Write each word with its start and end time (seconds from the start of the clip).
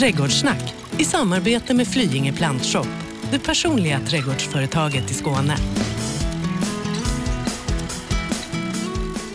Trädgårdssnack 0.00 0.74
i 0.98 1.04
samarbete 1.04 1.74
med 1.74 1.88
Flyinge 1.88 2.32
Plantshop, 2.32 2.86
det 3.30 3.38
personliga 3.38 4.00
trädgårdsföretaget 4.00 5.10
i 5.10 5.14
Skåne. 5.14 5.56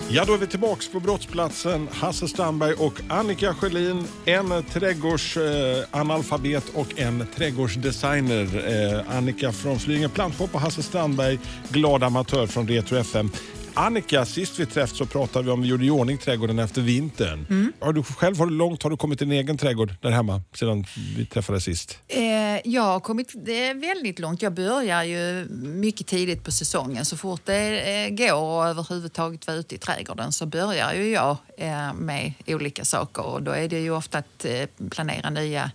Ja, 0.09 0.25
då 0.25 0.33
är 0.33 0.38
vi 0.38 0.47
tillbaks 0.47 0.88
på 0.88 0.99
brottsplatsen. 0.99 1.88
Hasse 1.91 2.28
Strandberg 2.28 2.73
och 2.73 3.01
Annika 3.09 3.54
Sjölin. 3.54 4.07
En 4.25 4.63
trädgårdsanalfabet 4.63 6.70
och 6.73 7.00
en 7.00 7.27
trädgårdsdesigner. 7.36 8.43
Eh, 8.43 9.18
Annika 9.18 9.52
från 9.52 9.79
Flyinge 9.79 10.09
Plantshop 10.09 10.55
och 10.55 10.61
Hasse 10.61 10.84
Strandberg, 10.84 11.39
glad 11.70 12.04
amatör 12.04 12.47
från 12.47 12.68
Retro 12.68 12.97
FM. 12.97 13.32
Annika, 13.78 14.26
sist 14.26 14.60
vi 14.60 14.66
träffades 14.66 14.98
så 14.98 15.05
pratade 15.05 15.46
vi 15.46 15.52
om 15.52 15.62
vi 15.62 15.68
gjorde 15.68 15.86
i 15.86 15.89
ordning 15.89 16.18
trädgården 16.18 16.60
efter 16.60 16.82
vintern. 16.82 17.46
Mm. 17.50 17.73
Har 17.80 17.94
du 17.94 18.04
själv, 18.04 18.38
du 18.38 18.50
långt 18.50 18.84
har 18.84 18.90
du 18.90 18.98
kommit 18.98 19.20
till 19.20 19.30
din 19.30 19.40
egen 19.40 19.58
trädgård 19.58 19.94
där 20.02 20.12
hemma 20.12 20.41
sedan 20.54 20.86
vi 21.18 21.26
träffades 21.26 21.63
sist? 21.63 21.98
Eh, 22.08 22.22
jag 22.66 22.82
har 22.82 22.99
kommit 22.99 23.34
det 23.35 23.68
är 23.68 23.73
väldigt 23.73 24.20
långt. 24.20 24.41
Jag 24.41 24.54
börjar 24.54 25.04
ju 25.04 25.46
mycket 25.59 26.08
tidigt 26.08 26.44
på 26.44 26.52
säsongen. 26.52 27.05
Så 27.05 27.18
fort 27.18 27.41
det 27.46 28.05
eh, 28.05 28.09
går 28.09 28.34
och 28.34 28.66
överhuvudtaget 28.66 29.48
vara 29.48 29.58
ute 29.58 29.76
i 29.76 29.77
trädgården 29.77 30.32
så 30.32 30.46
börjar 30.46 30.94
ju 30.94 31.10
jag 31.10 31.38
eh, 31.57 31.94
med 31.94 32.34
olika 32.48 32.85
saker. 32.85 33.26
Och 33.26 33.44
då 33.44 33.52
är 33.52 33.70
det 33.70 33.80
ju 33.80 33.91
ofta 33.91 34.18
att 34.18 34.46
eh, 34.46 34.66
planera 34.90 35.30
nya 35.30 35.71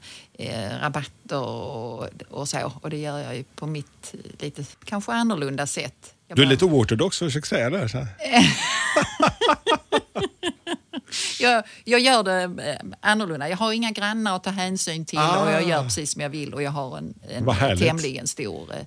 rabatter 0.80 1.42
och, 1.42 2.08
och 2.30 2.48
så. 2.48 2.72
Och 2.80 2.90
det 2.90 2.96
gör 2.96 3.18
jag 3.18 3.36
ju 3.36 3.44
på 3.44 3.66
mitt 3.66 4.14
lite 4.38 4.64
kanske 4.84 5.12
annorlunda 5.12 5.66
sätt. 5.66 6.14
Jag 6.30 6.36
Du 6.36 6.42
är 6.42 6.46
bara- 6.46 6.50
lite 6.50 6.64
oortodox 6.64 7.18
försöker 7.18 7.46
säga 7.48 7.70
där. 7.70 7.88
Så. 7.88 8.06
jag, 11.40 11.64
jag 11.84 12.00
gör 12.00 12.22
det 12.22 12.42
eh, 12.42 12.76
annorlunda. 13.00 13.48
Jag 13.48 13.56
har 13.56 13.72
inga 13.72 13.90
grannar 13.90 14.36
att 14.36 14.44
ta 14.44 14.50
hänsyn 14.50 15.04
till 15.04 15.18
Ah. 15.18 15.44
och 15.44 15.50
jag 15.52 15.68
gör 15.68 15.82
precis 15.82 16.12
som 16.12 16.22
jag 16.22 16.28
vill 16.30 16.54
och 16.54 16.62
jag 16.62 16.70
har 16.70 16.98
en, 16.98 17.14
en 17.28 17.78
tämligen 17.78 18.26
stor 18.26 18.72
eh, 18.74 18.78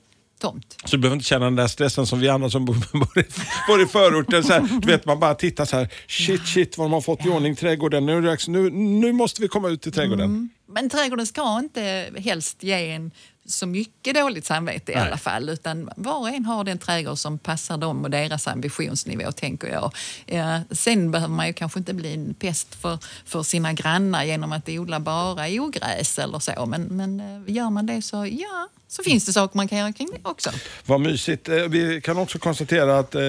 tomt. 0.41 0.75
Så 0.85 0.95
du 0.95 1.01
behöver 1.01 1.15
inte 1.15 1.25
känna 1.25 1.45
den 1.45 1.55
där 1.55 1.67
stressen 1.67 2.07
som 2.07 2.19
vi 2.19 2.29
andra 2.29 2.49
som 2.49 2.65
bor, 2.65 2.75
i, 3.19 3.23
bor 3.67 3.81
i 3.81 3.85
förorten. 3.85 4.43
Så 4.43 4.53
här, 4.53 4.61
du 4.81 4.87
vet, 4.87 5.05
man 5.05 5.19
bara 5.19 5.35
tittar 5.35 5.65
så 5.65 5.75
här, 5.77 5.89
shit, 6.07 6.47
shit 6.47 6.77
vad 6.77 6.85
de 6.85 6.93
har 6.93 7.01
fått 7.01 7.25
i 7.25 7.29
ordning 7.29 7.55
trädgården. 7.55 8.05
Nu, 8.05 8.21
det 8.21 8.47
nu, 8.47 8.69
nu 8.69 9.11
måste 9.13 9.41
vi 9.41 9.47
komma 9.47 9.69
ut 9.69 9.87
i 9.87 9.91
trädgården. 9.91 10.25
Mm. 10.25 10.49
Men 10.67 10.89
trädgården 10.89 11.27
ska 11.27 11.59
inte 11.59 12.09
helst 12.17 12.63
ge 12.63 12.91
en 12.91 13.11
så 13.45 13.65
mycket 13.65 14.15
dåligt 14.15 14.45
samvete 14.45 14.91
i 14.91 14.95
Nej. 14.95 15.07
alla 15.07 15.17
fall. 15.17 15.49
Utan 15.49 15.89
var 15.95 16.19
och 16.19 16.29
en 16.29 16.45
har 16.45 16.63
den 16.63 16.77
trädgård 16.77 17.17
som 17.17 17.37
passar 17.37 17.77
dem 17.77 18.03
och 18.03 18.09
deras 18.09 18.47
ambitionsnivå, 18.47 19.31
tänker 19.31 19.67
jag. 19.67 19.93
Eh, 20.27 20.59
sen 20.71 21.11
behöver 21.11 21.33
man 21.33 21.47
ju 21.47 21.53
kanske 21.53 21.79
inte 21.79 21.93
bli 21.93 22.13
en 22.13 22.33
pest 22.33 22.75
för, 22.75 22.97
för 23.25 23.43
sina 23.43 23.73
grannar 23.73 24.23
genom 24.23 24.51
att 24.51 24.69
odla 24.69 24.99
bara 24.99 25.47
ogräs 25.49 26.19
eller 26.19 26.39
så. 26.39 26.65
Men, 26.65 26.83
men 26.83 27.19
eh, 27.19 27.53
gör 27.55 27.69
man 27.69 27.85
det 27.85 28.01
så, 28.01 28.25
ja, 28.31 28.67
så 28.87 29.03
finns 29.03 29.25
det 29.25 29.33
saker 29.33 29.57
man 29.57 29.67
kan 29.67 29.77
göra 29.77 29.93
kring 29.93 30.09
det 30.13 30.29
också. 30.29 30.49
Vad 30.85 31.01
mysigt. 31.01 31.49
Eh, 31.49 31.55
Vi 31.55 32.01
kan 32.01 32.17
också 32.17 32.39
konstatera 32.39 32.99
att 32.99 33.15
eh, 33.15 33.21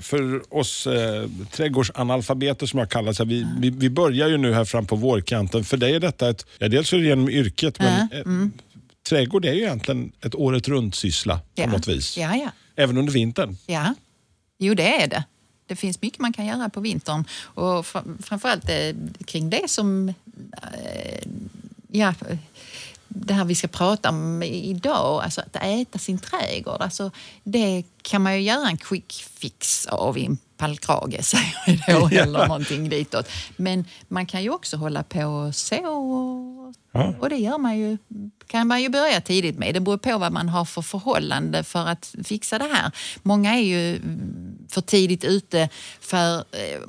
för 0.00 0.54
oss 0.54 0.86
eh, 0.86 1.28
trädgårdsanalfabeter 1.50 2.66
som 2.66 2.78
jag 2.78 2.90
kallar 2.90 3.12
så 3.12 3.24
vi, 3.24 3.46
vi, 3.58 3.70
vi 3.70 3.90
börjar 3.90 4.28
ju 4.28 4.36
nu 4.36 4.52
här 4.52 4.64
fram 4.64 4.86
på 4.86 4.96
vårkanten. 4.96 5.64
För 5.64 5.76
dig 5.76 5.94
är 5.94 6.00
detta 6.00 6.30
ett, 6.30 6.46
ja, 6.58 6.68
dels 6.68 6.92
är 6.92 6.96
det 6.98 7.04
genom 7.04 7.28
yrket, 7.28 7.78
men 7.78 8.08
eh, 8.12 8.48
trädgård 9.08 9.44
är 9.44 9.52
ju 9.52 9.60
egentligen 9.62 10.12
ett 10.20 10.34
året 10.34 10.68
runt 10.68 10.94
syssla 10.94 11.38
på 11.38 11.42
Ja. 11.54 11.66
något 11.66 11.88
vis. 11.88 12.16
Ja, 12.18 12.36
ja. 12.36 12.50
Även 12.76 12.96
under 12.96 13.12
vintern. 13.12 13.56
Ja, 13.66 13.94
jo 14.58 14.74
det 14.74 15.02
är 15.02 15.06
det. 15.06 15.24
Det 15.66 15.76
finns 15.76 16.02
mycket 16.02 16.18
man 16.20 16.32
kan 16.32 16.46
göra 16.46 16.68
på 16.68 16.80
vintern 16.80 17.24
och 17.42 17.84
fr- 17.86 18.22
framförallt 18.22 18.68
eh, 18.68 18.94
kring 19.24 19.50
det 19.50 19.70
som 19.70 20.08
eh, 20.62 21.20
ja, 21.90 22.14
det 23.08 23.34
här 23.34 23.44
vi 23.44 23.54
ska 23.54 23.68
prata 23.68 24.08
om 24.08 24.42
idag, 24.42 25.22
alltså 25.24 25.40
att 25.40 25.56
äta 25.56 25.98
sin 25.98 26.18
trädgård. 26.18 26.80
Alltså, 26.82 27.10
det 27.44 27.82
kan 28.02 28.22
man 28.22 28.34
ju 28.34 28.40
göra 28.42 28.68
en 28.68 28.76
quick 28.76 29.12
fix 29.12 29.86
av 29.86 30.18
i 30.18 30.24
en 30.26 30.38
pallkrage, 30.58 31.24
säger 31.24 31.54
vi 31.66 31.76
då, 31.92 32.08
Ja. 32.12 32.22
eller 32.22 32.46
någonting 32.46 32.88
ditåt. 32.88 33.28
Men 33.56 33.84
man 34.08 34.26
kan 34.26 34.42
ju 34.42 34.50
också 34.50 34.76
hålla 34.76 35.02
på 35.02 35.50
så 35.54 35.76
och, 35.88 36.74
Ja. 36.92 37.14
och 37.20 37.28
det 37.30 37.36
gör 37.36 37.58
man 37.58 37.78
ju, 37.78 37.98
kan 38.46 38.66
man 38.66 38.82
ju 38.82 38.88
börja 38.88 39.20
tidigt 39.20 39.58
med. 39.58 39.74
Det 39.74 39.80
beror 39.80 39.98
på 39.98 40.18
vad 40.18 40.32
man 40.32 40.48
har 40.48 40.64
för 40.64 40.82
förhållande 40.82 41.64
för 41.64 41.86
att 41.86 42.14
fixa 42.24 42.58
det 42.58 42.68
här. 42.74 42.90
Många 43.22 43.54
är 43.54 43.62
ju 43.62 44.00
för 44.68 44.80
tidigt 44.80 45.24
ute 45.24 45.68
för 46.00 46.36
eh, 46.38 46.80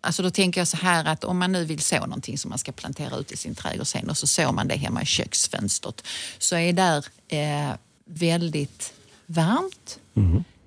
Alltså 0.00 0.22
då 0.22 0.30
tänker 0.30 0.60
jag 0.60 0.68
så 0.68 0.76
här 0.76 1.04
att 1.04 1.24
om 1.24 1.38
man 1.38 1.52
nu 1.52 1.64
vill 1.64 1.80
så 1.80 2.00
någonting 2.00 2.38
som 2.38 2.48
man 2.48 2.58
ska 2.58 2.72
plantera 2.72 3.16
ut 3.16 3.32
i 3.32 3.36
sin 3.36 3.54
trädgård 3.54 3.86
sen 3.86 4.10
och 4.10 4.16
så 4.16 4.26
sår 4.26 4.52
man 4.52 4.68
det 4.68 4.76
hemma 4.76 5.02
i 5.02 5.06
köksfönstret 5.06 6.02
så 6.38 6.56
är 6.56 6.72
där 6.72 7.04
eh, 7.28 7.74
väldigt 8.04 8.92
varmt 9.26 9.98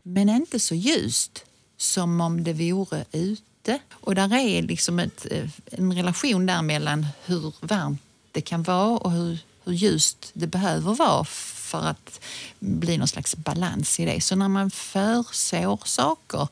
men 0.03 0.29
inte 0.29 0.59
så 0.59 0.75
ljust 0.75 1.45
som 1.77 2.21
om 2.21 2.43
det 2.43 2.53
vore 2.53 3.05
ute. 3.11 3.79
Och 3.91 4.15
där 4.15 4.35
är 4.35 4.61
liksom 4.61 4.99
ett, 4.99 5.27
eh, 5.31 5.49
en 5.65 5.93
relation 5.93 6.45
där 6.45 6.61
mellan 6.61 7.07
hur 7.25 7.53
varmt 7.59 8.01
det 8.31 8.41
kan 8.41 8.63
vara 8.63 8.97
och 8.97 9.11
hur, 9.11 9.39
hur 9.63 9.73
ljust 9.73 10.31
det 10.33 10.47
behöver 10.47 10.93
vara 10.93 11.25
för 11.25 11.81
att 11.81 12.19
bli 12.59 12.97
någon 12.97 13.07
slags 13.07 13.35
balans 13.35 13.99
i 13.99 14.05
det. 14.05 14.21
Så 14.21 14.35
när 14.35 14.47
man 14.47 14.71
försår 14.71 15.79
saker 15.85 16.47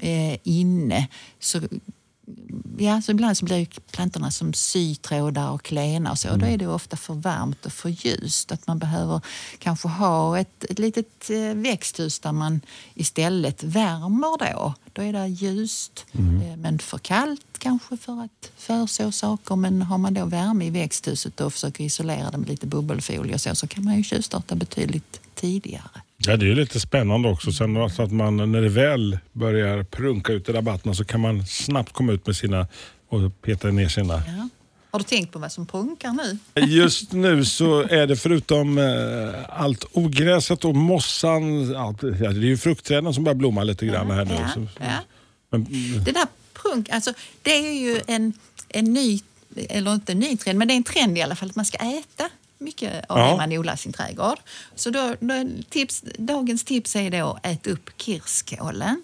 eh, 0.00 0.38
inne 0.42 1.08
så 1.40 1.60
Ja, 2.78 3.02
så 3.02 3.10
ibland 3.12 3.36
så 3.36 3.44
blir 3.44 3.66
plantorna 3.92 4.30
som 4.30 4.52
sytrådar 4.52 5.50
och 5.50 5.62
klena 5.62 6.10
och 6.10 6.18
så. 6.18 6.36
Då 6.36 6.46
är 6.46 6.58
det 6.58 6.66
ofta 6.66 6.96
för 6.96 7.14
varmt 7.14 7.66
och 7.66 7.72
för 7.72 7.88
ljust. 7.88 8.52
Att 8.52 8.66
man 8.66 8.78
behöver 8.78 9.20
kanske 9.58 9.88
ha 9.88 10.38
ett, 10.38 10.64
ett 10.64 10.78
litet 10.78 11.30
eh, 11.30 11.54
växthus 11.54 12.18
där 12.18 12.32
man 12.32 12.60
istället 12.94 13.62
värmer 13.62 14.52
då. 14.52 14.74
Då 14.92 15.02
är 15.02 15.12
det 15.12 15.26
ljust, 15.26 16.06
eh, 16.12 16.56
men 16.56 16.78
för 16.78 16.98
kallt 16.98 17.58
kanske 17.58 17.96
för 17.96 18.22
att 18.22 18.52
förså 18.56 19.12
saker. 19.12 19.56
Men 19.56 19.82
har 19.82 19.98
man 19.98 20.14
då 20.14 20.24
värme 20.24 20.64
i 20.64 20.70
växthuset 20.70 21.40
och 21.40 21.52
försöker 21.52 21.84
isolera 21.84 22.30
det 22.30 22.38
med 22.38 22.48
lite 22.48 22.66
bubbelfolie 22.66 23.34
och 23.34 23.40
så, 23.40 23.54
så 23.54 23.66
kan 23.66 23.84
man 23.84 23.96
ju 23.96 24.02
tjuvstarta 24.02 24.54
betydligt 24.54 25.20
tidigare. 25.34 26.00
Ja, 26.26 26.36
det 26.36 26.50
är 26.50 26.54
lite 26.54 26.80
spännande 26.80 27.28
också. 27.28 27.52
Sen 27.52 27.76
alltså 27.76 28.02
att 28.02 28.12
man, 28.12 28.52
när 28.52 28.60
det 28.60 28.68
väl 28.68 29.18
börjar 29.32 29.82
prunka 29.82 30.32
ut 30.32 30.48
i 30.48 30.52
rabatterna 30.52 30.94
så 30.94 31.04
kan 31.04 31.20
man 31.20 31.46
snabbt 31.46 31.92
komma 31.92 32.12
ut 32.12 32.26
med 32.26 32.36
sina 32.36 32.66
och 33.08 33.42
peta 33.42 33.68
ner 33.68 33.88
sina. 33.88 34.14
Ja. 34.14 34.48
Har 34.90 34.98
du 34.98 35.04
tänkt 35.04 35.32
på 35.32 35.38
vad 35.38 35.52
som 35.52 35.66
prunkar 35.66 36.12
nu? 36.12 36.38
Just 36.66 37.12
nu 37.12 37.44
så 37.44 37.80
är 37.80 38.06
det 38.06 38.16
förutom 38.16 38.78
eh, 38.78 39.60
allt 39.60 39.84
ogräset 39.92 40.64
och 40.64 40.76
mossan, 40.76 41.76
allt, 41.76 42.00
det 42.00 42.26
är 42.26 42.32
ju 42.32 42.56
fruktträden 42.56 43.14
som 43.14 43.24
börjar 43.24 43.36
blomma 43.36 43.62
lite 43.64 43.86
grann 43.86 44.10
här 44.10 44.24
nu. 44.24 44.34
Ja, 44.34 44.66
ja. 44.78 44.98
men, 45.50 45.66
Det 46.04 46.12
där 46.12 46.26
prunk, 46.62 46.88
alltså 46.90 47.12
det 47.42 47.50
är 47.50 47.72
ju 47.72 48.00
en, 48.06 48.32
en 48.68 48.84
ny, 48.84 49.20
eller 49.56 49.94
inte 49.94 50.12
en 50.12 50.18
ny 50.18 50.36
trend, 50.36 50.58
men 50.58 50.68
det 50.68 50.74
är 50.74 50.76
en 50.76 50.82
trend 50.82 51.18
i 51.18 51.22
alla 51.22 51.36
fall 51.36 51.48
att 51.48 51.56
man 51.56 51.64
ska 51.64 51.78
äta 51.78 52.28
mycket 52.60 53.04
av 53.08 53.18
Ja. 53.18 53.30
det 53.30 53.36
man 53.36 53.52
odlar 53.52 53.74
i 53.74 53.76
sin 53.76 53.92
trädgård. 53.92 54.38
Så 54.74 54.90
då, 54.90 55.14
då, 55.20 55.62
tips, 55.70 56.04
dagens 56.18 56.64
tips 56.64 56.96
är 56.96 57.10
då 57.10 57.26
att 57.42 57.46
äta 57.46 57.70
upp 57.70 57.90
kirskålen. 57.96 59.02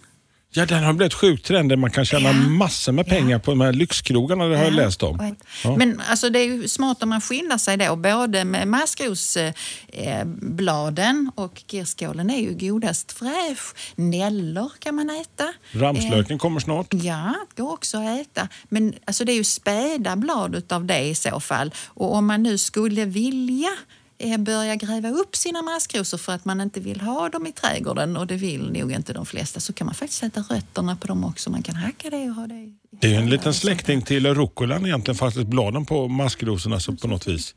Ja, 0.57 0.67
den 0.67 0.85
har 0.85 0.93
blivit 0.93 1.15
sjukt 1.15 1.45
trend. 1.47 1.79
Man 1.79 1.91
kan 1.91 2.05
tjäna 2.05 2.29
Ja. 2.29 2.33
massor 2.33 2.93
med 2.93 3.07
pengar 3.07 3.39
på 3.39 3.51
de 3.51 3.61
här 3.61 3.73
lyxkrogarna, 3.73 4.45
det 4.45 4.57
har 4.57 4.65
jag 4.65 4.73
läst 4.73 5.03
om. 5.03 5.35
Ja. 5.65 5.77
Men 5.77 6.03
alltså, 6.11 6.31
det 6.31 6.39
är 6.39 6.45
ju 6.45 6.69
smart 6.69 7.03
om 7.03 7.09
man 7.09 7.21
skyndar 7.21 7.59
sig 7.59 7.77
då. 7.77 7.97
Både 7.97 8.45
med 8.45 8.69
maskrosbladen 8.69 9.55
eh, 9.89 10.25
bladen 10.25 11.31
och 11.35 11.63
kirskålen 11.71 12.31
är 12.31 12.41
ju 12.41 12.69
godast 12.71 13.13
fräsch. 13.13 13.75
Nällor 13.97 14.73
kan 14.79 14.95
man 14.95 15.11
äta. 15.11 15.45
Eh, 15.73 15.81
Ramslöken 15.81 16.39
kommer 16.39 16.61
snart. 16.61 16.87
Ja, 16.95 17.35
går 17.57 17.73
också 17.73 17.99
att 17.99 18.21
äta. 18.21 18.49
Men 18.69 18.95
alltså, 19.05 19.25
det 19.25 19.33
är 19.33 19.37
ju 19.37 19.45
späda 19.45 20.17
blad 20.17 20.55
utav 20.55 20.85
det 20.85 21.01
i 21.01 21.15
så 21.15 21.41
fall. 21.41 21.75
Och 21.87 22.15
om 22.15 22.27
man 22.27 22.43
nu 22.43 22.59
skulle 22.59 23.05
vilja 23.05 23.71
Eh, 24.19 24.39
börja 24.39 24.77
gräva 24.77 25.09
upp 25.09 25.37
sina 25.37 25.63
maskrosor 25.63 26.19
för 26.19 26.33
att 26.33 26.45
man 26.45 26.61
inte 26.61 26.81
vill 26.81 27.01
ha 27.01 27.29
dem 27.29 27.47
i 27.47 27.53
trädgården 27.53 28.17
och 28.17 28.27
det 28.27 28.37
vill 28.37 28.73
nog 28.73 28.93
inte 28.93 29.13
de 29.13 29.27
flesta 29.27 29.61
så 29.61 29.73
kan 29.73 29.85
man 29.85 29.95
faktiskt 29.95 30.23
äta 30.23 30.41
rötterna 30.41 30.97
på 30.97 31.07
dem 31.07 31.25
också. 31.25 31.51
Man 31.51 31.63
kan 31.63 31.75
hacka 31.75 32.11
det 32.11 32.29
och 32.29 32.35
ha 32.35 32.47
det 32.47 32.75
det 33.01 33.15
är 33.15 33.19
en 33.19 33.31
liten 33.31 33.55
släkting 33.55 34.03
till 34.03 34.35
rucolan 34.35 34.87
egentligen, 34.87 35.19
fast 35.19 35.37
bladen 35.37 35.87
på 35.87 36.09
maskrosorna 36.09 36.81
så 36.81 36.93
på 36.93 37.09
något 37.09 37.29
vis. 37.29 37.55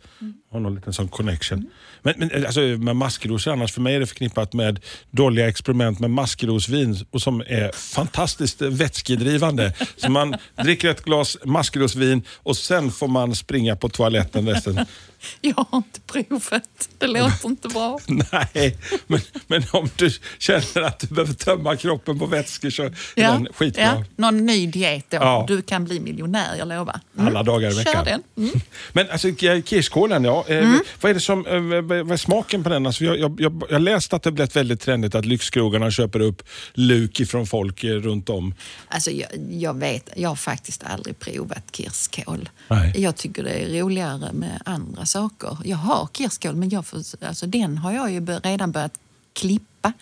Har 0.52 0.60
någon 0.60 0.76
liten 0.76 0.94
sån 0.94 1.08
connection. 1.08 1.70
Men, 2.02 2.14
men 2.18 2.46
alltså, 2.46 2.60
med 2.60 2.96
maskrosor 2.96 3.52
annars, 3.52 3.74
för 3.74 3.82
mig 3.82 3.96
är 3.96 4.00
det 4.00 4.08
förknippat 4.08 4.54
med 4.54 4.80
dåliga 5.12 5.48
experiment 5.48 6.00
med 6.00 6.12
maskrosvin 6.12 7.06
och 7.12 7.22
som 7.22 7.42
är 7.42 7.72
fantastiskt 7.72 8.62
vätskedrivande. 8.62 9.74
Så 9.98 10.12
man 10.12 10.36
dricker 10.64 10.90
ett 10.90 11.04
glas 11.04 11.38
maskrosvin 11.46 12.24
och 12.36 12.58
sen 12.58 12.92
får 12.92 13.08
man 13.08 13.36
springa 13.36 13.76
på 13.76 13.90
toaletten 13.90 14.50
resten. 14.50 14.86
Jag 15.42 15.66
har 15.70 15.78
inte 15.78 16.00
provat. 16.00 16.90
Det 16.98 17.08
låter 17.08 17.50
inte 17.50 17.68
bra. 17.68 18.00
Nej, 18.08 18.78
men, 19.08 19.20
men 19.48 19.64
om 19.72 19.90
du 19.96 20.12
känner 20.40 20.82
att 20.82 21.00
du 21.00 21.08
behöver 21.08 21.34
tömma 21.34 21.76
kroppen 21.76 22.20
på 22.20 22.26
vätskor 22.26 22.70
så 22.70 22.84
är 22.84 22.92
den 23.16 23.48
skitbra. 23.54 23.84
ja, 23.84 24.04
någon 24.16 24.46
ny 24.46 24.68
diet 24.68 25.06
då 25.10 25.19
Ja. 25.20 25.46
Du 25.48 25.62
kan 25.62 25.86
bli 25.86 26.00
miljonär, 26.00 26.56
jag 26.58 26.68
lovar. 26.68 27.00
Mm. 27.16 27.28
Alla 27.28 27.44
dagar 27.44 27.72
i 27.72 27.76
veckan. 27.76 27.94
Kör 27.94 28.06
den. 28.06 28.24
Mm. 28.38 28.62
Men 28.94 29.10
alltså 29.10 29.28
kirskålen, 29.66 30.24
ja. 30.24 30.46
Eh, 30.48 30.74
Vad 31.02 31.10
är 31.10 31.14
det 31.14 31.20
som, 31.20 31.46
eh, 31.46 31.62
vad 31.82 32.12
är 32.12 32.18
smaken 32.18 32.64
på 32.64 32.70
den? 32.70 32.86
Alltså, 32.86 33.04
jag, 33.04 33.20
jag, 33.20 33.42
jag, 33.42 33.64
jag 33.70 33.82
läste 33.82 34.16
att 34.16 34.24
det 34.24 34.32
blivit 34.32 34.56
väldigt 34.56 34.82
trendigt 34.82 35.16
att 35.16 35.26
lyxkrogarna 35.26 35.92
köper 35.92 36.20
upp 36.20 36.44
luk 36.74 37.20
ifrån 37.20 37.48
folk 37.48 37.84
eh, 37.84 37.96
runt 37.96 38.30
om. 38.30 38.54
Alltså, 38.88 39.12
jag, 39.12 39.30
jag 39.50 39.78
vet, 39.78 40.10
jag 40.16 40.30
har 40.30 40.36
faktiskt 40.36 40.84
aldrig 40.84 41.20
provat 41.20 41.64
kirskål. 41.72 42.50
Nej. 42.68 42.94
Jag 42.98 43.16
tycker 43.16 43.44
det 43.44 43.50
är 43.52 43.82
roligare 43.82 44.34
med 44.34 44.62
andra 44.66 45.06
saker. 45.06 45.58
Jag 45.64 45.78
har 45.78 46.08
kirskål, 46.14 46.56
men 46.56 46.70
jag 46.70 46.86
får, 46.86 47.02
alltså, 47.22 47.46
den 47.46 47.78
har 47.78 47.92
jag 47.92 48.12
ju 48.12 48.26
redan 48.26 48.72
börjat 48.72 49.00
klippa. 49.34 49.94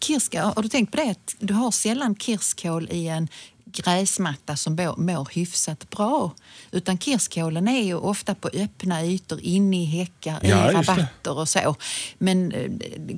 Kirska, 0.00 0.44
har 0.44 0.62
du 0.62 0.68
tänkt 0.68 0.90
på 0.90 0.96
det? 0.96 1.10
Att 1.10 1.34
du 1.38 1.54
har 1.54 1.70
sällan 1.70 2.16
kirskål 2.16 2.88
i 2.90 3.08
en 3.08 3.28
gräsmatta 3.76 4.56
som 4.56 4.74
mår, 4.96 5.28
hyfsat 5.32 5.90
bra. 5.90 6.30
Utan 6.70 6.98
kirskålen 6.98 7.68
är 7.68 7.82
ju 7.82 7.94
ofta 7.94 8.34
på 8.34 8.48
öppna 8.48 9.04
ytor, 9.04 9.40
inne 9.42 9.82
i 9.82 9.84
häckar, 9.84 10.38
Ja, 10.42 10.70
i 10.70 10.74
rabatter 10.74 11.38
och 11.38 11.48
så. 11.48 11.76
Men 12.18 12.52
eh, 12.52 12.70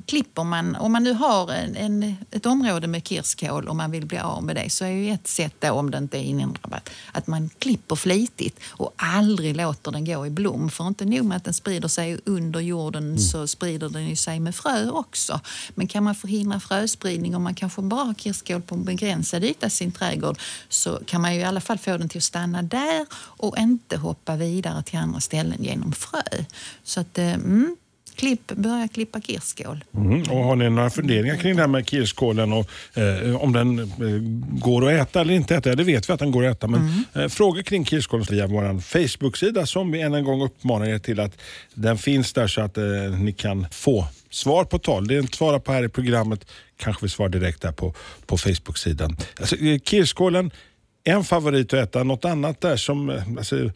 klipper 0.05 0.43
man, 0.43 0.75
om 0.75 0.91
man 0.91 1.03
nu 1.03 1.13
har 1.13 1.51
en, 1.51 1.75
en, 1.75 2.15
ett 2.31 2.45
område 2.45 2.87
med 2.87 3.07
kirskål 3.07 3.67
och 3.67 3.75
man 3.75 3.91
vill 3.91 4.05
bli 4.05 4.17
av 4.17 4.43
med 4.43 4.55
det 4.55 4.69
så 4.69 4.85
är 4.85 4.89
ju 4.89 5.11
ett 5.11 5.27
sätt 5.27 5.53
då, 5.59 5.71
om 5.71 5.91
det 5.91 5.97
inte 5.97 6.17
är 6.17 6.23
inne 6.23 6.39
i 6.41 6.43
en 6.43 6.57
rabatt, 6.63 6.89
att 7.11 7.27
man 7.27 7.49
klipper 7.59 7.95
flitigt 7.95 8.59
och 8.67 8.93
aldrig 8.95 9.55
låter 9.55 9.91
den 9.91 10.05
gå 10.05 10.25
i 10.25 10.29
blom. 10.29 10.69
För 10.69 10.87
inte 10.87 11.05
nog 11.05 11.25
med 11.25 11.37
att 11.37 11.43
den 11.43 11.53
sprider 11.53 11.87
sig 11.87 12.19
under 12.25 12.59
jorden 12.59 12.99
Mm. 13.09 13.17
så 13.19 13.47
sprider 13.47 13.89
den 13.89 14.09
ju 14.09 14.15
sig 14.15 14.39
med 14.39 14.55
frö 14.55 14.89
också. 14.89 15.39
Men 15.75 15.87
kan 15.87 16.03
man 16.03 16.15
förhindra 16.15 16.59
fröspridning 16.59 17.35
och 17.35 17.41
man 17.41 17.55
kanske 17.55 17.81
bara 17.81 18.03
har 18.03 18.13
kirskål 18.13 18.61
på 18.61 18.75
en 18.75 18.83
begränsad 18.83 19.43
yta 19.43 19.67
i 19.67 19.69
sin 19.69 19.91
trädgård 19.91 20.39
så 20.69 20.99
kan 21.05 21.21
man 21.21 21.33
ju 21.35 21.39
i 21.39 21.43
alla 21.43 21.61
fall 21.61 21.77
få 21.77 21.97
den 21.97 22.09
till 22.09 22.17
att 22.17 22.23
stanna 22.23 22.61
där 22.61 23.05
och 23.13 23.57
inte 23.57 23.97
hoppa 23.97 24.35
vidare 24.35 24.83
till 24.83 24.99
andra 24.99 25.19
ställen 25.19 25.63
genom 25.63 25.91
frö. 25.91 26.21
Så 26.83 26.99
att, 26.99 27.17
eh, 27.17 27.33
mm, 27.33 27.77
klipp, 28.19 28.47
börja 28.47 28.87
klippa 28.87 29.21
kirskål. 29.21 29.83
Mm. 29.95 30.21
Och 30.21 30.43
har 30.43 30.55
ni 30.55 30.69
några 30.69 30.89
funderingar 30.89 31.35
kring 31.35 31.55
det 31.55 31.61
här 31.61 31.67
med 31.67 31.89
kirskålen 31.89 32.53
och 32.53 32.69
eh, 32.97 33.35
om 33.35 33.53
den 33.53 33.79
eh, 33.79 33.87
går 34.59 34.89
att 34.89 35.07
äta 35.07 35.21
eller 35.21 35.33
inte 35.33 35.55
äta? 35.55 35.69
Ja, 35.69 35.75
det 35.75 35.83
vet 35.83 36.09
vi 36.09 36.13
att 36.13 36.19
den 36.19 36.31
går 36.31 36.45
att 36.45 36.57
äta, 36.57 36.67
men 36.67 37.03
eh, 37.15 37.27
frågor 37.27 37.61
kring 37.61 37.85
kirskålen 37.85 38.25
via 38.29 38.47
vår 38.47 38.81
Facebook-sida 38.81 39.65
som 39.65 39.91
vi 39.91 40.01
än 40.01 40.13
en 40.13 40.23
gång 40.23 40.41
uppmanar 40.41 40.85
er 40.85 40.99
till 40.99 41.19
att 41.19 41.41
den 41.73 41.97
finns 41.97 42.33
där 42.33 42.47
så 42.47 42.61
att 42.61 42.77
eh, 42.77 42.83
ni 43.19 43.33
kan 43.33 43.67
få 43.71 44.07
svar 44.29 44.63
på 44.65 44.79
tal. 44.79 45.07
Det 45.07 45.15
är 45.15 45.19
inte 45.19 45.37
svara 45.37 45.59
på 45.59 45.71
här 45.71 45.85
i 45.85 45.89
programmet, 45.89 46.45
kanske 46.77 47.05
vi 47.05 47.09
svarar 47.09 47.29
direkt 47.29 47.61
där 47.61 47.71
på, 47.71 47.93
på 48.25 48.37
Facebook-sidan. 48.37 49.17
Alltså, 49.39 49.55
eh, 49.55 49.79
kirskålen, 49.79 50.51
en 51.09 51.23
favorit 51.23 51.73
att 51.73 51.79
äta, 51.79 52.03
något 52.03 52.25
annat 52.25 52.61
där 52.61 52.77
som 52.77 53.09
eh, 53.09 53.23
alltså, 53.37 53.57
eh, 53.57 53.71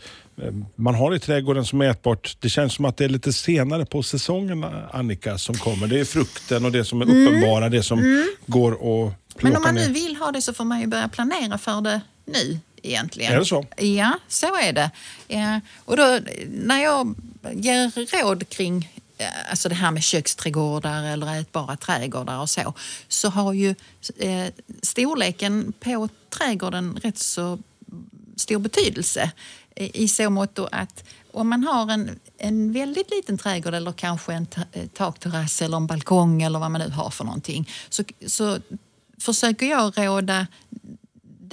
man 0.76 0.96
har 0.96 1.16
i 1.16 1.20
trädgården 1.20 1.66
som 1.66 1.82
är 1.82 1.90
ätbart. 1.90 2.38
Det 2.40 2.50
känns 2.50 2.74
som 2.74 2.86
att 2.86 2.98
det 2.98 3.06
är 3.06 3.10
lite 3.10 3.34
senare 3.34 3.86
på 3.86 4.04
säsongen, 4.04 4.66
Annika, 4.92 5.38
som 5.38 5.56
kommer. 5.56 5.88
Det 5.88 6.00
är 6.00 6.06
frukten 6.06 6.66
och 6.66 6.72
det 6.72 6.86
som 6.86 7.02
är 7.02 7.06
uppenbara, 7.06 7.70
det 7.70 7.84
som 7.84 8.28
går 8.46 8.72
att 8.72 8.78
plocka 9.36 9.48
Men 9.48 9.56
om 9.56 9.62
man 9.64 9.76
nu 9.76 9.94
vill 9.94 10.16
ha 10.16 10.32
det 10.32 10.42
så 10.42 10.54
får 10.54 10.66
man 10.66 10.82
ju 10.82 10.88
börja 10.88 11.08
planera 11.08 11.58
för 11.58 11.82
det 11.82 12.02
nu 12.26 12.60
egentligen. 12.84 13.34
Är 13.34 13.40
det 13.40 13.46
så? 13.46 13.66
Ja, 13.78 14.20
så 14.28 14.48
är 14.58 14.74
det. 14.74 14.92
Ja, 15.28 15.60
och 15.86 15.98
då, 15.98 16.20
när 16.48 16.84
jag 16.84 17.16
ger 17.54 18.24
råd 18.24 18.50
kring 18.50 18.90
eh, 18.96 19.03
alltså 19.50 19.69
det 19.69 19.75
här 19.75 19.92
med 19.92 20.04
köksträdgårdar 20.04 21.04
eller 21.04 21.39
ätbara 21.39 21.77
trädgårdar 21.77 22.39
och 22.39 22.50
så, 22.50 22.74
så 23.07 23.30
har 23.30 23.54
ju 23.54 23.75
eh, 24.18 24.48
storleken 24.81 25.74
på 25.80 26.10
trädgården 26.30 27.00
rätt 27.04 27.18
så 27.18 27.60
stor 28.36 28.60
betydelse. 28.60 29.31
I 29.75 30.07
så 30.07 30.30
mått 30.30 30.60
att 30.71 31.04
om 31.31 31.50
man 31.50 31.63
har 31.63 31.92
en, 31.92 32.19
en 32.38 32.74
väldigt 32.74 33.12
liten 33.12 33.38
trädgård 33.38 33.74
eller 33.74 33.92
kanske 33.92 34.33
en 34.33 34.48
eh, 34.71 34.88
takterrass 34.88 35.62
eller 35.62 35.77
en 35.77 35.88
balkong 35.88 36.42
eller 36.42 36.60
vad 36.60 36.71
man 36.71 36.81
nu 36.81 36.89
har 36.89 37.10
för 37.10 37.24
någonting 37.24 37.69
så, 37.89 38.04
så 38.27 38.57
försöker 39.19 39.65
jag 39.65 39.94
råda 39.98 40.48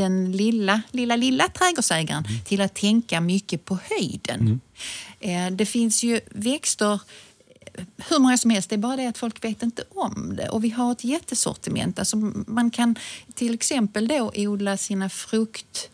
den 0.00 0.32
lilla, 0.32 0.82
lilla, 0.90 1.16
lilla 1.16 1.48
trädgårdsägaren 1.48 2.24
till 2.44 2.60
att 2.60 2.74
tänka 2.74 3.20
mycket 3.20 3.64
på 3.64 3.78
höjden. 3.90 4.60
Eh, 5.20 5.50
Det 5.50 5.66
finns 5.66 6.02
ju 6.02 6.20
växter 6.30 6.92
eh, 6.92 7.00
hur 8.08 8.18
många 8.18 8.38
som 8.38 8.50
helst, 8.50 8.70
det 8.70 8.76
är 8.76 8.78
bara 8.78 8.96
det 8.96 9.06
att 9.06 9.18
folk 9.18 9.44
vet 9.44 9.62
inte 9.62 9.84
om 9.94 10.36
det. 10.36 10.48
Och 10.48 10.64
vi 10.64 10.70
har 10.70 10.92
ett 10.92 11.04
jättesortiment. 11.04 11.98
Alltså 11.98 12.16
man 12.46 12.70
kan 12.70 12.96
till 13.34 13.54
exempel 13.54 14.08
då 14.08 14.32
odla 14.36 14.76
sina 14.76 15.08
frukt, 15.08 15.90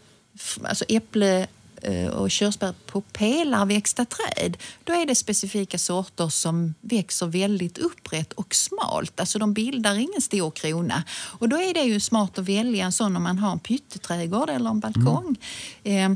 alltså 0.62 0.85
äpple 0.88 1.47
eh, 1.83 2.06
och 2.06 2.31
körsbär 2.31 2.75
på 2.87 3.00
pelarväxta 3.00 4.05
träd. 4.05 4.56
Då 4.85 4.93
är 4.93 5.06
det 5.06 5.15
specifika 5.15 5.79
sorter 5.79 6.29
som 6.29 6.75
växer 6.81 7.27
väldigt 7.27 7.79
upprätt 7.79 8.33
och 8.33 8.55
smalt. 8.55 9.21
Alltså 9.21 9.38
de 9.38 9.53
bildar 9.53 9.94
ingen 9.94 10.23
stor 10.23 10.50
krona. 10.50 11.05
Och 11.11 11.49
då 11.49 11.56
är 11.56 11.75
det 11.75 11.83
ju 11.83 12.00
smart 12.00 12.38
att 12.38 12.49
välja 12.49 12.85
en 12.85 12.93
sån 12.93 13.17
om 13.17 13.23
man 13.23 13.38
har 13.38 13.53
en 13.53 13.59
pytteträdgård 13.59 14.50
eller 14.50 14.71
en 14.71 14.81
balkong. 14.81 15.37
Eh, 15.85 16.11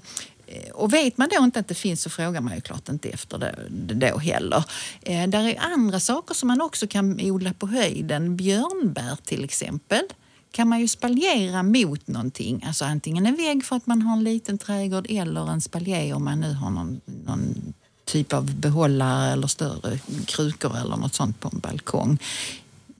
Eh, 0.51 0.71
och 0.71 0.93
vet 0.93 1.19
man 1.19 1.29
då 1.37 1.45
inte 1.45 1.61
att 1.61 1.69
det 1.69 1.75
finns 1.75 2.03
så 2.03 2.11
frågar 2.11 2.41
man 2.41 2.55
ju 2.55 2.61
klart 2.61 2.89
inte 2.89 3.09
efter 3.09 3.39
det, 3.39 3.55
det 3.71 3.95
då 3.95 4.19
heller. 4.19 4.65
Eh, 5.03 5.29
där 5.29 5.49
är 5.49 5.59
andra 5.61 6.01
saker 6.01 6.35
som 6.35 6.47
man 6.47 6.61
också 6.61 6.87
kan 6.87 7.21
odla 7.21 7.53
på 7.53 7.67
höjden. 7.67 8.37
Björnbär 8.37 9.17
till 9.25 9.45
exempel 9.45 10.03
kan 10.51 10.69
man 10.69 10.81
ju 10.81 10.89
spaljera 10.89 11.63
mot 11.63 12.09
någonting. 12.09 12.65
Alltså 12.67 12.85
antingen 12.85 13.27
en 13.27 13.37
vägg 13.37 13.65
för 13.65 13.77
att 13.77 13.87
man 13.87 14.03
har 14.03 14.17
en 14.17 14.25
liten 14.25 14.59
trädgård 14.59 15.07
eller 15.09 15.51
en 15.51 15.61
spaljé 15.61 16.13
om 16.13 16.25
man 16.25 16.41
nu 16.41 16.53
har 16.53 16.71
någon, 16.71 17.01
någon 17.27 17.75
typ 18.05 18.33
av 18.33 18.55
behållare 18.55 19.33
eller 19.33 19.47
större 19.47 19.99
krukor 20.27 20.77
eller 20.77 20.97
något 20.97 21.15
sånt 21.15 21.41
på 21.41 21.51
en 21.53 21.59
balkong. 21.59 22.19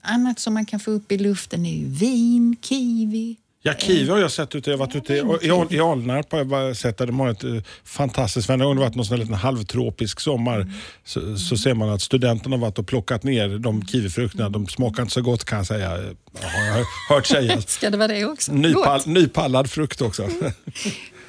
Annat 0.01 0.39
som 0.39 0.53
man 0.53 0.65
kan 0.65 0.79
få 0.79 0.91
upp 0.91 1.11
i 1.11 1.17
luften 1.17 1.65
är 1.65 1.77
ju 1.77 1.85
vin, 1.85 2.55
kiwi, 2.61 3.37
Ja, 3.63 3.73
kiwi 3.79 4.09
har 4.09 4.17
jag 4.17 4.31
sett 4.31 4.55
ute. 4.55 4.69
Jag 4.71 4.77
har 4.77 4.85
varit 4.85 4.95
ute 4.95 5.13
i, 5.13 5.17
i, 5.47 5.51
Al- 5.51 5.67
i 5.73 5.79
Alnarp 5.79 6.31
har 6.31 6.39
jag 6.65 6.77
sett 6.77 6.97
där 6.97 7.05
de 7.07 7.19
har 7.19 7.29
ett 7.29 7.43
eh, 7.43 7.55
fantastiskt, 7.83 8.49
varje 8.49 8.63
gång 8.63 8.75
det 8.75 8.81
varit 8.81 8.95
någon 8.95 9.05
sån 9.05 9.13
här 9.17 9.19
liten 9.23 9.35
halvtropisk 9.35 10.19
sommar 10.19 10.73
så, 11.05 11.37
så 11.37 11.57
ser 11.57 11.73
man 11.73 11.89
att 11.89 12.01
studenterna 12.01 12.55
har 12.55 12.61
varit 12.61 12.79
och 12.79 12.87
plockat 12.87 13.23
ner 13.23 13.49
de 13.59 13.85
kiwifrukterna. 13.87 14.49
De 14.49 14.67
smakar 14.67 15.01
inte 15.03 15.13
så 15.13 15.21
gott 15.21 15.43
kan 15.45 15.57
jag 15.57 15.67
säga, 15.67 15.89
har 15.89 16.65
jag 16.77 16.85
hört 17.09 17.25
sägas. 17.25 17.69
Ska 17.71 17.89
det 17.89 17.97
vara 17.97 18.07
det 18.07 18.25
också? 18.25 18.53
Nypall, 18.53 19.01
nypallad 19.05 19.69
frukt 19.71 20.01
också. 20.01 20.27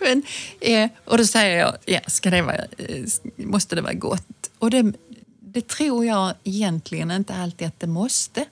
Men, 0.01 0.23
eh, 0.61 0.91
och 1.05 1.19
då 1.19 1.25
säger 1.25 1.59
jag, 1.59 1.75
ja, 1.85 2.01
ska 2.07 2.31
det 2.31 2.43
vara, 2.43 2.57
eh, 2.57 3.05
måste 3.37 3.75
det 3.77 3.83
vara 3.83 3.93
gott? 3.95 4.27
Och 4.59 4.71
det, 4.71 4.93
det 5.41 5.69
tror 5.69 6.05
jag 6.07 6.35
egentligen 6.45 7.11
inte 7.11 7.35
alltid 7.35 7.67
att 7.69 7.81
det 7.81 7.87
måste. 7.87 8.45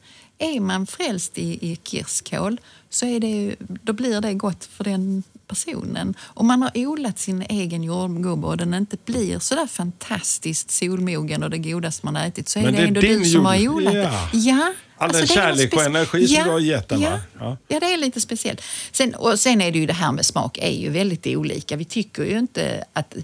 Är 0.42 0.60
man 0.60 0.86
frälst 0.86 1.38
i, 1.38 1.70
i 1.70 1.78
kirskål 1.84 2.60
så 2.90 3.06
är 3.06 3.20
det, 3.20 3.56
då 3.58 3.92
blir 3.92 4.20
det 4.20 4.34
gott 4.34 4.64
för 4.64 4.84
den 4.84 5.22
personen. 5.46 6.14
Om 6.20 6.46
man 6.46 6.62
har 6.62 6.70
odlat 6.74 7.18
sin 7.18 7.42
egen 7.42 7.84
jordgubbe 7.84 8.46
och 8.46 8.56
den 8.56 8.74
inte 8.74 8.96
blir 9.04 9.38
så 9.38 9.54
där 9.54 9.66
fantastiskt 9.66 10.70
solmogen 10.70 11.42
och 11.42 11.50
det 11.50 11.58
godaste 11.58 12.06
man 12.06 12.16
har 12.16 12.26
ätit 12.26 12.48
så 12.48 12.58
är 12.58 12.62
Men 12.62 12.72
det, 12.72 12.78
det 12.78 12.84
är 12.84 12.88
ändå 12.88 13.00
din 13.00 13.18
du 13.18 13.24
som 13.24 13.44
har 13.44 13.68
odlat 13.68 13.94
ja. 13.94 14.28
det. 14.32 14.38
Ja. 14.38 14.72
All 14.96 15.08
den 15.08 15.16
är 15.16 15.22
något 15.22 15.30
kärlek 15.30 15.74
och 15.74 15.82
energi 15.82 16.28
som 16.28 16.44
du 16.44 16.50
har 16.50 16.60
gett 16.60 16.88
den, 16.88 17.00
ja? 17.00 17.20
Ja. 17.38 17.56
Ja, 17.68 17.80
det 17.80 17.86
är 17.86 17.96
lite 17.96 18.20
speciellt. 18.20 18.62
Sen, 18.92 19.14
och 19.14 19.40
sen 19.40 19.60
är 19.60 19.72
det 19.72 19.78
ju 19.78 19.86
det 19.86 19.92
här 19.92 20.12
med 20.12 20.26
smak 20.26 20.58
är 20.58 20.70
ju 20.70 20.90
väldigt 20.90 21.26
olika. 21.26 21.76
Vi 21.76 21.84
tycker 21.84 22.24
ju 22.24 22.38
inte 22.38 22.84
att... 22.92 23.14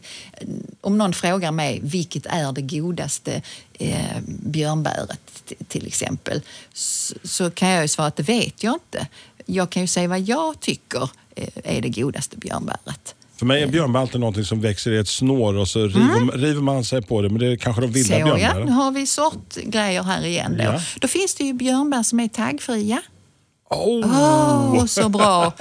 Om 0.81 0.99
någon 0.99 1.13
frågar 1.13 1.53
mig 1.53 1.81
vilket 1.83 2.27
är 2.27 2.53
det 2.53 2.63
godaste 2.63 3.43
eh, 3.73 4.21
björnbäret 4.27 5.21
till 5.69 5.87
exempel 5.87 6.43
så, 6.73 7.15
så 7.23 7.51
kan 7.51 7.69
jag 7.69 7.83
ju 7.83 7.89
svara 7.89 8.09
att 8.09 8.17
det 8.17 8.23
vet 8.23 8.63
jag 8.63 8.75
inte. 8.75 9.07
Jag 9.47 9.71
kan 9.71 9.83
ju 9.83 9.89
säga 9.89 10.09
vad 10.09 10.21
jag 10.21 10.61
tycker 10.61 11.11
eh, 11.37 11.49
är 11.65 11.81
det 11.81 11.89
godaste 11.89 12.37
björnbäret. 12.37 13.15
För 13.37 13.47
mig 13.47 13.63
är 13.63 13.67
björnbär 13.67 14.01
alltid 14.01 14.21
någonting 14.21 14.45
som 14.45 14.61
växer 14.61 14.91
i 14.91 14.99
ett 14.99 15.09
snår 15.09 15.55
och 15.57 15.69
så 15.69 15.87
river, 15.87 16.39
river 16.39 16.61
man 16.61 16.85
sig 16.85 17.03
på 17.03 17.23
det. 17.23 17.29
Men 17.29 17.39
det 17.39 17.47
är 17.47 17.57
kanske 17.57 17.83
de 17.83 17.93
vilda 17.93 18.17
Mm. 18.17 18.29
Så 18.29 18.39
ja, 18.39 18.49
nu 18.49 18.55
björnbären. 18.55 18.69
har 18.69 18.91
vi 18.91 19.07
sortgrejer 19.07 20.03
här 20.03 20.25
igen 20.25 20.55
då. 20.59 20.65
Ja. 20.65 20.81
Då 21.01 21.09
finns 21.09 21.35
det 21.35 21.45
ju 21.45 21.53
björnbär 21.53 22.03
som 22.03 22.21
är 22.21 22.29
taggfria. 22.29 23.03
Oh. 23.71 24.77
Åh, 24.77 24.87
så 24.87 25.09
bra! 25.09 25.53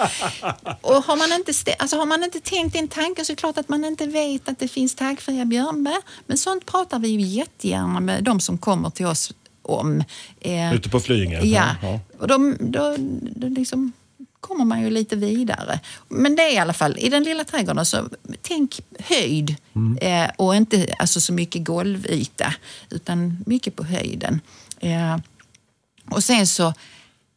Och 0.82 0.94
har 1.04 1.16
man, 1.16 1.34
inte 1.34 1.52
alltså 1.80 1.98
har 1.98 2.06
man 2.06 2.24
inte 2.24 2.40
tänkt 2.40 2.76
en 2.76 2.88
tanke 2.88 3.26
så 3.26 3.32
är 3.32 3.36
det 3.36 3.40
klart 3.40 3.58
att 3.58 3.70
man 3.70 3.86
inte 3.86 4.06
vet 4.08 4.50
att 4.50 4.60
det 4.60 4.68
finns 4.68 4.96
taggfria 4.96 5.46
björnbär. 5.46 5.98
Men 6.28 6.38
sånt 6.38 6.66
pratar 6.66 7.00
vi 7.00 7.08
ju 7.08 7.22
jättegärna 7.22 8.00
med 8.00 8.24
de 8.24 8.40
som 8.40 8.58
kommer 8.58 8.90
till 8.90 9.06
oss 9.06 9.34
om. 9.62 10.04
Eh, 10.42 10.74
Ute 10.74 10.90
på 10.90 11.00
Flyinge? 11.00 11.42
Ja, 11.46 11.68
Ja. 11.82 12.00
och 12.20 12.28
de, 12.28 12.58
då, 12.60 12.96
då 13.36 13.48
liksom 13.48 13.92
kommer 14.40 14.66
man 14.66 14.82
ju 14.82 14.90
lite 14.90 15.16
vidare. 15.16 15.80
Men 16.10 16.36
det 16.36 16.42
är 16.44 16.54
i 16.54 16.58
alla 16.58 16.74
fall, 16.74 16.98
i 17.00 17.10
den 17.10 17.24
lilla 17.24 17.44
trädgården, 17.44 17.86
så 17.86 18.10
tänk 18.42 18.82
höjd 19.00 19.56
eh, 20.02 20.30
och 20.38 20.56
inte 20.56 20.96
alltså, 21.00 21.22
så 21.22 21.34
mycket 21.34 21.64
golvyta, 21.66 22.54
utan 22.90 23.38
mycket 23.46 23.76
på 23.76 23.84
höjden. 23.84 24.42
Eh, 24.80 25.18
och 26.12 26.24
sen 26.24 26.48
så, 26.48 26.74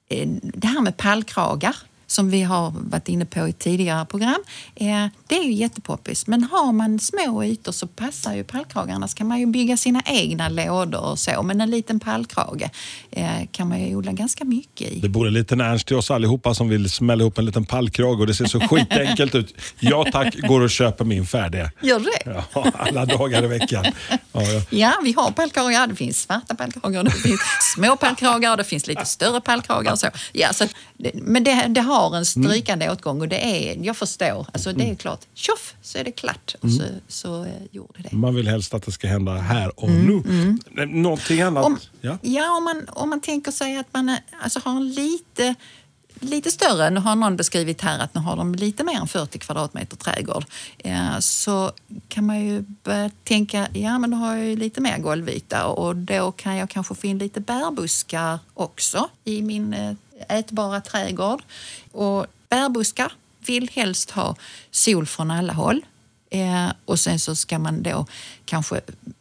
Eh, 0.08 0.28
det 0.42 0.66
här 0.66 0.80
med 0.80 0.96
pallkragar 0.96 1.76
som 2.10 2.30
vi 2.30 2.42
har 2.42 2.72
varit 2.76 3.08
inne 3.08 3.24
på 3.24 3.48
i 3.48 3.52
tidigare 3.52 4.06
program. 4.06 4.42
Eh, 4.74 5.06
det 5.26 5.38
är 5.38 5.44
ju 5.44 5.52
jättepoppis. 5.52 6.26
Men 6.26 6.42
har 6.44 6.72
man 6.72 6.98
små 6.98 7.44
ytor 7.44 7.72
så 7.72 7.86
passar 7.86 8.34
ju 8.34 8.44
pallkragar. 8.44 8.94
Annars 8.94 9.14
kan 9.14 9.26
man 9.26 9.40
ju 9.40 9.46
bygga 9.46 9.76
sina 9.76 10.02
egna 10.06 10.48
lådor 10.48 11.04
och 11.04 11.18
så. 11.18 11.42
Men 11.42 11.60
en 11.60 11.70
liten 11.70 12.00
pallkrage 12.00 12.70
eh, 13.10 13.26
kan 13.52 13.68
man 13.68 13.80
ju 13.80 13.96
odla 13.96 14.12
ganska 14.12 14.44
mycket 14.44 14.92
i. 14.92 15.00
Det 15.00 15.08
bor 15.08 15.26
en 15.26 15.34
liten 15.34 15.60
Ernst 15.60 15.86
till 15.86 15.96
oss 15.96 16.10
allihopa 16.10 16.54
som 16.54 16.68
vill 16.68 16.90
smälla 16.90 17.22
ihop 17.22 17.38
en 17.38 17.44
liten 17.44 17.64
pallkrage 17.64 18.20
och 18.20 18.26
det 18.26 18.34
ser 18.34 18.46
så 18.46 18.60
skitenkelt 18.60 19.34
ut. 19.34 19.54
Ja 19.80 20.06
tack, 20.12 20.36
går 20.36 20.60
och 20.60 20.70
köper 20.70 21.04
min 21.04 21.26
färdiga. 21.26 21.70
Gör 21.82 22.00
det? 22.00 22.42
Ja, 22.54 22.72
alla 22.74 23.06
dagar 23.06 23.44
i 23.44 23.46
veckan. 23.46 23.84
Ja, 24.32 24.42
ja. 24.42 24.62
Ja, 24.70 24.92
vi 25.04 25.12
har 25.12 25.30
pallkragar. 25.30 25.86
Det 25.86 25.94
finns 25.94 26.22
svarta 26.22 26.54
pallkragar, 26.54 27.02
det 27.02 27.10
finns 27.10 27.40
små 27.74 27.96
pallkragar, 27.96 28.56
det 28.56 28.64
finns 28.64 28.86
lite 28.86 29.04
större 29.04 29.40
pallkragar 29.40 29.92
och 29.92 29.98
så. 29.98 30.06
Ja, 30.32 30.52
så 30.52 30.64
men 31.14 31.44
det, 31.44 31.66
det 31.68 31.80
har 31.80 31.97
en 32.06 32.26
strykande 32.26 32.90
åtgång 32.90 33.20
och 33.20 33.28
det 33.28 33.70
är, 33.72 33.84
jag 33.84 33.96
förstår, 33.96 34.46
alltså 34.52 34.72
det 34.72 34.90
är 34.90 34.94
klart, 34.94 35.20
tjoff 35.34 35.74
så 35.82 35.98
är 35.98 36.04
det 36.04 36.12
klart. 36.12 36.54
Och 36.60 36.70
så, 36.70 36.82
så 37.08 37.44
eh, 37.44 37.50
gjorde 37.70 38.02
det. 38.02 38.16
Man 38.16 38.34
vill 38.34 38.48
helst 38.48 38.74
att 38.74 38.82
det 38.82 38.92
ska 38.92 39.08
hända 39.08 39.32
här 39.34 39.80
och 39.80 39.90
nu. 39.90 40.22
Någonting 40.86 41.40
annat? 41.42 41.64
Om, 41.66 41.78
ja. 42.00 42.18
ja, 42.22 42.56
om, 42.56 42.64
man, 42.64 42.86
om 42.88 43.10
man 43.10 43.20
tänker 43.20 43.52
sig 43.52 43.76
att 43.76 43.86
man 43.92 44.08
är- 44.08 44.20
alltså, 44.42 44.60
har 44.64 44.76
en 44.76 44.92
lite, 44.92 45.54
lite 46.20 46.50
större, 46.50 46.90
nu 46.90 47.00
har 47.00 47.16
någon 47.16 47.36
beskrivit 47.36 47.80
här 47.80 47.98
att 47.98 48.14
nu 48.14 48.20
har 48.20 48.36
de 48.36 48.54
lite 48.54 48.84
mer 48.84 48.94
än 49.00 49.08
40 49.08 49.38
kvadratmeter 49.38 49.96
trädgård, 49.96 50.44
eh, 50.78 51.18
så 51.18 51.72
kan 52.08 52.26
man 52.26 52.40
ju 52.46 52.60
börja 52.84 53.10
tänka, 53.24 53.68
ja 53.72 53.98
men 53.98 54.10
då 54.10 54.16
har 54.16 54.36
jag 54.36 54.46
ju 54.46 54.56
lite 54.56 54.80
mer 54.80 54.98
golvyta 54.98 55.66
och 55.66 55.96
då 55.96 56.32
kan 56.32 56.56
jag 56.56 56.70
kanske 56.70 56.94
få 56.94 57.06
in 57.06 57.18
lite 57.18 57.40
bärbuskar 57.40 58.38
också 58.54 59.08
i 59.24 59.42
min 59.42 59.72
eh, 59.74 59.92
ätbara 60.28 60.80
trädgård. 60.80 61.42
Och 61.92 62.26
bärbuskar 62.48 63.12
vill 63.46 63.68
helst 63.72 64.10
ha 64.10 64.36
sol 64.70 65.06
från 65.06 65.30
alla 65.30 65.52
håll. 65.52 65.84
Eh, 66.30 66.68
och 66.84 67.00
sen 67.00 67.18
så 67.18 67.36
ska 67.36 67.58
man 67.58 67.82
då 67.82 68.06
kanske 68.44 68.80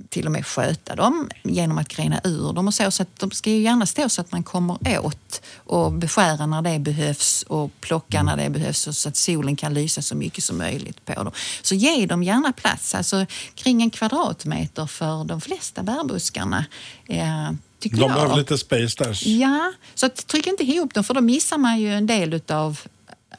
till 0.10 0.26
och 0.26 0.32
med 0.32 0.46
sköta 0.46 0.96
dem 0.96 1.30
genom 1.44 1.78
att 1.78 1.88
grena 1.88 2.22
ur 2.24 2.54
dem 2.54 2.68
och 2.68 2.74
så. 2.74 2.92
Så 2.92 3.02
att 3.04 3.20
de 3.20 3.32
ska 3.32 3.50
ju 3.50 3.62
gärna 3.62 3.86
stå 3.86 4.10
så 4.10 4.22
att 4.22 4.32
man 4.32 4.44
kommer 4.44 5.00
åt 5.00 5.42
och 5.56 5.94
beskära 5.94 6.46
när 6.46 6.62
det 6.62 6.80
behövs 6.80 7.44
och 7.48 7.72
plocka 7.82 8.24
när 8.24 8.38
det 8.38 8.50
behövs 8.50 8.88
och 8.88 8.96
så 8.96 9.10
att 9.10 9.18
solen 9.18 9.56
kan 9.56 9.74
lysa 9.74 10.02
så 10.02 10.16
mycket 10.16 10.44
som 10.44 10.58
möjligt 10.58 11.06
på 11.06 11.24
dem. 11.24 11.32
Så 11.62 11.76
ge 11.76 12.06
dem 12.06 12.24
gärna 12.24 12.54
plats, 12.54 12.96
alltså 12.96 13.26
kring 13.56 13.82
en 13.82 13.90
kvadratmeter 13.90 14.86
för 14.86 15.24
de 15.24 15.42
flesta 15.42 15.84
bärbuskarna. 15.84 16.66
Eh, 17.08 17.52
De 17.80 17.90
behöver 17.90 18.36
lite 18.38 18.58
space 18.58 19.04
där. 19.04 19.28
Ja, 19.28 19.74
så 19.96 20.10
tryck 20.10 20.48
inte 20.48 20.64
ihop 20.64 20.94
dem 20.94 21.04
för 21.04 21.14
då 21.14 21.22
missar 21.22 21.58
man 21.58 21.80
ju 21.80 21.94
en 21.94 22.08
del 22.08 22.34
utav 22.34 22.80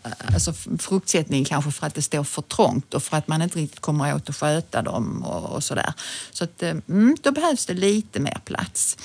Eh, 0.05 0.35
alltså 0.35 0.53
fruktsättning 0.79 1.45
kanske 1.45 1.71
för 1.71 1.87
att 1.87 1.95
det 1.95 2.03
står 2.03 2.25
för 2.25 2.43
trångt 2.43 2.95
och 2.95 3.03
för 3.03 3.17
att 3.17 3.29
man 3.29 3.43
inte 3.43 3.59
riktigt 3.59 3.81
kommer 3.81 4.15
åt 4.15 4.29
att 4.29 4.37
sköta 4.37 4.83
dem 4.83 5.23
och, 5.23 5.57
och 5.57 5.65
sådär. 5.65 5.93
Så 6.31 6.45
att, 6.45 6.63
eh, 6.63 6.71
mm, 6.71 7.17
då 7.23 7.33
behövs 7.33 7.67
det 7.67 7.75
lite 7.75 8.21
mer 8.21 8.39
plats. 8.45 8.97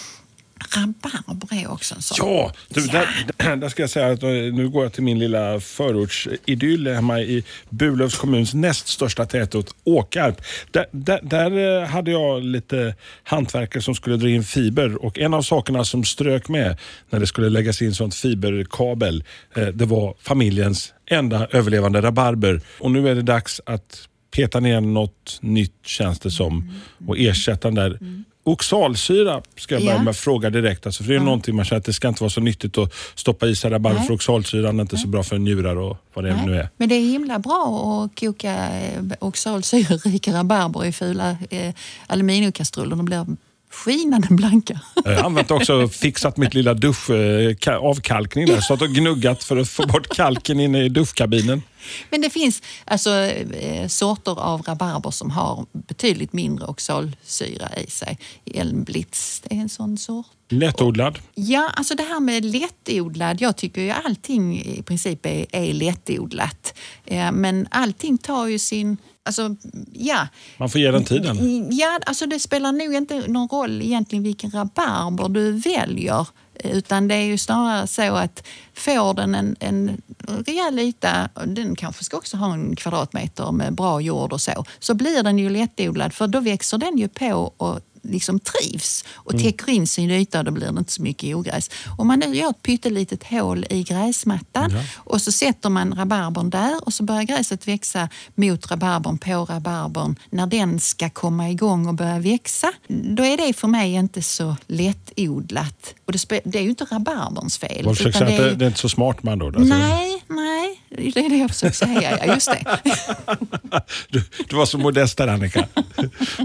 Rabarber 0.69 1.63
är 1.63 1.71
också 1.71 1.95
en 1.95 2.01
sån. 2.01 2.17
Ja, 2.19 2.53
du, 2.69 2.81
Där, 2.81 3.55
där 3.55 3.69
ska 3.69 3.83
jag 3.83 3.89
säga 3.89 4.11
att 4.11 4.23
eh, 4.23 4.29
nu 4.29 4.69
går 4.69 4.83
jag 4.83 4.93
till 4.93 5.03
min 5.03 5.19
lilla 5.19 5.59
förortsidyll 5.59 6.87
hemma 6.87 7.21
i 7.21 7.43
Burlövs 7.69 8.17
kommuns 8.17 8.53
näst 8.53 8.87
största 8.87 9.25
tätort, 9.25 9.65
Åkarp. 9.83 10.41
Där, 10.71 10.85
där, 10.91 11.19
där 11.23 11.81
eh, 11.81 11.87
hade 11.87 12.11
jag 12.11 12.43
lite 12.43 12.95
hantverkare 13.23 13.83
som 13.83 13.95
skulle 13.95 14.17
dra 14.17 14.29
in 14.29 14.43
fiber 14.43 15.05
och 15.05 15.19
en 15.19 15.33
av 15.33 15.41
sakerna 15.41 15.85
som 15.85 16.03
strök 16.03 16.49
med 16.49 16.77
när 17.09 17.19
det 17.19 17.27
skulle 17.27 17.49
läggas 17.49 17.81
in 17.81 17.93
sånt 17.93 18.15
fiberkabel, 18.15 19.23
eh, 19.55 19.67
det 19.67 19.85
var 19.85 20.15
familjens 20.19 20.93
enda 21.05 21.47
överlevande 21.51 22.01
rabarber. 22.01 22.61
Och 22.79 22.91
nu 22.91 23.09
är 23.09 23.15
det 23.15 23.21
dags 23.21 23.61
att 23.65 24.07
peta 24.31 24.59
ner 24.59 24.81
något 24.81 25.39
nytt 25.41 25.73
känns 25.85 26.19
det 26.19 26.31
som 26.31 26.73
och 27.07 27.17
ersätta 27.17 27.67
den 27.67 27.75
där 27.75 28.23
Oxalsyra 28.43 29.41
ska 29.57 29.75
jag 29.75 29.81
börja 29.83 29.95
Ja. 29.95 30.03
med 30.03 30.11
att 30.11 30.17
fråga 30.17 30.49
direkt. 30.49 30.85
Alltså, 30.85 31.03
för 31.03 31.09
det 31.09 31.15
är 31.15 31.19
någonting 31.19 31.55
man 31.55 31.65
känner 31.65 31.79
att 31.79 31.85
det 31.85 31.93
ska 31.93 32.07
inte 32.07 32.23
vara 32.23 32.29
så 32.29 32.41
nyttigt 32.41 32.77
att 32.77 32.93
stoppa 33.15 33.47
i 33.47 33.55
sig 33.55 33.71
rabarber 33.71 33.97
Nej. 33.97 34.07
för 34.07 34.13
oxalsyran 34.13 34.79
är 34.79 34.81
inte 34.81 34.97
så 34.97 35.07
bra 35.07 35.23
för 35.23 35.37
njurar 35.37 35.75
och 35.75 35.97
vad 36.13 36.25
det 36.25 36.35
Nej, 36.35 36.45
nu 36.45 36.55
är. 36.55 36.69
Men 36.77 36.89
det 36.89 36.95
är 36.95 37.01
himla 37.01 37.39
bra 37.39 38.03
att 38.05 38.19
koka 38.19 38.53
eh, 38.53 39.03
oxalsyrerika 39.19 40.33
rabarber 40.33 40.85
i 40.85 40.91
fula 40.91 41.37
eh, 41.49 41.73
aluminiumkastruller. 42.07 42.95
De 42.95 43.05
blir 43.05 43.25
skinande 43.73 44.27
blanka. 44.29 44.79
Jag 45.05 45.15
har 45.15 45.23
använt 45.23 45.51
också 45.51 45.87
fixat 45.87 46.37
mitt 46.37 46.53
lilla 46.53 46.73
dusch, 46.73 47.09
eh, 47.09 47.77
avkalkning 47.77 48.45
där. 48.45 48.61
Stått 48.61 48.81
och 48.81 48.89
gnuggat 48.89 49.43
för 49.43 49.57
att 49.57 49.69
få 49.69 49.87
bort 49.87 50.15
kalken 50.15 50.59
inne 50.59 50.83
i 50.83 50.89
duschkabinen. 50.89 51.61
Men 52.09 52.21
det 52.21 52.29
finns 52.29 52.61
alltså 52.85 53.09
eh, 53.09 53.87
sorter 53.87 54.41
av 54.41 54.61
rabarber 54.61 55.11
som 55.11 55.31
har 55.31 55.65
betydligt 55.71 56.33
mindre 56.33 56.65
oxalsyra 56.65 57.69
i 57.87 57.89
sig. 57.89 58.17
Elmblitz 58.45 59.39
det 59.39 59.55
är 59.55 59.59
en 59.59 59.69
sån 59.69 59.97
sort. 59.97 60.25
Lättodlad. 60.49 61.19
Ja, 61.35 61.71
alltså 61.75 61.95
det 61.95 62.03
här 62.03 62.19
med 62.19 62.45
lättodlad. 62.45 63.41
Jag 63.41 63.57
tycker 63.57 63.81
ju 63.81 63.89
allting 63.89 64.61
i 64.61 64.83
princip 64.83 65.25
är, 65.25 65.45
är 65.51 65.73
lättodlat. 65.73 66.73
Eh, 67.05 67.31
men 67.31 67.67
allting 67.71 68.17
tar 68.17 68.47
ju 68.47 68.59
sin... 68.59 68.97
Alltså, 69.25 69.55
ja. 69.93 70.27
Man 70.57 70.69
får 70.69 70.81
ge 70.81 70.91
den 70.91 71.03
tiden. 71.03 71.67
Ja, 71.71 71.99
alltså 72.05 72.25
det 72.25 72.39
spelar 72.39 72.71
nog 72.71 72.93
inte 72.93 73.27
någon 73.27 73.47
roll 73.47 73.81
egentligen 73.81 74.23
vilken 74.23 74.51
rabarber 74.51 75.29
du 75.29 75.51
väljer. 75.51 76.27
Utan 76.63 77.07
det 77.07 77.15
är 77.15 77.23
ju 77.23 77.37
snarare 77.37 77.87
så 77.87 78.15
att 78.15 78.47
får 78.73 79.13
den 79.13 79.35
en, 79.35 79.55
en 79.59 80.01
rejäl 80.45 80.79
yta, 80.79 81.29
den 81.45 81.75
kanske 81.75 82.03
ska 82.03 82.17
också 82.17 82.37
ha 82.37 82.53
en 82.53 82.75
kvadratmeter 82.75 83.51
med 83.51 83.73
bra 83.73 84.01
jord 84.01 84.33
och 84.33 84.41
så, 84.41 84.65
så 84.79 84.93
blir 84.93 85.23
den 85.23 85.39
ju 85.39 85.49
lättodlad 85.49 86.13
för 86.13 86.27
då 86.27 86.39
växer 86.39 86.77
den 86.77 86.97
ju 86.97 87.07
på 87.07 87.53
och 87.57 87.79
liksom 88.03 88.39
trivs 88.39 89.05
och 89.13 89.37
täcker 89.39 89.69
in 89.69 89.87
sin 89.87 90.11
yta 90.11 90.39
och 90.39 90.45
då 90.45 90.51
blir 90.51 90.71
det 90.71 90.79
inte 90.79 90.91
så 90.91 91.01
mycket 91.01 91.35
ogräs. 91.35 91.69
Om 91.97 92.07
man 92.07 92.19
nu 92.19 92.35
gör 92.35 92.49
ett 92.49 92.61
pyttelitet 92.61 93.23
hål 93.23 93.65
i 93.69 93.83
gräsmattan 93.83 94.71
och 94.95 95.21
så 95.21 95.31
sätter 95.31 95.69
man 95.69 95.93
rabarbern 95.95 96.49
där 96.49 96.79
och 96.85 96.93
så 96.93 97.03
börjar 97.03 97.23
gräset 97.23 97.67
växa 97.67 98.09
mot 98.35 98.71
rabarbern 98.71 99.17
på 99.17 99.45
rabarbern 99.45 100.15
när 100.29 100.47
den 100.47 100.79
ska 100.79 101.09
komma 101.09 101.49
igång 101.49 101.87
och 101.87 101.93
börja 101.93 102.19
växa. 102.19 102.71
Då 102.87 103.23
är 103.25 103.37
det 103.37 103.53
för 103.53 103.67
mig 103.67 103.93
inte 103.93 104.21
så 104.21 104.55
lättodlat. 104.67 105.93
Och 106.05 106.13
det, 106.13 106.41
det 106.45 106.57
är 106.59 106.63
ju 106.63 106.69
inte 106.69 106.85
rabarberns 106.91 107.57
fel. 107.57 107.85
Man 107.85 107.95
utan 107.99 108.25
det 108.25 108.33
är- 108.35 108.41
det, 108.45 108.55
det 108.55 108.65
är 108.65 108.67
inte 108.67 108.79
så 108.79 108.89
smart 108.89 109.27
andra 109.27 109.45
ord. 109.47 109.55
Alltså, 109.55 109.75
Nej, 109.77 110.23
nej. 110.27 110.79
Det 110.89 111.19
är 111.25 111.29
det 111.29 111.37
jag 111.37 111.49
försöker 111.51 111.75
säga. 111.75 112.17
Ja, 112.25 112.33
just 112.33 112.47
det. 112.51 112.79
du, 114.09 114.23
du 114.49 114.55
var 114.55 114.65
så 114.65 114.77
modest 114.77 115.17
där 115.17 115.27
Annika. 115.27 115.67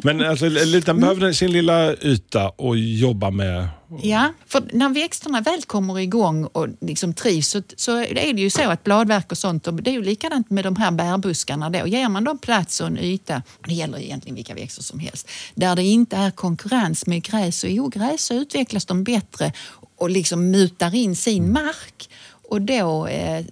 Men 0.02 0.24
alltså, 0.24 0.48
den 0.48 1.00
behöver 1.00 1.32
sin 1.32 1.47
lilla 1.48 1.94
yta 1.94 2.48
och 2.48 2.78
jobba 2.78 3.30
med. 3.30 3.68
Ja, 4.02 4.32
för 4.46 4.62
när 4.72 4.88
växterna 4.88 5.40
väl 5.40 5.62
kommer 5.62 5.98
igång 5.98 6.44
och 6.44 6.68
liksom 6.80 7.14
trivs 7.14 7.48
så, 7.48 7.62
så 7.76 7.96
är 7.96 8.32
det 8.34 8.40
ju 8.40 8.50
så 8.50 8.70
att 8.70 8.84
bladverk 8.84 9.32
och 9.32 9.38
sånt, 9.38 9.68
det 9.72 9.90
är 9.90 9.92
ju 9.92 10.02
likadant 10.02 10.50
med 10.50 10.64
de 10.64 10.76
här 10.76 10.90
bärbuskarna 10.90 11.70
då. 11.70 11.86
Ger 11.86 12.08
man 12.08 12.24
dem 12.24 12.38
plats 12.38 12.80
och 12.80 12.86
en 12.86 12.98
yta, 12.98 13.42
det 13.66 13.74
gäller 13.74 13.98
egentligen 13.98 14.34
vilka 14.34 14.54
växter 14.54 14.82
som 14.82 14.98
helst, 14.98 15.28
där 15.54 15.76
det 15.76 15.82
inte 15.82 16.16
är 16.16 16.30
konkurrens 16.30 17.06
med 17.06 17.22
gräs 17.22 17.64
och 17.64 17.70
ogräs 17.70 18.24
så 18.24 18.34
utvecklas 18.34 18.86
de 18.86 19.04
bättre 19.04 19.52
och 19.96 20.10
liksom 20.10 20.50
mutar 20.50 20.94
in 20.94 21.16
sin 21.16 21.52
mark. 21.52 22.10
Och 22.50 22.62
då 22.62 23.06
eh, 23.06 23.44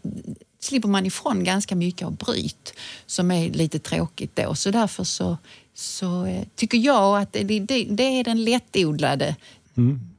slipper 0.61 0.89
man 0.89 1.07
ifrån 1.07 1.45
ganska 1.45 1.77
mycket 1.77 2.07
av 2.07 2.17
bryt 2.17 2.75
som 3.07 3.31
är 3.31 3.51
lite 3.51 3.79
tråkigt 3.79 4.37
då. 4.37 4.55
Så 4.55 4.71
därför 4.71 5.05
så, 5.05 5.39
så 5.79 6.27
eh, 6.27 6.43
tycker 6.57 6.79
jag 6.79 7.19
att 7.23 7.33
det, 7.33 7.43
det, 7.45 7.85
det 7.91 8.03
är 8.21 8.25
den 8.25 8.45
lättodlade 8.45 9.37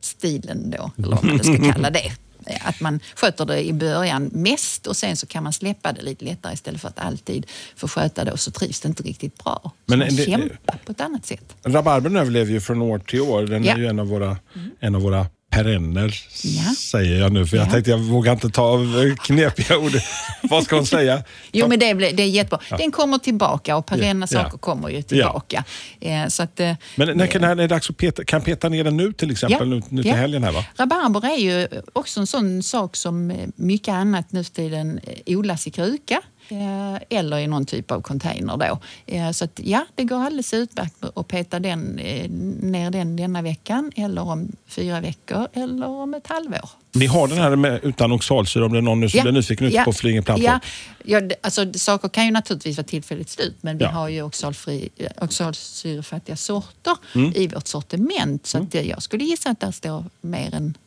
stilen 0.01 0.71
då, 0.71 0.91
eller 0.97 1.15
vad 1.15 1.23
man 1.25 1.43
ska 1.43 1.71
kalla 1.73 1.89
det. 1.89 2.11
Att 2.61 2.79
man 2.81 2.99
sköter 3.15 3.45
det 3.45 3.65
i 3.67 3.73
början 3.73 4.29
mest 4.33 4.87
och 4.87 4.97
sen 4.97 5.17
så 5.17 5.25
kan 5.27 5.43
man 5.43 5.53
släppa 5.53 5.91
det 5.93 6.01
lite 6.01 6.25
lättare 6.25 6.53
istället 6.53 6.81
för 6.81 6.87
att 6.87 6.99
alltid 6.99 7.45
få 7.75 7.87
sköta 7.87 8.23
det 8.25 8.31
och 8.31 8.39
så 8.39 8.51
trivs 8.51 8.79
det 8.79 8.87
inte 8.87 9.03
riktigt 9.03 9.43
bra. 9.43 9.59
Så 9.63 9.71
Men 9.85 9.99
man 9.99 10.07
det- 10.15 10.25
kämpar 10.25 10.79
på 10.85 10.91
ett 10.91 11.01
annat 11.01 11.25
sätt. 11.25 11.55
Rabarbern 11.63 12.15
överlever 12.15 12.51
ju 12.51 12.61
från 12.61 12.81
år 12.81 12.99
till 12.99 13.21
år. 13.21 13.41
Den 13.43 13.63
Ja. 13.63 13.71
Mm. 13.71 13.79
är 13.81 13.83
ju 13.85 13.89
en 13.89 13.99
av 13.99 14.07
våra, 14.07 14.37
en 14.79 14.95
av 14.95 15.01
våra 15.01 15.25
perenner, 15.50 16.16
Ja. 16.44 16.74
säger 16.77 17.20
jag 17.20 17.32
nu. 17.32 17.46
För 17.46 17.58
jag 17.58 17.68
Ja. 17.68 17.72
tänkte 17.72 17.92
jag 17.92 17.98
vågar 17.98 18.34
inte 18.34 18.50
ta 18.50 18.74
eh, 18.82 19.16
knepiga 19.16 19.77
ord. 19.77 19.92
Vad 20.44 20.63
ska 20.63 20.75
hon 20.75 20.86
säga? 20.86 21.24
Jo, 21.51 21.68
men 21.68 21.80
det, 21.80 21.94
det 21.94 22.24
är 22.24 22.27
jättebra. 22.27 22.77
Den 22.77 22.92
kommer 22.92 23.18
tillbaka 23.18 23.75
och 23.77 23.86
perenna 23.86 24.27
Ja. 24.32 24.44
saker 24.44 24.58
kommer 24.58 24.89
ju 24.89 25.01
tillbaka. 25.01 25.63
Eh, 26.01 26.27
Så 26.27 26.44
att, 26.44 26.60
eh, 26.60 26.74
Men 26.96 27.18
när 27.18 27.27
kan 27.27 27.42
när 27.42 27.50
är 27.51 27.56
det 27.56 27.68
dags 27.68 27.89
att 27.89 27.98
peta, 27.98 28.24
kan 28.25 28.42
peta 28.42 28.70
ner 28.70 28.84
den 28.84 28.98
nu 28.98 29.13
till 29.13 29.32
exempel? 29.32 29.60
Ja, 29.70 29.75
Nu, 29.75 29.82
nu 29.89 30.01
till 30.04 30.12
ja. 30.12 30.18
helgen 30.18 30.44
här 30.44 30.51
va? 30.51 30.66
Rabarber 30.77 31.25
är 31.30 31.38
ju 31.38 31.68
också 31.94 32.20
en 32.20 32.27
sån 32.27 32.63
sak 32.63 32.96
som 32.96 33.32
eh, 33.32 33.38
mycket 33.56 33.94
annat 33.94 34.32
nu 34.32 34.44
för 34.44 34.51
tiden 34.51 35.00
eh, 35.04 35.38
odlas 35.38 35.68
i 35.68 35.72
kruka. 35.72 36.22
Eh, 36.50 36.96
eller 37.10 37.38
i 37.38 37.48
någon 37.48 37.66
typ 37.66 37.92
av 37.92 38.01
container. 38.01 38.58
Då. 38.58 38.80
Eh, 39.06 39.32
så 39.32 39.46
att, 39.46 39.60
ja, 39.63 39.86
det 39.96 40.04
går 40.04 40.18
alldeles 40.24 40.54
utmärkt 40.54 40.96
att 41.16 41.27
peta 41.27 41.60
den, 41.60 42.00
eh, 42.00 42.30
ner 42.62 42.92
den 42.92 43.16
denna 43.16 43.42
veckan 43.42 43.92
eller 43.96 44.22
om 44.22 44.51
fyra 44.68 45.00
veckor 45.01 45.48
eller 45.54 45.88
om 45.88 46.13
ett 46.13 46.27
halvår. 46.27 46.70
Ni 46.94 47.06
har 47.06 47.27
den 47.27 47.38
här 47.38 47.56
med, 47.56 47.80
utan 47.84 48.12
oxalsyra 48.12 48.66
om 48.66 48.72
det 48.72 48.77
är 48.77 48.82
någon 48.82 49.00
nu 49.00 49.10
som 49.10 49.22
blir 49.22 49.32
nyfiken 49.32 49.68
ute 49.68 49.84
på 49.84 49.94
Flyinge? 49.94 50.24
Ja, 50.38 50.60
ja 51.04 51.22
det, 51.22 51.36
alltså, 51.42 51.74
saker 51.74 52.10
kan 52.10 52.25
ju 52.25 52.32
naturligtvis 52.32 52.77
vara 52.77 52.88
tillfälligt 52.88 53.30
slut 53.30 53.56
men 53.62 53.77
vi 53.77 53.84
Ja. 53.84 53.89
har 53.92 54.10
ju 54.10 54.22
oxalfri, 54.22 54.89
oxalsyrefattiga 55.22 56.36
sorter 56.36 56.96
Mm. 57.16 57.34
i 57.36 57.48
vårt 57.48 57.68
sortiment. 57.68 58.46
Så 58.48 58.58
att, 58.58 58.75
eh, 58.75 58.82
jag 58.89 59.04
skulle 59.04 59.24
gissa 59.24 59.50
att 59.50 59.60
där 59.60 59.72
står 59.72 60.04
mer 60.22 60.56
än 60.56 60.77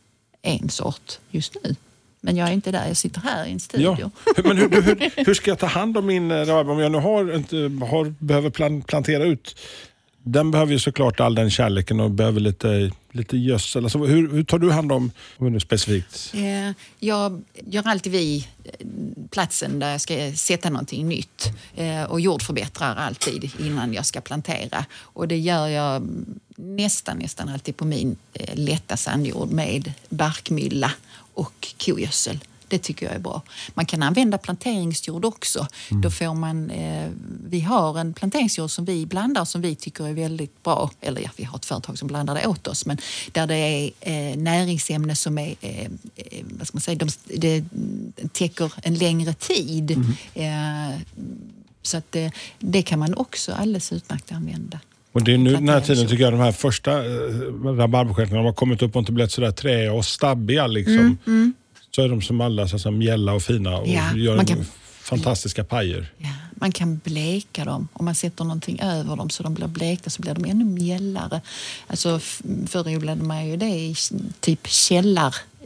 en 0.43 0.69
sort 0.69 1.19
just 1.31 1.57
nu. 1.65 1.75
Men 2.21 2.37
jag 2.37 2.49
är 2.49 2.53
inte 2.53 2.71
där, 2.71 2.87
jag 2.87 2.97
sitter 2.97 3.21
här 3.21 3.47
i 3.47 3.53
en 3.53 3.61
studio. 3.61 3.97
Ja. 4.01 4.11
Men 4.45 4.57
hur, 4.59 4.83
hur, 4.83 5.25
hur 5.27 5.35
ska 5.35 5.51
jag 5.51 5.59
ta 5.59 5.67
hand 5.67 5.97
om 5.97 6.07
min 6.07 6.31
eh, 6.31 6.35
rabarber 6.35 6.73
om 6.73 6.79
jag 6.79 6.93
nu 6.93 6.99
har, 6.99 7.37
inte, 7.37 7.57
har, 7.87 8.15
behöver 8.19 8.51
plan, 8.51 8.83
plantera 8.83 9.25
ut? 9.25 9.57
Den 10.23 10.51
behöver 10.51 10.73
ju 10.73 10.79
såklart 10.79 11.21
all 11.21 11.35
den 11.35 11.51
kärleken 11.51 12.01
och 12.01 12.11
behöver 12.11 12.41
lite, 12.41 12.91
lite 13.13 13.37
gödsel. 13.37 13.85
Alltså, 13.85 13.99
hur, 13.99 14.33
hur 14.33 14.45
tar 14.45 14.59
du 14.59 14.71
hand 14.71 14.93
om, 14.93 15.11
om 15.37 15.53
nu 15.53 15.61
specifikt? 15.61 16.33
Eh, 16.35 16.73
Jag 16.99 17.43
gör 17.67 17.89
alltid 17.89 18.13
vid 18.13 18.45
eh, 18.65 18.87
platsen 19.31 19.79
där 19.79 19.91
jag 19.91 20.01
ska 20.01 20.33
sätta 20.35 20.71
någonting 20.71 21.09
nytt 21.09 21.53
och 22.09 22.21
jordförbättrar 22.21 22.97
alltid 22.97 23.51
innan 23.59 23.93
jag 23.95 24.07
ska 24.07 24.21
plantera. 24.21 24.85
Och 25.01 25.29
det 25.29 25.39
gör 25.39 25.69
jag 25.69 26.09
nästan, 26.57 27.19
nästan 27.19 27.49
alltid 27.49 27.77
på 27.77 27.85
min 27.85 28.17
lätta 28.53 28.97
sandjord 28.97 29.51
med 29.51 29.93
barkmylla 30.09 30.93
och 31.41 31.75
kogödsel. 31.79 32.39
Det 32.69 32.79
tycker 32.79 33.07
jag 33.07 33.15
är 33.15 33.19
bra. 33.19 33.43
Man 33.75 33.87
kan 33.87 34.03
använda 34.03 34.39
planteringsjord 34.39 35.25
också. 35.25 35.67
Då 36.03 36.11
får 36.11 36.35
man, 36.35 36.71
eh, 36.71 37.09
vi 37.49 37.61
har 37.61 37.99
en 37.99 38.15
planteringsjord 38.15 38.71
som 38.71 38.85
vi 38.85 39.07
blandar 39.07 39.45
som 39.45 39.61
vi 39.61 39.75
tycker 39.75 40.09
är 40.09 40.13
väldigt 40.13 40.63
bra. 40.63 40.91
Eller 41.01 41.21
ja, 41.21 41.31
vi 41.37 41.45
har 41.45 41.59
ett 41.59 41.65
företag 41.65 41.99
som 41.99 42.09
blandar 42.09 42.35
det 42.35 42.47
åt 42.47 42.67
oss. 42.67 42.87
Men 42.87 42.99
där 43.33 43.47
det 43.47 43.55
är 43.55 43.91
eh, 44.01 44.37
näringsämnen 44.37 45.17
som 45.17 45.39
är, 45.39 45.55
eh, 45.61 45.85
eh, 46.17 46.45
vad 46.59 46.67
ska 46.67 46.77
man 46.77 46.81
säga, 46.81 46.99
de, 46.99 47.09
det 47.25 47.65
täcker 48.33 48.73
en 48.83 48.95
längre 48.95 49.35
tid. 49.35 49.91
Eh, 50.35 50.99
så 51.83 51.97
att 51.97 52.13
det, 52.13 52.33
det 52.59 52.83
kan 52.83 52.99
man 52.99 53.15
också 53.15 53.53
alldeles 53.53 53.93
utmärkt 53.93 54.33
använda. 54.33 54.81
Och 55.13 55.25
det 55.25 55.33
är 55.35 55.39
nu 55.39 55.53
den 55.53 55.69
här 55.69 55.81
tiden 55.81 56.09
tycker 56.09 56.25
jag 56.25 56.33
de 56.33 56.41
här 56.41 56.53
första 56.53 56.93
eh, 57.07 57.11
rabarberstjärnorna 57.65 58.37
de 58.39 58.45
har 58.47 58.53
kommit 58.53 58.83
upp 58.83 58.97
och 58.97 59.01
inte 59.01 59.13
blivit 59.13 59.33
sådär 59.33 59.51
träiga 59.51 59.93
och 59.93 60.05
stabbiga. 60.05 60.67
Liksom. 60.67 61.19
Så 61.95 62.03
är 62.03 62.09
de 62.09 62.23
som 62.23 62.41
alla 62.41 62.69
så 62.69 62.79
säga, 62.79 62.93
mjälla 62.93 63.33
och 63.33 63.43
fina 63.43 63.77
och 63.79 63.89
Ja, 63.89 64.15
gör 64.17 64.45
kan- 64.45 64.65
fantastiska 65.03 65.65
pajer. 65.65 66.13
Ja, 66.19 66.29
man 66.55 66.73
kan 66.73 67.01
bleka 67.05 67.65
dem. 67.65 67.89
Om 67.93 68.05
man 68.05 68.15
sätter 68.15 68.45
någonting 68.45 68.81
över 68.83 69.17
dem 69.17 69.31
så 69.31 69.43
de 69.43 69.55
blir 69.55 69.67
blekta 69.67 70.11
så 70.11 70.23
blir 70.23 70.35
de 70.35 70.45
ännu 70.45 70.65
mjällare. 70.65 71.41
Alltså, 71.87 72.21
förr 72.69 72.97
odlade 72.97 73.23
man 73.23 73.47
ju 73.49 73.57
det 73.57 73.67
i 73.71 73.95
typ 74.41 74.67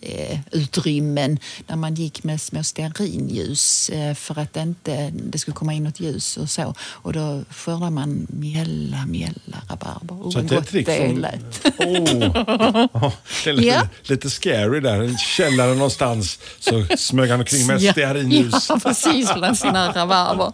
källarutrymmen 0.04 1.38
där 1.66 1.76
man 1.76 1.94
gick 1.94 2.24
med 2.24 2.40
små 2.40 2.62
stearinljus 2.62 3.88
eh, 3.90 4.14
för 4.14 4.38
att 4.38 4.52
det 4.52 4.60
inte 4.60 5.10
det 5.14 5.38
skulle 5.38 5.54
komma 5.54 5.72
in 5.74 5.84
något 5.84 6.00
ljus 6.00 6.36
och 6.36 6.50
så. 6.50 6.74
Och 6.80 7.12
då 7.12 7.42
skördar 7.50 7.90
man 7.90 8.26
mjälla, 8.30 9.06
mjälla 9.06 9.56
rabarber. 9.70 10.14
Oh, 10.14 10.30
Så 10.30 10.40
det 10.40 10.54
är 10.54 10.58
ett 10.60 10.68
trick 10.68 10.86
det 10.86 11.12
lät. 11.12 11.62
Det 11.62 13.50
är 13.50 13.52
lite, 13.52 13.66
Ja. 13.68 13.88
lite 14.02 14.30
scary 14.30 14.80
där. 14.80 15.00
En 15.00 15.18
källare 15.18 15.74
någonstans 15.74 16.38
så 16.60 16.86
smög 16.98 17.30
han 17.30 17.40
omkring 17.40 17.66
med 17.66 17.82
stearinljus. 17.82 18.66
Ja, 18.68 18.78
precis, 18.82 19.34
bland 19.34 19.58
sina 19.58 19.92
rabarber. 19.92 20.52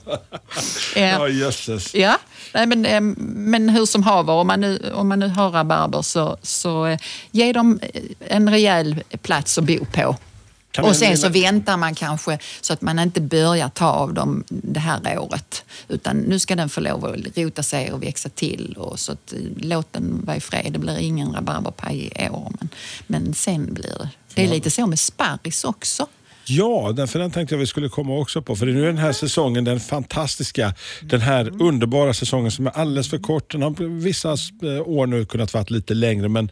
Eh, 0.97 1.02
Ja, 1.02 1.28
jösses. 1.28 1.95
Ja, 1.95 2.19
nej, 2.55 2.67
men, 2.67 2.87
eh, 2.87 3.01
men 3.01 3.69
hur 3.69 3.87
som 3.87 4.03
haver, 4.03 4.33
om 4.33 4.47
man 4.47 4.61
nu, 4.61 4.93
om 4.95 5.09
man 5.09 5.19
nu 5.19 5.29
har 5.29 5.51
rabarber 5.51 6.03
så, 6.03 6.37
så 6.43 6.87
eh, 6.87 6.99
ge 7.31 7.53
dem 7.53 7.81
eh, 7.83 8.03
en 8.29 8.51
rejäl 8.51 9.03
plats 9.23 9.59
att 9.59 9.65
bo 9.65 9.85
på. 9.85 10.17
Kan 10.73 10.85
och 10.85 10.97
sen 10.97 11.19
så 11.19 11.29
väntar 11.29 11.77
man 11.77 11.95
kanske 11.95 12.39
så 12.61 12.73
att 12.73 12.83
man 12.83 12.99
inte 12.99 13.21
börjar 13.21 13.69
ta 13.69 13.87
av 13.87 14.15
dem 14.15 14.45
det 14.49 14.81
här 14.81 15.19
året. 15.19 15.65
Utan 15.89 16.17
nu 16.17 16.39
ska 16.39 16.57
den 16.57 16.69
få 16.69 16.81
lov 16.81 17.05
att 17.05 17.39
rota 17.39 17.63
sig 17.63 17.93
och 17.93 18.03
växa 18.03 18.29
till. 18.29 18.75
Och 18.79 19.01
så 19.01 19.13
att, 19.13 19.35
låt 19.57 19.93
den 19.93 20.25
vara 20.25 20.37
i 20.37 20.41
fred. 20.41 20.73
Det 20.73 20.79
blir 20.79 20.99
ingen 20.99 21.33
rabarberpaj 21.33 22.13
i 22.17 22.29
år. 22.29 22.53
Men, 22.59 22.69
men 23.07 23.35
sen 23.35 23.75
blir 23.75 23.99
det. 23.99 24.09
Det 24.35 24.45
är 24.45 24.49
lite 24.49 24.71
så 24.71 24.87
med 24.87 24.99
sparris 24.99 25.65
också. 25.65 26.07
Ja, 26.50 26.93
den, 26.97 27.08
för 27.08 27.19
den 27.19 27.30
tänkte 27.30 27.54
jag 27.54 27.60
vi 27.60 27.67
skulle 27.67 27.89
komma 27.89 28.19
också 28.19 28.43
på. 28.43 28.56
För 28.56 28.67
det 28.67 28.73
är 28.73 28.76
nu 28.76 28.86
den 28.86 28.99
här 28.99 29.13
säsongen, 29.13 29.65
den 29.65 29.80
fantastiska, 29.80 30.75
den 31.02 31.21
här 31.21 31.63
underbara 31.63 32.15
säsongen 32.15 32.50
som 32.50 32.67
är 32.67 32.71
alldeles 32.71 33.10
för 33.10 33.19
kort. 33.19 33.52
Den 33.52 33.63
har 33.63 34.00
vissa 34.00 34.28
eh, 34.28 34.89
år 34.89 35.06
nu 35.06 35.25
kunnat 35.25 35.54
vara 35.54 35.65
lite 35.69 35.95
längre, 35.95 36.28
men 36.28 36.50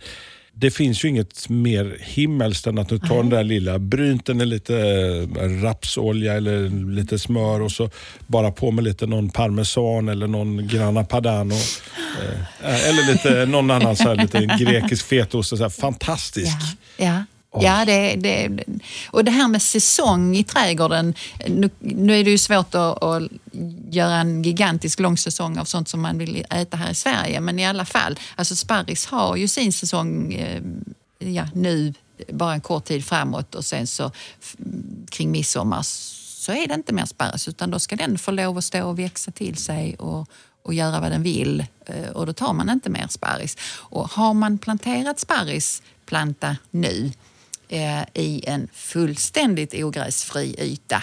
det 0.53 0.71
finns 0.71 1.05
ju 1.05 1.09
inget 1.09 1.49
mer 1.49 1.97
himmelskt 2.01 2.67
än 2.67 2.79
att 2.79 2.89
du 2.89 2.99
tar 2.99 3.17
den 3.17 3.29
där 3.29 3.45
lilla, 3.45 3.79
brynt 3.79 4.27
den 4.27 4.41
i 4.41 4.47
lite 4.47 4.79
eh, 4.79 5.63
rapsolja 5.63 6.35
eller 6.35 6.69
lite 6.95 7.19
smör 7.19 7.61
och 7.61 7.73
så 7.73 7.91
bara 8.27 8.51
på 8.51 8.71
med 8.71 8.85
lite 8.85 9.07
någon 9.07 9.31
parmesan 9.31 10.09
eller 10.09 10.27
någon 10.27 10.69
grana 10.69 11.05
padano. 11.05 11.55
Eh, 12.63 12.89
eller 12.89 13.13
lite 13.13 13.47
någon 13.47 13.71
annan 13.71 13.97
så 13.97 14.09
här, 14.09 14.17
lite 14.17 14.39
grekisk 14.59 15.07
fetaost. 15.07 15.53
och 15.53 15.59
Så 15.59 15.65
här, 15.65 15.71
fantastisk. 15.71 16.57
Ja, 16.97 17.05
ja. 17.05 17.25
Ja, 17.53 17.85
det, 17.85 18.17
det, 18.17 18.65
och 19.11 19.25
det 19.25 19.31
här 19.31 19.49
med 19.49 19.63
säsong 19.63 20.37
i 20.37 20.45
trädgården. 20.45 21.15
Nu, 21.47 21.71
nu 21.79 22.21
är 22.21 22.25
det 22.25 22.31
ju 22.31 22.39
svårt 22.39 22.75
att, 22.75 23.03
att 23.03 23.23
göra 23.91 24.15
en 24.15 24.43
gigantisk 24.43 25.01
lång 25.01 25.17
säsong 25.17 25.59
av 25.59 25.65
sånt 25.65 25.89
som 25.89 26.01
man 26.01 26.19
vill 26.19 26.45
äta 26.51 26.77
här 26.77 26.91
i 26.91 26.95
Sverige. 26.95 27.41
Men 27.41 27.59
i 27.59 27.67
alla 27.67 27.85
fall, 27.85 28.19
alltså 28.37 28.57
sparris 28.57 29.07
har 29.07 29.37
ju 29.37 29.49
sin 29.49 29.73
säsong 29.73 30.35
eh, 30.35 30.63
ja, 31.19 31.49
nu 31.55 31.95
bara 32.33 32.55
en 32.55 32.61
kort 32.61 32.85
tid 32.85 33.05
framåt 33.05 33.55
och 33.55 33.65
sen 33.65 33.87
så 33.87 34.11
kring 35.11 35.31
midsommar 35.31 35.83
så 35.83 36.53
är 36.53 36.67
det 36.67 36.75
inte 36.75 36.95
mer 36.95 37.05
sparris 37.05 37.49
utan 37.49 37.71
då 37.71 37.79
ska 37.79 37.97
den 37.97 38.19
få 38.19 38.31
lov 38.31 38.59
att 38.59 38.65
stå 38.65 38.89
och 38.89 38.99
växa 38.99 39.31
till 39.31 39.57
sig 39.57 39.95
och, 39.95 40.29
och 40.63 40.75
göra 40.75 41.01
vad 41.01 41.11
den 41.11 41.23
vill 41.23 41.65
eh, 41.87 42.11
och 42.11 42.27
då 42.27 42.33
tar 42.33 42.53
man 42.53 42.71
inte 42.71 42.91
mer 42.91 43.07
sparris. 43.09 43.57
Och 43.75 44.11
har 44.11 44.35
man 44.35 44.59
planterat 44.59 45.21
sparrisplanta 45.21 46.57
nu 46.71 47.13
eh, 47.69 48.03
i 48.15 48.45
en 48.47 48.69
fullständigt 48.73 49.75
ogräsfri 49.75 50.55
yta 50.59 51.03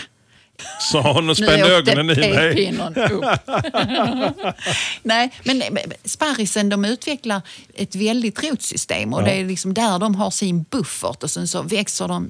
Sa 0.91 1.13
hon 1.13 1.29
och 1.29 1.37
spände 1.37 1.67
ögonen 1.75 2.09
i 2.09 2.15
mig. 2.15 2.73
Nej, 5.03 5.31
men 5.43 5.57
men 5.71 5.83
sparrisen 6.05 6.69
de 6.69 6.85
utvecklar 6.85 7.41
ett 7.73 7.95
väldigt 7.95 8.43
rotsystem 8.43 9.13
och 9.13 9.21
Ja. 9.21 9.25
det 9.25 9.31
är 9.31 9.45
liksom 9.45 9.73
där 9.73 9.99
de 9.99 10.15
har 10.15 10.29
sin 10.31 10.63
buffert 10.63 11.23
och 11.23 11.31
sen 11.31 11.47
så 11.47 11.61
växer 11.61 12.07
de 12.07 12.29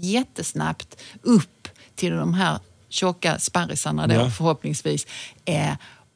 jättesnabbt 0.00 0.96
upp 1.22 1.68
till 1.94 2.12
de 2.12 2.34
här 2.34 2.58
tjocka 2.88 3.38
sparrisarna 3.38 4.06
då 4.06 4.14
Ja. 4.14 4.30
förhoppningsvis. 4.30 5.06
Eh, 5.44 5.72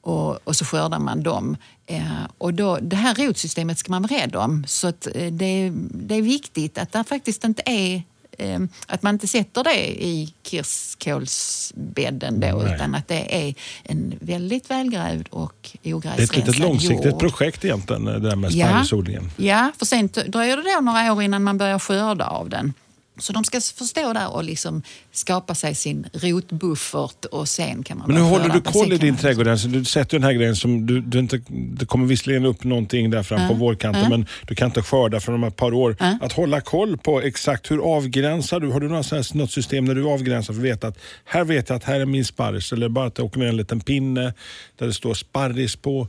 och, 0.08 0.38
och 0.48 0.56
så 0.56 0.64
skördar 0.64 0.98
man 0.98 1.22
dem. 1.22 1.56
Eh, 1.86 2.02
och 2.38 2.54
då, 2.54 2.78
det 2.82 2.96
här 2.96 3.14
rotsystemet 3.14 3.78
ska 3.78 3.90
man 3.92 4.02
vara 4.02 4.12
rädd 4.20 4.36
om. 4.36 4.64
Så 4.68 4.88
att, 4.88 5.06
eh, 5.14 5.32
det, 5.32 5.44
är- 5.44 5.72
det 5.92 6.14
är 6.14 6.22
viktigt 6.22 6.78
att 6.78 6.92
det 6.92 7.04
faktiskt 7.04 7.44
inte 7.44 7.62
är 7.66 8.02
eh, 8.38 8.60
att 8.86 9.02
man 9.02 9.14
inte 9.14 9.26
sätter 9.28 9.64
det 9.64 10.04
i 10.04 10.34
kirskålsbädden 10.42 12.40
då, 12.40 12.46
Nej. 12.46 12.74
utan 12.74 12.94
att 12.94 13.08
det 13.08 13.46
är 13.48 13.54
en 13.82 14.14
väldigt 14.20 14.70
välgrävd 14.70 15.28
och 15.30 15.70
Det 15.82 15.88
är 15.90 15.92
ett 15.92 15.96
ogräsrensad 15.96 16.36
litet 16.36 16.58
långsiktigt 16.58 17.04
jord. 17.12 17.20
projekt 17.20 17.64
egentligen, 17.64 18.04
det 18.04 18.18
där 18.20 18.36
med 18.36 18.50
Ja. 18.52 18.66
sparrisodlingen. 18.68 19.30
Ja, 19.36 19.72
för 19.78 19.86
sen 19.86 20.08
dröjer 20.26 20.56
det 20.56 20.62
då 20.74 20.80
några 20.80 21.12
år 21.12 21.22
innan 21.22 21.42
man 21.42 21.58
börjar 21.58 21.78
skörda 21.78 22.24
av 22.26 22.48
den. 22.48 22.72
Så 23.18 23.32
de 23.32 23.44
ska 23.44 23.60
förstå 23.60 24.12
där 24.12 24.34
och 24.34 24.44
liksom 24.44 24.82
skapa 25.12 25.54
sig 25.54 25.74
sin 25.74 26.06
rotbuffert 26.12 27.24
och 27.24 27.48
sen 27.48 27.82
kan 27.82 27.98
man 27.98 28.06
Men 28.06 28.16
börja 28.16 28.28
håller 28.28 28.48
du 28.48 28.60
koll 28.60 28.92
i 28.92 28.98
din 28.98 29.16
trädgård? 29.16 29.48
Alltså, 29.48 29.68
du 29.68 29.84
sätter 29.84 30.18
den 30.18 30.24
här 30.24 30.32
grejen 30.32 30.56
som 30.56 30.86
du, 30.86 31.00
du 31.00 31.18
inte, 31.18 31.40
det 31.48 31.86
kommer 31.86 32.06
visserligen 32.06 32.44
upp 32.44 32.64
någonting 32.64 33.10
där 33.10 33.22
fram 33.22 33.48
på 33.48 33.54
vårkanten 33.54 34.10
men 34.10 34.26
du 34.46 34.54
kan 34.54 34.66
inte 34.66 34.82
skörda 34.82 35.20
från 35.20 35.32
de 35.32 35.42
här 35.42 35.50
par 35.50 35.74
år. 35.74 35.96
Att 36.20 36.32
hålla 36.32 36.60
koll 36.60 36.98
på 36.98 37.20
exakt 37.20 37.70
hur 37.70 37.96
avgränsar 37.96 38.60
du? 38.60 38.72
Har 38.72 38.80
du 38.80 38.88
något, 38.88 39.50
system 39.50 39.84
när 39.84 39.94
du 39.94 40.04
avgränsar 40.04 40.54
för 40.54 40.60
att 40.60 40.64
veta 40.64 40.88
att 40.88 40.98
här 41.24 41.44
vet 41.44 41.68
jag 41.68 41.76
att 41.76 41.84
här 41.84 42.00
är 42.00 42.06
min 42.06 42.24
sparris 42.24 42.72
eller 42.72 42.88
bara 42.88 43.06
att 43.06 43.14
det 43.14 43.22
åker 43.22 43.40
ner 43.40 43.46
en 43.46 43.56
liten 43.56 43.80
pinne 43.80 44.34
där 44.76 44.86
det 44.86 44.92
står 44.92 45.14
sparris 45.14 45.76
på. 45.76 46.08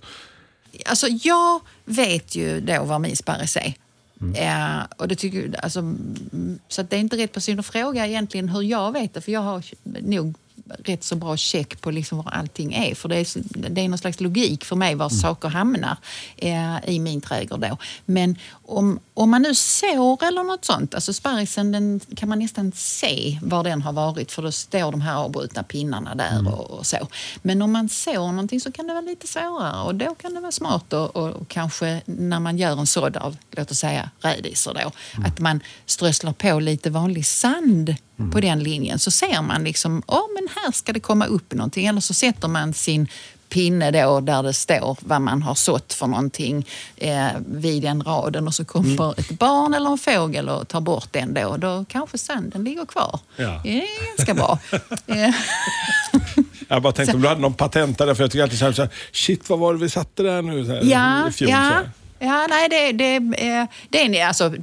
Alltså 0.86 1.08
jag 1.08 1.62
vet 1.86 2.36
ju 2.36 2.62
då 2.62 2.84
vad 2.84 3.02
min 3.02 3.16
sparris 3.16 3.58
är. 3.58 3.74
Eh, 4.36 4.82
och 4.98 5.08
det 5.08 5.16
tycker, 5.16 5.56
alltså, 5.64 5.80
mm, 5.80 6.60
så 6.68 6.82
det 6.82 6.96
är 6.96 7.00
inte 7.00 7.18
rätt 7.18 7.32
person 7.32 7.60
att 7.60 7.66
fråga 7.66 8.08
egentligen 8.08 8.50
hur 8.50 8.62
jag 8.62 8.92
vet 8.92 9.14
det, 9.14 9.22
för 9.22 9.32
jag 9.32 9.42
har 9.42 9.64
nog 10.02 10.36
rätt 10.78 11.04
så 11.04 11.16
bra 11.16 11.38
check 11.38 11.82
på 11.82 11.92
liksom 11.92 12.18
var 12.18 12.32
allting 12.32 12.74
är. 12.74 12.96
För 12.96 13.10
det 13.10 13.16
är, 13.16 13.28
det 13.70 13.82
är 13.82 13.90
någon 13.90 13.98
slags 13.98 14.20
logik 14.20 14.66
för 14.66 14.76
mig 14.76 14.96
var 14.96 15.06
mm. 15.06 15.20
saker 15.20 15.50
hamnar 15.50 15.98
eh, 16.38 16.78
i 16.86 17.00
min 17.00 17.22
trädgård. 17.22 17.60
Då. 17.60 17.78
Men 18.06 18.36
om, 18.70 19.00
om 19.14 19.30
man 19.30 19.42
nu 19.42 19.56
sår 19.56 20.24
eller 20.24 20.44
något 20.44 20.66
sånt, 20.66 20.96
alltså 20.96 21.14
sparrisen 21.14 21.72
den 21.72 22.00
kan 22.16 22.30
man 22.30 22.40
nästan 22.40 22.72
se 22.76 23.40
var 23.42 23.64
den 23.64 23.82
har 23.82 23.94
varit 23.94 24.32
för 24.32 24.42
då 24.42 24.52
står 24.52 24.92
de 24.92 25.02
här 25.02 25.16
avbrutna 25.16 25.64
pinnarna 25.64 26.16
där 26.16 26.40
mm. 26.40 26.54
och, 26.54 26.72
och, 26.72 26.86
så. 26.86 27.08
Men 27.42 27.62
om 27.62 27.72
man 27.72 27.90
sår 27.90 28.32
någonting 28.32 28.62
så 28.62 28.72
kan 28.72 28.88
det 28.88 28.94
vara 28.94 29.02
lite 29.02 29.28
svårare 29.28 29.84
och 29.84 29.96
då 29.96 30.16
kan 30.16 30.34
det 30.34 30.40
vara 30.40 30.52
smart 30.52 30.94
och, 30.94 31.16
och, 31.16 31.30
och 31.30 31.48
kanske 31.48 32.02
när 32.06 32.40
man 32.40 32.58
gör 32.58 32.80
en 32.80 32.88
sådd 32.88 33.18
av, 33.18 33.38
låt 33.52 33.72
oss 33.72 33.80
säga 33.80 34.10
rädisor 34.20 34.74
då, 34.74 34.92
mm. 35.18 35.32
att 35.32 35.40
man 35.40 35.60
strösslar 35.86 36.34
på 36.34 36.60
lite 36.60 36.90
vanlig 36.90 37.26
sand 37.26 37.96
mm. 38.20 38.32
på 38.32 38.40
den 38.40 38.64
linjen 38.64 39.00
så 39.00 39.12
ser 39.12 39.42
man 39.42 39.64
liksom, 39.64 40.04
ja 40.08 40.28
men 40.36 40.48
här 40.56 40.72
ska 40.72 40.94
det 40.94 41.00
komma 41.00 41.26
upp 41.26 41.54
någonting. 41.54 41.86
Eller 41.86 42.02
så 42.02 42.14
sätter 42.14 42.48
man 42.48 42.74
sin 42.74 43.08
pinne 43.50 43.92
då 43.92 44.20
där 44.20 44.44
det 44.44 44.54
står 44.54 44.98
vad 45.02 45.22
man 45.22 45.42
har 45.42 45.56
sått 45.56 45.94
för 45.94 46.08
någonting 46.08 46.68
eh, 46.98 47.28
vid 47.48 47.84
den 47.84 48.04
raden 48.04 48.48
och 48.48 48.54
så 48.54 48.66
kommer 48.66 49.04
mm. 49.04 49.14
ett 49.18 49.30
barn 49.30 49.74
eller 49.74 49.90
en 49.90 49.98
fågel 49.98 50.50
och 50.50 50.68
tar 50.68 50.82
bort 50.82 51.08
den 51.12 51.34
då. 51.34 51.58
Då 51.58 51.86
kanske 51.90 52.18
sanden 52.18 52.64
ligger 52.64 52.86
kvar. 52.86 53.20
Ja. 53.36 53.62
Det 53.64 53.82
är 53.82 54.18
ganska 54.18 54.34
bra. 54.34 54.60
Eh. 55.08 55.36
Jag 56.68 56.82
bara 56.82 56.94
tänkte 56.94 57.16
om 57.16 57.22
du 57.22 57.28
hade 57.28 57.42
någon 57.42 57.54
patent 57.54 57.98
där, 57.98 58.14
för 58.14 58.24
jag 58.24 58.32
tycker 58.32 58.44
alltid 58.44 58.60
så 58.60 58.66
här, 58.66 58.90
shit 59.12 59.50
vad 59.50 59.60
var 59.60 59.74
det 59.74 59.80
vi 59.80 59.90
satte 59.90 60.24
där 60.24 60.42
nu? 60.42 60.66
Så 60.66 60.72
här, 60.72 60.82
ja, 60.84 61.30
i 61.30 61.32
fjol, 61.32 61.50
ja. 61.50 61.82
Ja, 62.20 62.48
nej, 62.50 62.70
det, 62.70 62.92
det, 62.92 63.16
eh, 63.16 63.66
det 63.90 64.20
är 64.20 64.28
alltså 64.28 64.54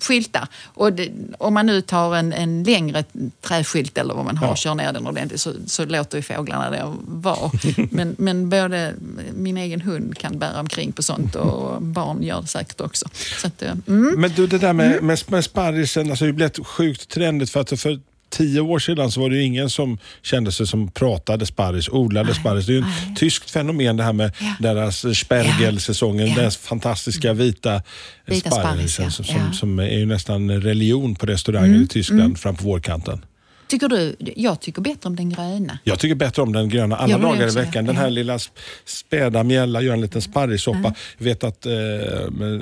skyltar. 0.00 0.48
Och 0.64 0.92
det, 0.92 1.10
om 1.38 1.54
man 1.54 1.66
nu 1.66 1.80
tar 1.80 2.16
en, 2.16 2.32
en 2.32 2.62
längre 2.62 3.04
träskylt 3.40 3.98
eller 3.98 4.14
vad 4.14 4.24
man 4.24 4.36
har 4.36 4.50
och 4.50 4.56
kör 4.56 4.74
ner 4.74 4.92
den 4.92 5.06
ordentligt 5.06 5.40
så, 5.40 5.52
så 5.66 5.84
låter 5.84 6.18
ju 6.18 6.22
fåglarna 6.22 6.70
det 6.70 6.92
vara. 7.06 7.50
Men, 7.90 8.16
men 8.18 8.48
både 8.48 8.94
min 9.34 9.56
egen 9.56 9.80
hund 9.80 10.18
kan 10.18 10.38
bära 10.38 10.60
omkring 10.60 10.92
på 10.92 11.02
sånt 11.02 11.34
och 11.34 11.82
barn 11.82 12.22
gör 12.22 12.40
det 12.40 12.46
säkert 12.46 12.80
också. 12.80 13.08
Att, 13.44 13.62
mm. 13.62 14.14
Men 14.20 14.30
du, 14.30 14.46
det 14.46 14.58
där 14.58 14.72
med, 14.72 14.92
mm. 14.92 15.06
med, 15.06 15.18
med 15.26 15.44
sparrisen, 15.44 16.10
alltså 16.10 16.24
det 16.24 16.30
har 16.30 16.34
blivit 16.34 16.66
sjukt 16.66 17.08
trendigt 17.08 17.50
för 17.50 17.60
att 17.60 17.80
för 17.80 18.00
tio 18.36 18.60
år 18.60 18.78
sedan 18.78 19.10
så 19.10 19.20
var 19.20 19.30
det 19.30 19.42
ingen 19.42 19.70
som 19.70 19.98
kände 20.22 20.52
sig 20.52 20.66
som 20.66 20.90
pratade 20.90 21.46
sparris, 21.46 21.88
odlade 21.88 22.34
sparris. 22.34 22.66
Det 22.66 22.72
är 22.72 22.74
ju 22.74 22.80
ett 22.80 23.16
tyskt 23.16 23.50
fenomen 23.50 23.96
det 23.96 24.02
här 24.02 24.12
med 24.12 24.32
ja. 24.40 24.54
deras 24.60 25.18
spergelsäsongen, 25.18 26.28
ja. 26.28 26.34
deras 26.34 26.56
fantastiska 26.56 27.32
vita, 27.32 27.82
vita 28.26 28.50
sparrisen 28.50 29.04
ja. 29.04 29.10
som, 29.10 29.52
som, 29.52 29.78
är 29.78 29.98
ju 29.98 30.06
nästan 30.06 30.50
religion 30.50 31.14
på 31.14 31.26
restauranger 31.26 31.66
mm. 31.66 31.82
i 31.82 31.86
Tyskland 31.86 32.20
mm. 32.20 32.36
fram 32.36 32.56
på 32.56 32.64
vårkanten. 32.64 33.24
Tycker 33.68 33.88
du, 33.88 34.16
jag 34.36 34.60
tycker 34.60 34.82
bättre 34.82 35.08
om 35.08 35.16
den 35.16 35.30
gröna. 35.30 35.78
Jag 35.84 35.98
tycker 35.98 36.14
bättre 36.14 36.42
om 36.42 36.52
den 36.52 36.68
gröna 36.68 36.96
alla 36.96 37.18
dagar 37.18 37.48
i 37.48 37.50
veckan. 37.50 37.84
Den 37.84 37.96
här 37.96 38.10
lilla 38.10 38.38
späda 38.84 39.44
mjälla 39.44 39.82
gör 39.82 39.92
en 39.92 40.00
liten 40.00 40.22
sparrissoppa. 40.22 40.78
Mm. 40.78 40.94
Jag 41.18 41.24
vet 41.24 41.44
att 41.44 41.66
eh, 41.66 41.72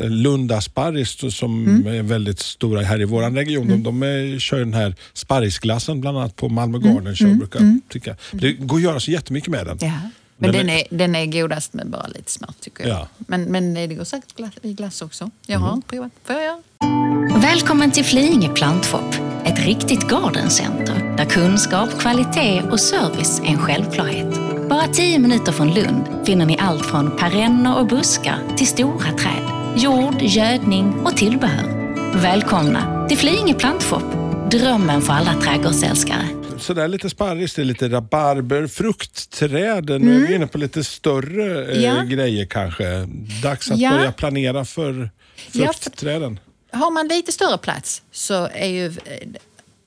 Lunda 0.08 0.60
sparris 0.60 1.34
som 1.34 1.66
mm. 1.66 1.86
är 1.86 2.02
väldigt 2.02 2.38
stora 2.38 2.82
här 2.82 3.00
i 3.00 3.04
vår 3.04 3.30
region, 3.30 3.64
mm. 3.64 3.82
de, 3.82 4.00
de 4.00 4.02
är, 4.02 4.38
kör 4.38 4.58
den 4.58 4.74
här 4.74 4.94
sparrisglassen 5.12 6.00
bland 6.00 6.18
annat 6.18 6.36
på 6.36 6.48
Malmö 6.48 6.78
mm. 6.78 6.94
Garden 6.94 7.16
Show. 7.16 7.26
Mm. 7.26 7.38
Brukar 7.38 7.60
mm. 7.60 7.80
tycka. 7.88 8.16
Det 8.30 8.52
går 8.52 8.76
att 8.76 8.82
göra 8.82 9.00
så 9.00 9.10
jättemycket 9.10 9.50
med 9.50 9.66
den. 9.66 9.78
Ja. 9.80 9.92
Men 10.36 10.52
den, 10.52 10.70
är, 10.70 10.82
den 10.90 11.14
är 11.14 11.26
godast 11.26 11.74
med 11.74 11.86
bara 11.86 12.06
lite 12.06 12.30
smör 12.30 12.50
tycker 12.60 12.88
jag. 12.88 12.98
Ja. 12.98 13.08
Men, 13.18 13.42
men 13.42 13.74
det 13.74 13.86
går 13.86 14.04
säkert 14.04 14.40
i 14.62 14.72
glass 14.72 15.02
också. 15.02 15.30
Jag 15.46 15.58
har 15.58 15.74
inte 15.74 15.88
provat. 15.88 16.12
Får 16.24 16.36
jag 16.36 16.44
göra? 16.44 17.40
Välkommen 17.40 17.90
till 17.90 18.04
Flyinge 18.04 18.48
plantshop. 18.48 19.14
Ett 19.46 19.66
riktigt 19.66 20.08
gardencenter 20.08 21.16
där 21.16 21.24
kunskap, 21.24 21.88
kvalitet 22.00 22.62
och 22.70 22.80
service 22.80 23.40
är 23.40 23.46
en 23.46 23.58
självklarhet. 23.58 24.34
Bara 24.68 24.86
tio 24.86 25.18
minuter 25.18 25.52
från 25.52 25.74
Lund 25.74 26.26
finner 26.26 26.46
ni 26.46 26.58
allt 26.60 26.86
från 26.86 27.16
perenner 27.16 27.78
och 27.78 27.86
buskar 27.86 28.38
till 28.56 28.66
stora 28.66 29.12
träd, 29.12 29.50
jord, 29.76 30.22
gödning 30.22 30.94
och 31.04 31.16
tillbehör. 31.16 31.94
Välkomna 32.22 33.08
till 33.08 33.18
Flyinge 33.18 33.54
plantshop. 33.54 34.04
Drömmen 34.50 35.02
för 35.02 35.12
alla 35.12 35.34
trädgårdsälskare. 35.34 36.28
Sådär 36.58 36.88
lite 36.88 37.10
sparris, 37.10 37.54
det 37.54 37.62
är 37.62 37.66
lite 37.66 37.88
rabarber, 37.88 38.66
fruktträd. 38.66 39.88
Nu 39.88 39.96
mm. 39.96 40.08
är 40.08 40.18
vi 40.18 40.26
mm. 40.26 40.34
inne 40.34 40.46
på 40.46 40.58
lite 40.58 40.84
större 40.84 41.72
eh, 41.72 41.82
ja. 41.82 42.02
grejer 42.02 42.46
kanske. 42.46 43.08
Dags 43.42 43.70
att 43.70 43.78
ja. 43.78 43.90
börja 43.90 44.12
planera 44.12 44.64
för 44.64 45.10
fruktträden. 45.52 46.38
Har 46.74 46.90
man 46.90 47.08
lite 47.08 47.32
större 47.32 47.58
plats 47.58 48.02
så 48.12 48.48
är 48.52 48.66
ju 48.66 48.92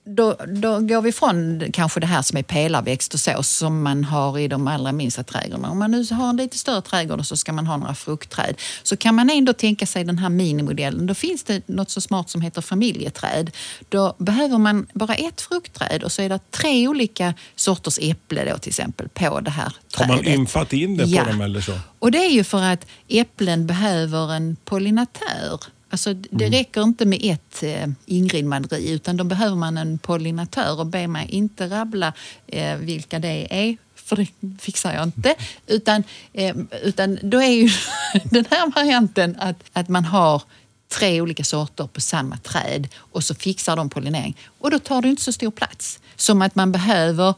då, 0.08 0.36
då 0.48 0.80
går 0.80 1.02
vi 1.02 1.12
från 1.12 1.64
kanske 1.74 2.00
det 2.00 2.08
här 2.08 2.22
som 2.22 2.38
är 2.38 2.44
pelarväxt 2.44 3.14
och 3.14 3.20
så 3.20 3.44
som 3.44 3.84
man 3.84 4.04
har 4.04 4.40
i 4.40 4.48
de 4.48 4.68
allra 4.68 4.92
minsta 4.92 5.24
trädgårdarna. 5.24 5.70
Om 5.70 5.80
man 5.80 5.92
nu 5.92 6.06
har 6.12 6.30
en 6.30 6.38
lite 6.38 6.58
större 6.58 6.82
trädgård 6.82 7.20
och 7.20 7.26
så 7.26 7.38
ska 7.38 7.54
man 7.54 7.68
ha 7.68 7.78
några 7.78 7.96
fruktträd 7.96 8.56
så 8.84 8.98
kan 8.98 9.16
man 9.16 9.30
ändå 9.30 9.54
tänka 9.54 9.86
sig 9.86 10.04
den 10.04 10.18
här 10.18 10.30
minimodellen. 10.30 11.08
Då 11.08 11.14
finns 11.14 11.44
det 11.44 11.68
något 11.68 11.90
så 11.90 12.02
smart 12.02 12.30
som 12.30 12.42
heter 12.42 12.62
familjeträd. 12.62 13.52
Då 13.90 14.16
behöver 14.18 14.58
man 14.58 14.88
bara 14.94 15.16
ett 15.16 15.42
fruktträd 15.42 16.04
och 16.04 16.12
så 16.12 16.22
är 16.22 16.30
det 16.30 16.52
tre 16.52 16.88
olika 16.88 17.34
sorters 17.56 18.00
äpple 18.02 18.52
då 18.52 18.58
till 18.58 18.70
exempel 18.70 19.10
på 19.10 19.40
det 19.40 19.52
här 19.52 19.74
trädet. 19.98 20.16
Har 20.16 20.24
man 20.24 20.28
ympat 20.28 20.74
in 20.74 20.98
det 20.98 21.04
på 21.04 21.10
ja. 21.10 21.24
dem 21.24 21.42
eller 21.42 21.62
så? 21.62 21.80
Och 22.00 22.12
det 22.12 22.26
är 22.26 22.30
ju 22.30 22.44
för 22.44 22.62
att 22.62 22.86
äpplen 23.08 23.68
behöver 23.68 24.34
en 24.34 24.56
pollinatör 24.66 25.60
Alltså, 25.90 26.14
det 26.14 26.46
mm. 26.46 26.52
räcker 26.52 26.84
inte 26.84 27.06
med 27.06 27.20
ett 27.24 27.64
eh, 27.64 27.88
ingridmaderi 28.06 28.92
utan 28.92 29.18
då 29.18 29.24
behöver 29.24 29.56
man 29.56 29.78
en 29.78 29.98
pollinatör 29.98 30.80
och 30.80 30.86
be 30.86 31.08
mig 31.08 31.28
inte 31.30 31.70
rabbla 31.70 32.14
eh, 32.48 32.76
vilka 32.76 33.20
det 33.20 33.48
är 33.50 33.78
för 33.96 34.16
det 34.16 34.28
fixar 34.60 34.94
jag 34.94 35.04
inte. 35.04 35.36
Utan, 35.68 36.04
eh, 36.34 36.56
utan 36.84 37.20
då 37.22 37.42
är 37.42 37.52
ju 37.52 37.70
den 38.24 38.46
här 38.50 38.72
varianten 38.72 39.36
att, 39.40 39.64
att 39.74 39.90
man 39.90 40.06
har 40.06 40.42
tre 40.88 41.22
olika 41.22 41.44
sorter 41.44 41.88
på 41.88 42.02
samma 42.02 42.38
träd 42.38 42.88
och 42.98 43.24
så 43.24 43.36
fixar 43.36 43.76
de 43.76 43.90
pollinering. 43.90 44.38
Och 44.60 44.72
då 44.72 44.80
tar 44.80 45.02
det 45.02 45.08
inte 45.08 45.24
så 45.24 45.34
stor 45.34 45.52
plats. 45.52 46.00
Som 46.16 46.42
att 46.42 46.56
man 46.56 46.72
behöver 46.72 47.34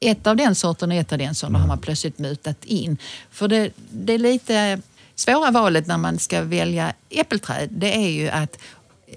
ett 0.00 0.26
av 0.26 0.36
den 0.36 0.54
sorten 0.54 0.90
och 0.90 0.96
ett 0.96 1.12
av 1.12 1.18
den 1.18 1.34
sorten. 1.34 1.52
Då 1.52 1.58
har 1.58 1.66
man 1.66 1.78
plötsligt 1.78 2.18
mutat 2.18 2.64
in. 2.64 2.98
För 3.30 3.48
det, 3.48 3.70
det 3.90 4.12
är 4.12 4.18
lite 4.18 4.80
svåra 5.16 5.50
valet 5.50 5.86
när 5.86 5.98
man 5.98 6.18
ska 6.18 6.42
välja 6.42 6.92
äppelträd 7.10 7.68
det 7.70 7.96
är 7.96 8.08
ju 8.08 8.28
att 8.28 8.58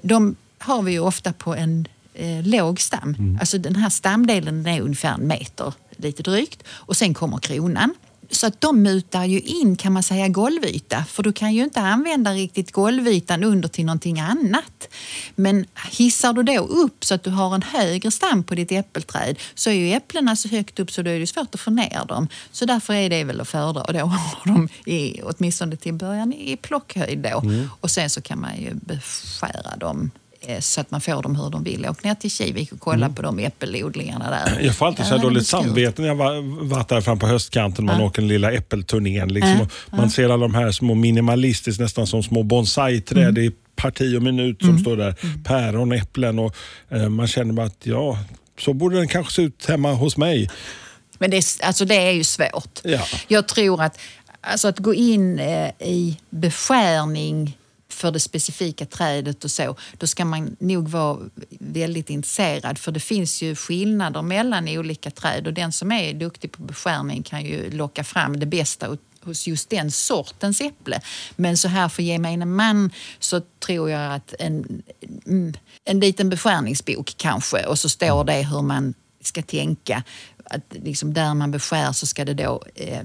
de 0.01 0.35
har 0.59 0.81
vi 0.81 0.91
ju 0.91 0.99
ofta 0.99 1.33
på 1.33 1.55
en 1.55 1.87
eh, 2.13 2.43
låg 2.43 2.81
stam. 2.81 3.15
Mm. 3.19 3.37
Alltså 3.39 3.57
den 3.57 3.75
här 3.75 3.89
stamdelen 3.89 4.67
är 4.67 4.81
ungefär 4.81 5.13
en 5.13 5.27
meter 5.27 5.73
lite 5.91 6.23
drygt 6.23 6.63
och 6.69 6.97
sen 6.97 7.13
kommer 7.13 7.37
kronan. 7.37 7.93
Så 8.31 8.47
att 8.47 8.61
de 8.61 8.81
mutar 8.83 9.25
ju 9.25 9.39
in 9.39 9.75
kan 9.75 9.93
man 9.93 10.03
säga 10.03 10.27
golvyta 10.27 11.03
för 11.09 11.23
du 11.23 11.33
kan 11.33 11.53
ju 11.53 11.63
inte 11.63 11.81
använda 11.81 12.33
riktigt 12.33 12.71
golvytan 12.71 13.43
under 13.43 13.69
till 13.69 13.85
någonting 13.85 14.19
annat. 14.19 14.87
Men 15.35 15.65
hissar 15.91 16.33
du 16.33 16.43
då 16.43 16.59
upp 16.59 17.05
så 17.05 17.15
att 17.15 17.23
du 17.23 17.29
har 17.29 17.55
en 17.55 17.61
högre 17.61 18.11
stam 18.11 18.43
på 18.43 18.55
ditt 18.55 18.71
äppelträd 18.71 19.39
så 19.55 19.69
är 19.69 19.73
ju 19.73 19.93
äpplena 19.93 20.35
så 20.35 20.49
högt 20.49 20.79
upp 20.79 20.91
så 20.91 21.01
då 21.01 21.09
är 21.11 21.19
det 21.19 21.27
svårt 21.27 21.55
att 21.55 21.61
få 21.61 21.71
ner 21.71 22.05
dem. 22.07 22.27
Så 22.51 22.65
därför 22.65 22.93
är 22.93 23.09
det 23.09 23.23
väl 23.23 23.41
att 23.41 23.47
föredra 23.47 23.83
och 23.83 23.93
då 23.93 23.99
har 24.05 24.45
de 24.45 24.69
i, 24.85 25.21
åtminstone 25.23 25.75
till 25.75 25.93
början 25.93 26.33
i 26.33 26.57
plockhöjd 26.57 27.19
då. 27.19 27.39
Mm. 27.39 27.69
Och 27.81 27.91
sen 27.91 28.09
så 28.09 28.21
kan 28.21 28.41
man 28.41 28.57
ju 28.57 28.73
beskära 28.73 29.75
dem 29.77 30.11
så 30.59 30.81
att 30.81 30.91
man 30.91 31.01
får 31.01 31.21
dem 31.21 31.35
hur 31.35 31.49
de 31.49 31.63
vill. 31.63 31.85
Åk 31.85 32.03
ner 32.03 32.15
till 32.15 32.31
Kivik 32.31 32.71
och 32.71 32.79
kolla 32.79 33.05
mm. 33.05 33.15
på 33.15 33.21
de 33.21 33.39
äppelodlingarna 33.39 34.29
där. 34.29 34.59
Jag 34.61 34.75
får 34.75 34.85
alltid 34.85 35.05
så 35.05 35.17
dåligt 35.17 35.47
samvete 35.47 36.01
när 36.01 36.07
jag 36.07 36.41
varit 36.43 36.87
där 36.87 37.01
fram 37.01 37.19
på 37.19 37.27
höstkanten. 37.27 37.85
Man 37.85 37.99
ja. 37.99 38.05
åker 38.05 38.21
den 38.21 38.29
lilla 38.29 38.51
äppelturnén. 38.51 39.33
Liksom, 39.33 39.57
ja. 39.59 39.97
Man 39.97 40.09
ser 40.09 40.29
alla 40.29 40.37
de 40.37 40.55
här 40.55 40.71
små 40.71 40.95
minimalistiskt, 40.95 41.81
nästan 41.81 42.07
som 42.07 42.23
små 42.23 42.43
bonsai-träd 42.43 43.29
mm. 43.29 43.43
i 43.43 43.51
parti 43.75 44.17
och 44.17 44.23
minut 44.23 44.59
som 44.59 44.69
mm. 44.69 44.81
står 44.81 44.97
där. 44.97 45.15
Mm. 45.23 45.43
Päron, 45.43 45.91
äpplen 45.91 46.39
och 46.39 46.55
eh, 46.89 47.09
man 47.09 47.27
känner 47.27 47.53
bara 47.53 47.65
att 47.65 47.81
ja, 47.83 48.19
så 48.59 48.73
borde 48.73 48.95
den 48.95 49.07
kanske 49.07 49.33
se 49.33 49.41
ut 49.41 49.65
hemma 49.65 49.93
hos 49.93 50.17
mig. 50.17 50.49
Men 51.19 51.31
det 51.31 51.37
är, 51.37 51.65
alltså 51.65 51.85
det 51.85 51.95
är 51.95 52.11
ju 52.11 52.23
svårt. 52.23 52.79
Ja. 52.83 53.01
Jag 53.27 53.47
tror 53.47 53.83
att, 53.83 53.99
alltså 54.41 54.67
att 54.67 54.79
gå 54.79 54.93
in 54.93 55.39
eh, 55.39 55.69
i 55.79 56.17
beskärning 56.29 57.57
för 57.97 58.11
det 58.11 58.19
specifika 58.19 58.85
trädet 58.85 59.43
och 59.43 59.51
så, 59.51 59.75
då 59.97 60.07
ska 60.07 60.25
man 60.25 60.55
nog 60.59 60.89
vara 60.89 61.19
väldigt 61.59 62.09
intresserad 62.09 62.77
för 62.77 62.91
det 62.91 62.99
finns 62.99 63.41
ju 63.41 63.55
skillnader 63.55 64.21
mellan 64.21 64.67
olika 64.67 65.11
träd 65.11 65.47
och 65.47 65.53
den 65.53 65.71
som 65.71 65.91
är 65.91 66.13
duktig 66.13 66.51
på 66.51 66.61
beskärning 66.61 67.23
kan 67.23 67.45
ju 67.45 67.69
locka 67.69 68.03
fram 68.03 68.39
det 68.39 68.45
bästa 68.45 68.97
hos 69.21 69.47
just 69.47 69.69
den 69.69 69.91
sortens 69.91 70.61
äpple. 70.61 71.01
Men 71.35 71.57
så 71.57 71.67
här 71.67 71.89
för 71.89 72.03
gemene 72.03 72.45
man 72.45 72.91
så 73.19 73.41
tror 73.65 73.89
jag 73.89 74.13
att 74.13 74.33
en, 74.39 74.83
mm, 75.25 75.53
en 75.85 75.99
liten 75.99 76.29
beskärningsbok 76.29 77.13
kanske 77.17 77.65
och 77.65 77.79
så 77.79 77.89
står 77.89 78.23
det 78.23 78.47
hur 78.47 78.61
man 78.61 78.93
ska 79.21 79.41
tänka 79.41 80.03
att 80.49 80.73
liksom 80.83 81.13
där 81.13 81.33
man 81.33 81.51
beskär 81.51 81.91
så 81.91 82.05
ska 82.05 82.25
det 82.25 82.33
då 82.33 82.63
eh, 82.75 83.01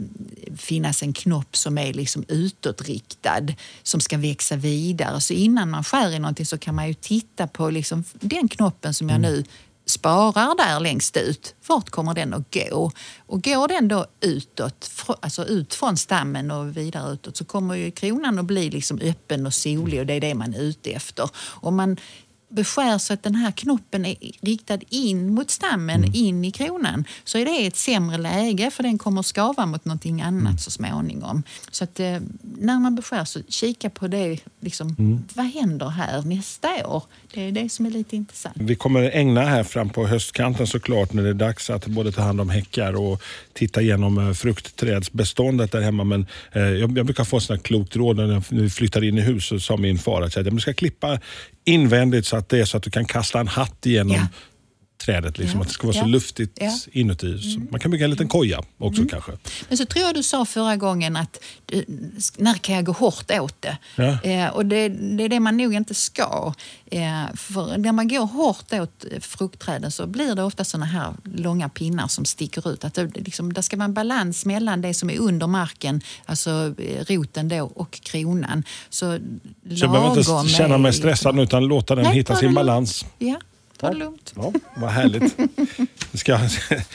finnas 0.57 1.03
en 1.03 1.13
knopp 1.13 1.57
som 1.57 1.79
är 1.79 1.93
liksom 1.93 2.25
utåtriktad 2.29 3.47
som 3.83 4.01
ska 4.01 4.19
växa 4.19 4.57
vidare. 4.57 5.21
Så 5.21 5.33
innan 5.33 5.71
man 5.71 5.85
skär 5.85 6.11
i 6.11 6.19
någonting 6.19 6.47
så 6.47 6.59
kan 6.59 6.75
man 6.75 6.89
ju 6.89 6.95
titta 6.95 7.47
på 7.47 7.71
liksom 7.71 8.05
den 8.13 8.49
knoppen 8.49 8.95
som 8.95 9.09
jag 9.09 9.19
mm. 9.19 9.33
nu 9.33 9.45
sparar 9.87 10.57
där 10.57 10.81
längst 10.81 11.17
ut, 11.17 11.55
vart 11.67 11.91
kommer 11.91 12.15
den 12.15 12.35
att 12.35 12.55
gå? 12.55 12.91
Och 13.27 13.45
går 13.45 13.69
den 13.69 13.89
då 13.89 14.07
utåt, 14.21 14.91
alltså 15.21 15.45
ut 15.45 15.75
från 15.75 15.97
stammen 15.97 16.51
och 16.51 16.77
vidare 16.77 17.13
utåt 17.13 17.37
så 17.37 17.45
kommer 17.45 17.75
ju 17.75 17.91
kronan 17.91 18.39
att 18.39 18.45
bli 18.45 18.71
liksom 18.71 18.99
öppen 19.03 19.47
och 19.47 19.55
solig 19.55 20.01
och 20.01 20.07
det 20.07 20.15
är 20.15 20.21
det 20.21 20.35
man 20.35 20.55
är 20.55 20.61
ute 20.61 20.91
efter. 20.91 21.31
Om 21.37 21.77
man 21.77 21.97
beskär 22.53 22.99
så 22.99 23.13
att 23.13 23.23
den 23.23 23.35
här 23.35 23.51
knoppen 23.51 24.07
är 24.07 24.17
riktad 24.41 24.79
in 24.89 25.35
mot 25.35 25.51
stammen, 25.51 25.97
mm. 25.97 26.11
in 26.15 26.45
i 26.45 26.51
kronan, 26.51 27.05
så 27.25 27.39
är 27.39 27.45
det 27.45 27.67
ett 27.67 27.77
sämre 27.77 28.19
läge 28.19 28.71
för 28.71 28.83
den 28.83 28.99
kommer 28.99 29.21
att 29.21 29.27
skava 29.27 29.67
mot 29.67 29.85
någonting 29.85 30.23
annat 30.23 30.41
mm. 30.41 30.59
så 30.59 30.71
småningom. 30.71 31.43
Så 31.71 31.85
att 31.85 32.01
eh, 32.01 32.17
när 32.59 32.81
man 32.81 32.95
beskär 32.95 33.25
så 33.25 33.41
kika 33.49 33.91
på 33.91 34.09
det, 34.09 34.39
liksom, 34.61 34.97
mm. 34.99 35.25
vad 35.35 35.47
händer 35.47 35.89
här 35.89 36.23
nästa 36.23 36.87
år? 36.87 37.03
Det 37.35 37.49
är 37.49 37.53
det 37.53 37.69
som 37.69 37.87
är 37.87 37.91
lite 37.91 38.17
intressant. 38.17 38.57
Vi 38.59 38.75
kommer 38.75 39.03
ägna 39.03 39.41
här 39.41 39.65
fram 39.65 39.91
på 39.91 40.07
höstkanten 40.07 40.67
såklart 40.67 41.13
när 41.13 41.23
det 41.23 41.29
är 41.29 41.35
dags 41.35 41.71
att 41.71 41.87
både 41.87 42.13
ta 42.13 42.23
hand 42.23 42.41
om 42.41 42.51
häckar 42.51 42.93
och 42.93 43.23
titta 43.53 43.83
igenom 43.83 44.19
eh, 44.19 44.33
fruktträdsbeståndet 44.33 45.73
där 45.73 45.81
hemma. 45.81 46.05
Men 46.05 46.27
eh, 46.53 46.63
jag, 46.63 46.99
jag 46.99 47.07
brukar 47.07 47.25
få 47.25 47.41
sådana 47.41 47.63
klokt 47.63 47.97
råd 47.97 48.17
när 48.17 48.43
vi 48.49 48.71
flyttar 48.71 49.05
in 49.05 49.19
i 49.19 49.21
huset, 49.21 49.63
sa 49.63 49.77
min 49.77 49.99
far, 49.99 50.23
att 50.23 50.37
jag 50.37 50.61
ska 50.61 50.75
klippa 50.75 51.19
invändigt 51.65 52.27
så 52.27 52.37
att 52.37 52.49
det 52.49 52.61
är 52.61 52.65
så 52.65 52.77
att 52.77 52.83
du 52.83 52.91
kan 52.91 53.05
kasta 53.05 53.41
en 53.41 53.49
hatt 53.49 53.87
igenom 53.87 54.17
ja 54.17 54.27
trädet. 55.05 55.39
Liksom, 55.39 55.59
ja. 55.59 55.63
Att 55.63 55.69
det 55.69 55.75
ska 55.75 55.87
vara 55.87 55.97
så 55.97 56.07
luftigt 56.07 56.59
ja. 56.61 56.79
inuti. 56.93 57.39
Så 57.39 57.57
mm. 57.57 57.69
man 57.71 57.81
kan 57.81 57.91
bygga 57.91 58.05
en 58.05 58.11
liten 58.11 58.29
koja 58.29 58.63
också 58.79 59.01
mm. 59.01 59.09
kanske. 59.09 59.33
Men 59.69 59.79
så 59.79 59.85
tror 59.85 60.05
jag 60.05 60.15
du 60.15 60.23
sa 60.23 60.45
förra 60.45 60.77
gången 60.77 61.17
att 61.17 61.39
eh, 61.73 61.83
när 62.37 62.55
kan 62.55 62.75
jag 62.75 62.85
gå 62.85 62.93
hårt 62.93 63.31
åt 63.31 63.63
det? 63.63 63.77
Eh, 64.25 64.49
och 64.49 64.67
det, 64.67 64.89
det, 64.89 65.25
är 65.25 65.29
det 65.29 65.41
man 65.41 65.57
nog 65.57 65.75
inte 65.75 65.95
ska. 65.95 66.55
Eh, 66.87 67.35
för 67.35 67.79
när 67.79 67.93
man 67.93 68.09
går 68.09 68.27
hårt 68.27 68.73
åt 68.73 69.05
fruktträden 69.21 69.91
så 69.91 70.07
blir 70.07 70.35
det 70.35 70.43
ofta 70.43 70.65
såna 70.65 70.87
här 70.87 71.15
långa 71.25 71.69
pinnar 71.69 72.09
som 72.09 72.25
sticker 72.25 72.73
ut. 72.73 72.85
Att 72.85 72.95
det, 72.95 73.17
liksom, 73.17 73.53
det 73.53 73.63
ska 73.63 73.77
vara 73.77 73.85
en 73.85 73.95
balans 73.95 74.47
mellan 74.47 74.81
det 74.81 74.95
som 74.95 75.11
är 75.11 75.19
under 75.19 75.47
marken, 75.47 76.01
alltså 76.27 76.75
eh, 76.79 77.05
roten 77.09 77.49
då, 77.49 77.63
och 77.75 78.01
kronan. 78.01 78.63
Så, 78.91 79.19
så 79.19 79.21
jag 79.63 79.91
behöver 79.91 80.19
inte 80.19 80.49
känna 80.49 80.79
mig 80.79 80.93
stressad 80.93 81.41
utan 81.41 81.65
låta 81.65 81.95
den 81.95 82.05
Nej, 82.05 82.15
hitta 82.15 82.37
sin 82.37 82.55
balans. 82.55 83.05
Ja. 83.19 83.37
Ta 83.83 83.91
det 83.91 83.97
lugnt. 83.99 84.33
Ja, 84.37 84.53
vad 84.77 84.91
härligt. 84.91 85.37
Ska, 86.15 86.39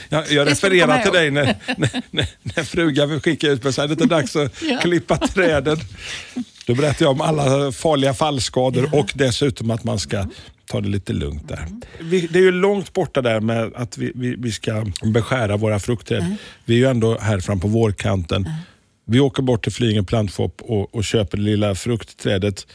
jag, 0.10 0.32
jag 0.32 0.48
refererar 0.48 1.02
till 1.02 1.12
dig 1.12 1.32
när, 1.32 1.56
när, 1.78 2.02
när, 2.12 2.28
när 2.44 2.64
frugan 2.64 3.10
vill 3.10 3.20
skicka 3.20 3.48
ut 3.48 3.64
mig 3.64 3.74
så 3.74 3.82
är 3.82 3.88
det 3.88 3.94
inte 3.94 4.06
dags 4.06 4.36
att 4.36 4.62
ja. 4.62 4.80
klippa 4.82 5.18
träden. 5.18 5.78
Då 6.66 6.76
berättar 6.76 7.06
jag 7.06 7.12
om 7.12 7.22
alla 7.22 7.72
farliga 7.72 8.14
fallskador 8.14 8.90
ja. 8.92 9.00
och 9.00 9.12
dessutom 9.16 9.72
att 9.72 9.84
man 9.84 10.00
ska 10.00 10.26
ta 10.66 10.82
det 10.82 10.90
lite 10.90 11.14
lugnt 11.14 11.48
där. 11.48 11.68
Vi, 12.00 12.28
det 12.28 12.40
är 12.40 12.44
ju 12.44 12.52
långt 12.52 12.94
borta 12.94 13.22
där 13.22 13.40
med 13.40 13.72
att 13.76 13.98
vi, 13.98 14.12
vi, 14.16 14.36
vi 14.36 14.52
ska 14.52 14.86
beskära 15.14 15.58
våra 15.58 15.80
fruktträd. 15.80 16.22
Mm. 16.22 16.36
Vi 16.66 16.74
är 16.74 16.80
ju 16.80 16.86
ändå 16.86 17.18
här 17.20 17.40
fram 17.40 17.60
på 17.60 17.68
vårkanten. 17.68 18.46
Mm. 18.46 18.58
Vi 19.06 19.20
åker 19.20 19.44
bort 19.44 19.64
till 19.64 19.72
Flyinge 19.72 20.04
plantshop 20.04 20.62
och, 20.62 20.96
och 20.96 21.04
köper 21.04 21.38
det 21.38 21.44
lilla 21.44 21.76
fruktträdet. 21.76 22.68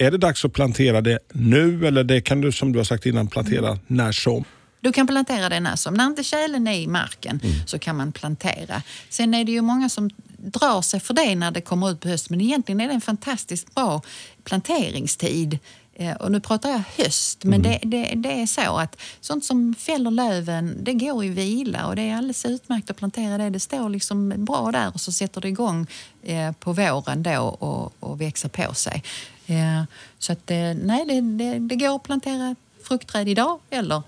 Är 0.00 0.10
det 0.10 0.18
dags 0.18 0.44
att 0.44 0.52
plantera 0.52 1.00
det 1.00 1.18
nu 1.32 1.86
eller 1.86 2.04
det 2.04 2.20
kan 2.20 2.40
du 2.40 2.52
som 2.52 2.72
du 2.72 2.78
har 2.78 2.84
sagt 2.84 3.06
innan 3.06 3.28
plantera 3.28 3.68
mm. 3.68 3.80
när 3.86 4.12
som? 4.12 4.44
Du 4.80 4.92
kan 4.92 5.06
plantera 5.06 5.48
det 5.48 5.60
när 5.60 5.76
som. 5.76 5.94
När 5.94 6.06
inte 6.06 6.24
tjälen 6.24 6.66
är 6.66 6.78
i 6.78 6.86
marken 6.86 7.40
mm. 7.42 7.66
så 7.66 7.78
kan 7.78 7.96
man 7.96 8.12
plantera. 8.12 8.82
Sen 9.08 9.34
är 9.34 9.44
det 9.44 9.52
ju 9.52 9.60
många 9.60 9.88
som 9.88 10.10
drar 10.36 10.82
sig 10.82 11.00
för 11.00 11.14
det 11.14 11.34
när 11.34 11.50
det 11.50 11.60
kommer 11.60 11.90
ut 11.90 12.00
på 12.00 12.08
hösten 12.08 12.36
men 12.36 12.46
egentligen 12.46 12.80
är 12.80 12.88
det 12.88 12.94
en 12.94 13.00
fantastiskt 13.00 13.74
bra 13.74 14.02
planteringstid. 14.44 15.58
Eh, 15.94 16.16
och 16.16 16.32
nu 16.32 16.40
pratar 16.40 16.70
jag 16.70 16.82
höst, 17.04 17.44
men 17.44 17.60
mm. 17.60 17.78
det, 17.82 17.96
det, 17.96 18.14
det, 18.14 18.42
är 18.42 18.46
så 18.46 18.76
att 18.76 18.96
sånt 19.20 19.44
som 19.44 19.74
fäller 19.78 20.10
löven, 20.10 20.84
det 20.84 20.92
går 20.92 21.24
i 21.24 21.28
vila 21.28 21.86
och 21.86 21.96
det 21.96 22.02
är 22.02 22.16
alldeles 22.16 22.44
utmärkt 22.44 22.90
att 22.90 22.96
plantera 22.96 23.38
det. 23.38 23.50
Det 23.50 23.60
står 23.60 23.88
liksom 23.88 24.32
bra 24.36 24.72
där 24.72 24.90
och 24.94 25.00
så 25.00 25.12
sätter 25.12 25.40
det 25.40 25.48
igång 25.48 25.86
eh, 26.22 26.52
på 26.52 26.72
våren 26.72 27.22
då 27.22 27.40
och, 27.40 27.92
och 28.00 28.20
växer 28.20 28.48
på 28.48 28.74
sig. 28.74 29.02
Eh, 29.50 29.82
så 30.18 30.32
att 30.32 30.48
nej, 30.48 31.04
det, 31.06 31.20
det, 31.20 31.58
det 31.58 31.76
går 31.76 31.96
att 31.96 32.02
plantera 32.02 32.54
fruktträd 32.82 33.28
idag 33.28 33.58
eller 33.70 34.02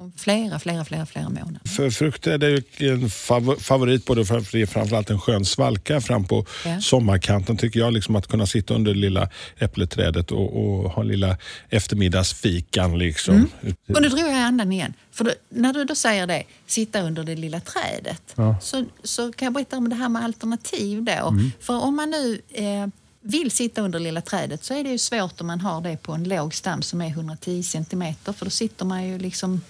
om 0.00 0.12
flera, 0.16 0.58
flera, 0.58 0.84
flera, 0.84 1.06
flera 1.06 1.28
månader. 1.28 1.60
För 1.64 1.90
fruktträd 1.90 2.42
är 2.42 2.62
ju 2.76 2.92
en 2.92 3.10
favorit 3.60 4.06
både 4.06 4.24
för 4.24 4.66
framförallt 4.66 5.10
en 5.10 5.20
skön 5.20 5.44
svalka 5.44 6.00
fram 6.00 6.24
på 6.24 6.46
ja. 6.64 6.80
sommarkanten 6.80 7.56
tycker 7.56 7.80
jag. 7.80 7.92
Liksom 7.92 8.16
att 8.16 8.26
kunna 8.26 8.46
sitta 8.46 8.74
under 8.74 8.94
det 8.94 9.00
lilla 9.00 9.28
äppleträdet 9.58 10.30
och, 10.30 10.56
och 10.56 10.90
ha 10.90 11.02
lilla 11.02 11.36
eftermiddagsfikan. 11.68 12.98
Liksom. 12.98 13.34
Mm. 13.34 13.76
Och 13.94 14.02
nu 14.02 14.08
drog 14.08 14.20
jag 14.20 14.34
andan 14.34 14.72
igen. 14.72 14.94
För 15.12 15.24
då, 15.24 15.30
när 15.48 15.72
du 15.72 15.84
då 15.84 15.94
säger 15.94 16.26
det, 16.26 16.42
sitta 16.66 17.00
under 17.00 17.24
det 17.24 17.36
lilla 17.36 17.60
trädet, 17.60 18.22
ja. 18.34 18.56
så, 18.62 18.84
så 19.02 19.32
kan 19.32 19.46
jag 19.46 19.52
berätta 19.52 19.76
om 19.76 19.88
det 19.88 19.96
här 19.96 20.08
med 20.08 20.24
alternativ 20.24 21.02
då. 21.02 21.28
Mm. 21.28 21.52
För 21.60 21.82
om 21.82 21.96
man 21.96 22.10
nu 22.10 22.40
eh, 22.52 22.86
vill 23.20 23.50
sitta 23.50 23.82
under 23.82 23.98
lilla 23.98 24.20
trädet 24.20 24.64
så 24.64 24.74
är 24.74 24.84
det 24.84 24.90
ju 24.90 24.98
svårt 24.98 25.40
om 25.40 25.46
man 25.46 25.60
har 25.60 25.80
det 25.80 25.96
på 25.96 26.12
en 26.12 26.24
låg 26.24 26.54
stam 26.54 26.82
som 26.82 27.00
är 27.00 27.08
110 27.08 27.62
centimeter 27.62 28.32
för 28.32 28.44
då 28.44 28.50
sitter 28.50 28.84
man 28.84 29.08
ju 29.08 29.18
liksom 29.18 29.60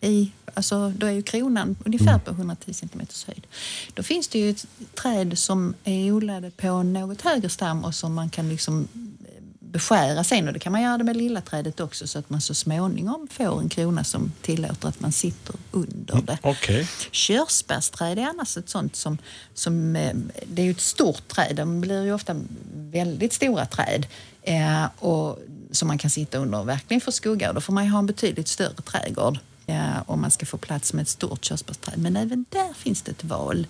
i, 0.00 0.30
alltså 0.54 0.92
då 0.96 1.06
är 1.06 1.10
ju 1.10 1.22
kronan 1.22 1.76
ungefär 1.84 2.08
mm. 2.08 2.20
på 2.20 2.30
110 2.30 2.74
cm 2.74 3.00
höjd. 3.26 3.46
Då 3.94 4.02
finns 4.02 4.28
det 4.28 4.38
ju 4.38 4.50
ett 4.50 4.66
träd 4.94 5.38
som 5.38 5.74
är 5.84 6.12
odlade 6.12 6.50
på 6.50 6.68
en 6.68 6.92
något 6.92 7.22
högre 7.22 7.48
stam 7.48 7.84
och 7.84 7.94
som 7.94 8.14
man 8.14 8.30
kan 8.30 8.48
liksom 8.48 8.88
eh, 9.24 9.42
beskära 9.60 10.24
sen 10.24 10.48
och 10.48 10.54
det 10.54 10.58
kan 10.58 10.72
man 10.72 10.82
göra 10.82 10.98
det 10.98 11.04
med 11.04 11.16
lilla 11.16 11.40
trädet 11.40 11.80
också 11.80 12.06
så 12.06 12.18
att 12.18 12.30
man 12.30 12.40
så 12.40 12.54
småningom 12.54 13.28
får 13.30 13.60
en 13.60 13.68
krona 13.68 14.04
som 14.04 14.32
tillåter 14.42 14.88
att 14.88 15.00
man 15.00 15.12
sitter 15.12 15.54
under 15.70 16.14
det. 16.14 16.38
Mm, 16.42 16.52
okay. 16.56 16.86
Körsbärsträd 17.10 18.18
är 18.18 18.26
annars 18.26 18.56
ett 18.56 18.68
sånt 18.68 18.96
som, 18.96 19.18
som 19.54 19.96
eh, 19.96 20.14
det 20.46 20.62
är 20.62 20.66
ju 20.66 20.70
ett 20.70 20.80
stort 20.80 21.28
träd, 21.28 21.56
de 21.56 21.80
blir 21.80 22.04
ju 22.04 22.12
ofta 22.12 22.36
väldigt 22.90 23.32
stora 23.32 23.66
träd 23.66 24.06
eh, 24.42 24.84
och 24.98 25.38
som 25.70 25.88
man 25.88 25.98
kan 25.98 26.10
sitta 26.10 26.38
under 26.38 26.58
och 26.58 26.68
verkligen 26.68 27.00
få 27.00 27.12
skugga. 27.12 27.52
Då 27.52 27.60
får 27.60 27.72
man 27.72 27.84
ju 27.84 27.90
ha 27.90 27.98
en 27.98 28.06
betydligt 28.06 28.48
större 28.48 28.82
trädgård 28.84 29.38
ja, 29.66 30.04
om 30.06 30.20
man 30.20 30.30
ska 30.30 30.46
få 30.46 30.58
plats 30.58 30.92
med 30.92 31.02
ett 31.02 31.08
stort 31.08 31.44
körsbärsträd. 31.44 31.98
Men 31.98 32.16
även 32.16 32.44
där 32.48 32.74
finns 32.74 33.02
det 33.02 33.10
ett 33.10 33.24
val. 33.24 33.66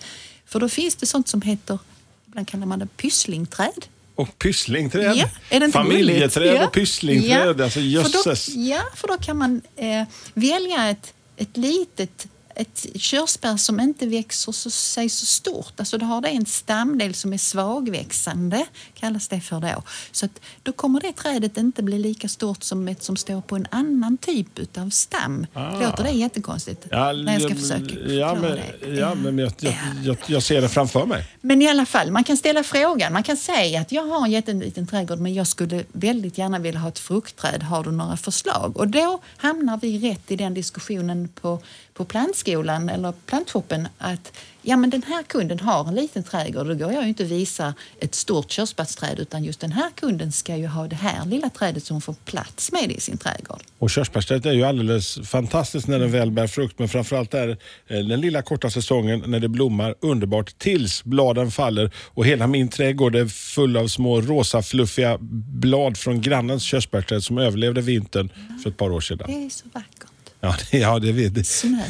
För 0.47 0.61
då 0.61 0.69
finns 0.69 0.97
det 0.97 1.07
sånt 1.07 1.29
som 1.29 1.43
heter, 1.43 1.79
ibland 2.27 2.49
kallar 2.49 2.67
man 2.67 2.79
det 2.79 2.87
pysslingträd. 2.97 3.87
Och 4.15 4.39
pysslingträd? 4.39 5.17
Ja, 5.17 5.29
är 5.51 5.61
det 5.61 5.67
inte 5.67 5.79
Familjeträd 5.79 6.57
ja. 6.57 6.67
och 6.67 6.73
pysslingträd, 6.73 7.61
ja. 7.61 7.65
alltså 7.65 7.81
jösses. 7.81 8.45
För 8.45 8.55
då, 8.55 8.61
ja, 8.61 8.83
för 8.95 9.09
då 9.09 9.19
kan 9.19 9.37
man 9.37 9.63
eh, 9.77 10.05
välja 10.35 10.89
ett, 10.91 11.15
ett 11.37 11.57
litet 11.57 12.27
ett 12.59 12.87
körsbär 12.95 13.57
som 13.57 13.81
inte 13.81 14.07
växer 14.07 14.53
så, 14.53 14.71
sig 14.71 15.09
så 15.09 15.27
stort. 15.27 15.73
Alltså 15.77 15.99
då 15.99 16.07
har 16.07 16.21
det 16.21 16.29
en 16.29 16.47
stamdel 16.47 17.15
som 17.15 17.33
är 17.33 17.39
svagväxande, 17.39 18.67
kallas 18.95 19.29
det 19.29 19.41
för 19.41 19.61
då. 19.61 19.83
Så 20.13 20.27
att 20.27 20.41
då 20.63 20.73
kommer 20.73 21.01
det 21.01 21.13
trädet 21.13 21.57
inte 21.57 21.83
bli 21.83 21.99
lika 21.99 22.29
stort 22.29 22.63
som 22.63 22.89
ett 22.89 23.03
som 23.03 23.17
står 23.17 23.41
på 23.41 23.57
en 23.57 23.67
annan 23.71 24.17
typ 24.17 24.79
av 24.79 24.91
stam. 24.91 25.47
Ah. 25.53 25.81
Låter 25.81 26.05
det 26.05 26.11
jättekonstigt? 26.11 26.87
Ja, 26.91 27.13
när 27.13 27.33
jag 27.33 27.43
ska 27.43 27.55
försöka 27.55 27.95
ja, 28.01 28.35
men, 28.35 28.43
det. 28.43 28.89
Ja, 28.89 29.15
men 29.15 29.39
jag, 29.39 29.53
jag, 29.59 29.75
jag, 30.05 30.17
jag, 30.27 30.43
ser 30.43 30.61
det 30.61 30.69
framför 30.69 31.07
mig. 31.07 31.25
Men 31.41 31.63
i 31.63 31.69
alla 31.69 31.87
fall, 31.87 32.11
man 32.11 32.25
kan 32.25 32.37
ställa 32.37 32.63
frågan. 32.63 33.13
Man 33.13 33.23
kan 33.23 33.37
säga 33.37 33.81
att 33.81 33.93
jag 33.93 34.03
har 34.03 34.25
en 34.25 34.31
jätteliten 34.31 34.87
trädgård 34.87 35.19
men 35.19 35.35
jag 35.35 35.47
skulle 35.47 35.85
väldigt 35.93 36.39
gärna 36.39 36.59
vilja 36.59 36.81
ha 36.81 36.89
ett 36.89 36.99
fruktträd. 36.99 37.63
Har 37.63 37.85
du 37.85 37.91
några 37.91 38.17
förslag? 38.17 38.77
Och 38.77 38.89
då 38.89 39.21
hamnar 39.37 39.79
vi 39.83 40.11
rätt 40.11 40.31
i 40.31 40.37
den 40.37 40.55
diskussionen 40.55 41.29
på 41.29 41.61
på 41.99 42.05
plantskolan 42.05 42.48
eller 42.53 43.13
plantshoppen 43.27 43.89
att 43.99 44.33
ja, 44.63 44.77
men 44.77 44.91
den 44.91 45.03
här 45.03 45.23
kunden 45.23 45.61
har 45.61 45.89
en 45.89 45.95
liten 45.95 46.23
trädgård. 46.23 46.67
Då 46.67 46.75
går 46.75 46.93
jag 46.93 47.03
ju 47.03 47.09
inte 47.09 47.25
och 47.25 47.31
visar 47.31 47.73
ett 48.01 48.15
stort 48.15 48.51
körsbärsträd 48.51 49.19
utan 49.19 49.45
just 49.45 49.61
den 49.61 49.73
här 49.73 49.91
kunden 49.91 50.33
ska 50.33 50.57
ju 50.57 50.67
ha 50.67 50.87
det 50.87 50.97
här 50.97 51.27
lilla 51.27 51.51
trädet 51.51 51.85
som 51.85 52.01
får 52.01 52.15
plats 52.25 52.73
med 52.73 52.93
i 52.93 53.01
sin 53.01 53.19
trädgård. 53.19 53.61
Och 53.79 53.91
körsbärsträdet 53.91 54.47
är 54.47 54.53
ju 54.53 54.65
alldeles 54.65 55.19
fantastiskt 55.29 55.87
när 55.87 55.99
den 55.99 56.11
väl 56.11 56.31
bär 56.31 56.47
frukt 56.47 56.79
men 56.79 56.89
framförallt 56.89 57.35
är 57.35 57.49
eh, 57.49 57.99
den 57.99 58.21
lilla 58.21 58.43
korta 58.43 58.71
säsongen 58.71 59.25
när 59.27 59.41
det 59.41 59.49
blommar 59.49 59.95
underbart 60.01 60.59
tills 60.59 61.05
bladen 61.05 61.51
faller 61.51 61.91
och 61.97 62.27
hela 62.27 62.47
min 62.47 62.69
trädgård 62.69 63.17
är 63.17 63.27
full 63.27 63.77
av 63.77 63.89
små 63.89 64.21
rosa 64.21 64.63
fluffiga 64.63 65.19
blad 65.21 65.97
från 65.97 66.21
grannens 66.21 66.63
körsbärsträd 66.63 67.25
som 67.25 67.39
överlevde 67.39 67.81
vintern 67.81 68.33
för 68.63 68.71
ett 68.71 68.77
par 68.77 68.91
år 68.91 69.01
sedan. 69.01 69.27
Det 69.27 69.47
är 69.47 69.51
så 69.51 69.65
vackert. 69.73 70.09
Ja, 70.41 70.55
det, 70.71 70.79
ja, 70.79 70.99
det 70.99 71.13
vet. 71.13 71.47
Snö. 71.47 71.83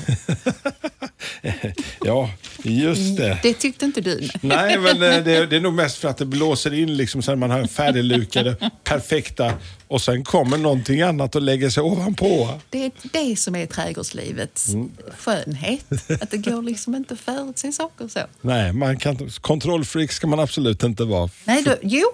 ja, 2.00 2.30
just 2.62 3.16
det. 3.16 3.38
Det 3.42 3.54
tyckte 3.54 3.84
inte 3.84 4.00
du? 4.00 4.28
Nej, 4.40 4.78
men 4.78 5.02
eh, 5.02 5.24
det, 5.24 5.46
det, 5.46 5.56
är 5.56 5.60
nog 5.60 5.74
mest 5.74 5.96
för 5.96 6.08
att 6.08 6.16
det 6.16 6.24
blåser 6.24 6.74
in 6.74 6.96
liksom 6.96 7.22
så 7.22 7.36
man 7.36 7.50
har 7.50 7.66
färdiglukade, 7.66 8.56
perfekta 8.84 9.54
och 9.88 10.02
sen 10.02 10.24
kommer 10.24 10.58
någonting 10.58 11.02
annat 11.02 11.34
och 11.34 11.42
lägger 11.42 11.70
sig 11.70 11.82
ovanpå. 11.82 12.60
Det 12.70 12.84
är 12.84 12.92
det 13.02 13.36
som 13.36 13.54
är 13.54 13.66
trädgårdslivets 13.66 14.68
mm. 14.68 14.90
skönhet. 15.18 15.84
Att 16.22 16.30
det 16.30 16.36
går 16.36 16.62
liksom 16.62 16.94
inte 16.94 17.14
att 17.14 17.20
förutse 17.20 17.72
saker 17.72 18.08
så. 18.08 18.20
Nej, 18.40 18.72
man 18.72 18.98
kan, 18.98 19.30
kontrollfreak 19.40 20.12
ska 20.12 20.26
man 20.26 20.40
absolut 20.40 20.82
inte 20.82 21.04
vara. 21.04 21.30
Nej, 21.44 21.62
då, 21.62 21.74
jo, 21.82 22.06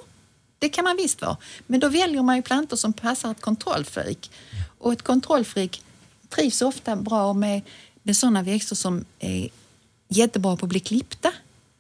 det 0.59 0.69
kan 0.69 0.85
man 0.85 0.97
visst 0.97 1.23
vara. 1.23 1.37
Men 1.67 1.81
då 1.81 1.89
väljer 1.89 2.23
man 2.23 2.37
ju 2.37 2.43
plantor 2.43 2.77
som 2.77 2.93
passar 2.93 3.31
ett 3.31 3.41
kontrollfreak. 3.41 4.31
Och 4.79 4.93
ett 4.93 5.03
kontrollfreak 5.03 5.81
trivs 6.35 6.63
ofta 6.63 6.97
bra 6.97 7.33
med, 7.33 7.63
med 8.03 8.17
sådana 8.17 8.43
växter 8.43 8.77
som 8.77 9.05
är 9.19 9.49
jättebra 10.09 10.57
på 10.57 10.67
att 10.67 10.71
bli 10.71 10.81
klippta 10.81 11.33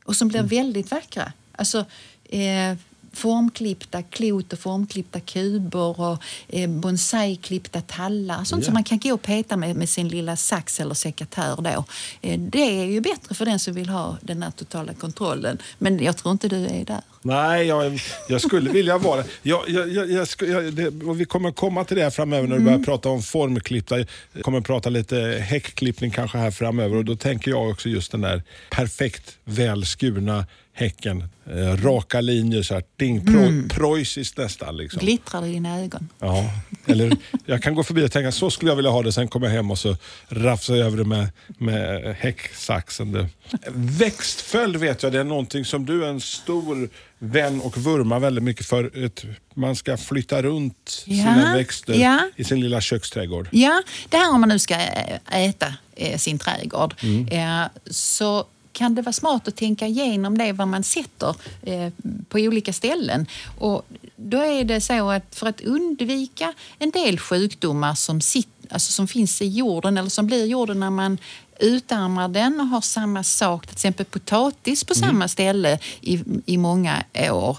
och 0.04 0.16
som 0.16 0.28
blir 0.28 0.42
väldigt 0.42 0.90
vackra. 0.90 1.32
Alltså, 1.52 1.84
eh, 2.24 2.76
formklippta 3.14 4.02
klot 4.02 4.52
och 4.52 4.58
formklippta 4.58 5.20
kuber 5.20 6.00
och 6.00 6.22
eh, 6.48 6.70
bonsaiklippta 6.70 7.80
tallar. 7.80 8.44
Sånt 8.44 8.62
Ja. 8.62 8.64
som 8.64 8.74
man 8.74 8.84
kan 8.84 8.98
gå 8.98 9.14
och 9.14 9.22
peta 9.22 9.56
med, 9.56 9.76
med 9.76 9.88
sin 9.88 10.08
lilla 10.08 10.36
sax 10.36 10.80
eller 10.80 10.94
sekatör. 10.94 11.56
Då. 11.62 11.84
Eh, 12.22 12.40
det 12.40 12.80
är 12.80 12.84
ju 12.84 13.00
bättre 13.00 13.34
för 13.34 13.44
den 13.44 13.58
som 13.58 13.74
vill 13.74 13.88
ha 13.88 14.16
den 14.20 14.42
här 14.42 14.50
totala 14.50 14.94
kontrollen. 14.94 15.58
Men 15.78 15.98
jag 16.04 16.16
tror 16.16 16.32
inte 16.32 16.48
du 16.48 16.66
är 16.66 16.84
där. 16.84 17.00
Nej, 17.22 17.66
jag, 17.66 18.00
jag 18.28 18.40
skulle 18.40 18.70
vilja 18.70 18.98
vara. 18.98 19.24
Jag, 19.42 19.68
jag, 19.68 19.88
jag, 19.92 20.10
jag, 20.40 20.74
det. 20.74 20.90
Vi 21.16 21.24
kommer 21.24 21.52
komma 21.52 21.84
till 21.84 21.96
det 21.96 22.02
här 22.02 22.10
framöver 22.10 22.48
när 22.48 22.58
du 22.58 22.64
börjar 22.64 22.78
prata 22.78 23.08
om 23.08 23.22
formklippta. 23.22 23.98
Jag 23.98 24.06
kommer 24.42 24.60
prata 24.60 24.90
lite 24.90 25.16
häckklippning 25.48 26.10
kanske 26.10 26.38
här 26.38 26.50
framöver 26.50 26.96
och 26.96 27.04
då 27.04 27.16
tänker 27.16 27.50
jag 27.50 27.70
också 27.70 27.88
just 27.88 28.12
den 28.12 28.20
där 28.20 28.42
perfekt 28.70 29.38
välskurna 29.44 30.46
häcken. 30.76 31.28
Eh, 31.50 31.76
raka 31.84 32.20
linjer, 32.20 32.62
så 32.62 32.74
här, 32.74 32.82
ding, 32.96 33.26
pro, 33.26 33.68
preussiskt 33.68 34.38
nästan. 34.38 34.76
Liksom. 34.76 35.00
Glittrar 35.00 35.46
i 35.46 35.52
dina 35.52 35.80
ögon? 35.80 36.08
Ja, 36.20 36.50
eller 36.86 37.16
jag 37.46 37.62
kan 37.62 37.74
gå 37.74 37.82
förbi 37.84 38.06
och 38.06 38.12
tänka 38.12 38.32
så 38.32 38.50
skulle 38.50 38.70
jag 38.70 38.76
vilja 38.76 38.90
ha 38.90 39.02
det, 39.02 39.12
sen 39.12 39.28
kommer 39.28 39.46
jag 39.46 39.54
hem 39.54 39.70
och 39.70 39.78
så 39.78 39.96
rafsar 40.28 40.74
jag 40.76 40.86
över 40.86 40.96
det 40.96 41.04
med, 41.04 41.28
med 41.58 42.14
häcksaxen. 42.18 43.28
Växtföljd 43.74 44.76
vet 44.76 45.02
jag, 45.02 45.12
det 45.12 45.20
är 45.20 45.24
någonting 45.24 45.64
som 45.64 45.86
du 45.86 46.04
är 46.04 46.08
en 46.08 46.20
stor 46.20 46.88
vän 47.18 47.60
och 47.60 47.78
vurmar 47.78 48.20
väldigt 48.20 48.44
mycket 48.44 48.66
för. 48.66 49.04
Ett, 49.04 49.24
man 49.54 49.76
ska 49.76 49.96
flytta 49.96 50.42
runt 50.42 50.88
sina 51.06 51.42
Ja, 51.48 51.56
växter 51.56 51.94
ja. 51.94 52.20
i 52.36 52.44
sin 52.44 52.60
lilla 52.60 52.80
köksträdgård. 52.80 53.48
Ja, 53.52 53.82
det 54.08 54.16
här 54.16 54.30
om 54.34 54.40
man 54.40 54.48
nu 54.48 54.58
ska 54.58 54.74
ä- 54.74 55.20
äta 55.32 55.74
eh, 55.96 56.18
sin 56.18 56.38
trädgård. 56.38 56.94
Mm. 57.02 57.28
Eh, 57.28 57.66
Så 57.90 58.46
kan 58.74 58.94
det 58.94 59.02
vara 59.02 59.12
smart 59.12 59.48
att 59.48 59.56
tänka 59.56 59.86
igenom 59.86 60.38
det, 60.38 60.52
vad 60.52 60.68
man 60.68 60.82
sätter 60.82 61.36
eh, 61.62 61.92
på 62.28 62.38
olika 62.38 62.72
ställen. 62.72 63.26
Och 63.58 63.86
då 64.16 64.38
är 64.38 64.64
det 64.64 64.80
så 64.80 65.10
att 65.10 65.34
för 65.34 65.46
att 65.46 65.60
undvika 65.60 66.52
en 66.78 66.90
del 66.90 67.18
sjukdomar 67.18 67.94
som, 67.94 68.20
sit, 68.20 68.48
alltså 68.70 68.92
som 68.92 69.08
finns 69.08 69.42
i 69.42 69.46
jorden 69.46 69.98
eller 69.98 70.10
som 70.10 70.26
blir 70.26 70.46
jorden 70.46 70.80
när 70.80 70.90
man 70.90 71.18
utarmar 71.60 72.28
den 72.28 72.60
och 72.60 72.66
har 72.66 72.80
samma 72.80 73.22
sak, 73.22 73.66
till 73.66 73.74
exempel 73.74 74.06
potatis 74.06 74.84
på 74.84 74.94
samma 74.94 75.28
ställe 75.28 75.78
i, 76.00 76.20
i 76.46 76.56
många 76.56 77.04
år 77.30 77.58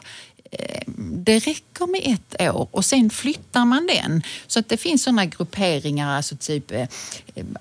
Eh, 0.60 0.82
det 0.98 1.40
räcker 1.40 1.88
med 1.88 2.02
ett 2.04 2.42
år 2.54 2.68
och 2.72 2.86
sen 2.86 3.10
flyttar 3.10 3.66
man 3.66 3.88
den. 3.88 4.24
Så 4.48 4.60
att 4.60 4.70
det 4.70 4.78
finns 4.78 5.04
sådana 5.04 5.26
grupperingar, 5.26 6.16
alltså 6.18 6.36
typ 6.36 6.72
eh, 6.72 6.88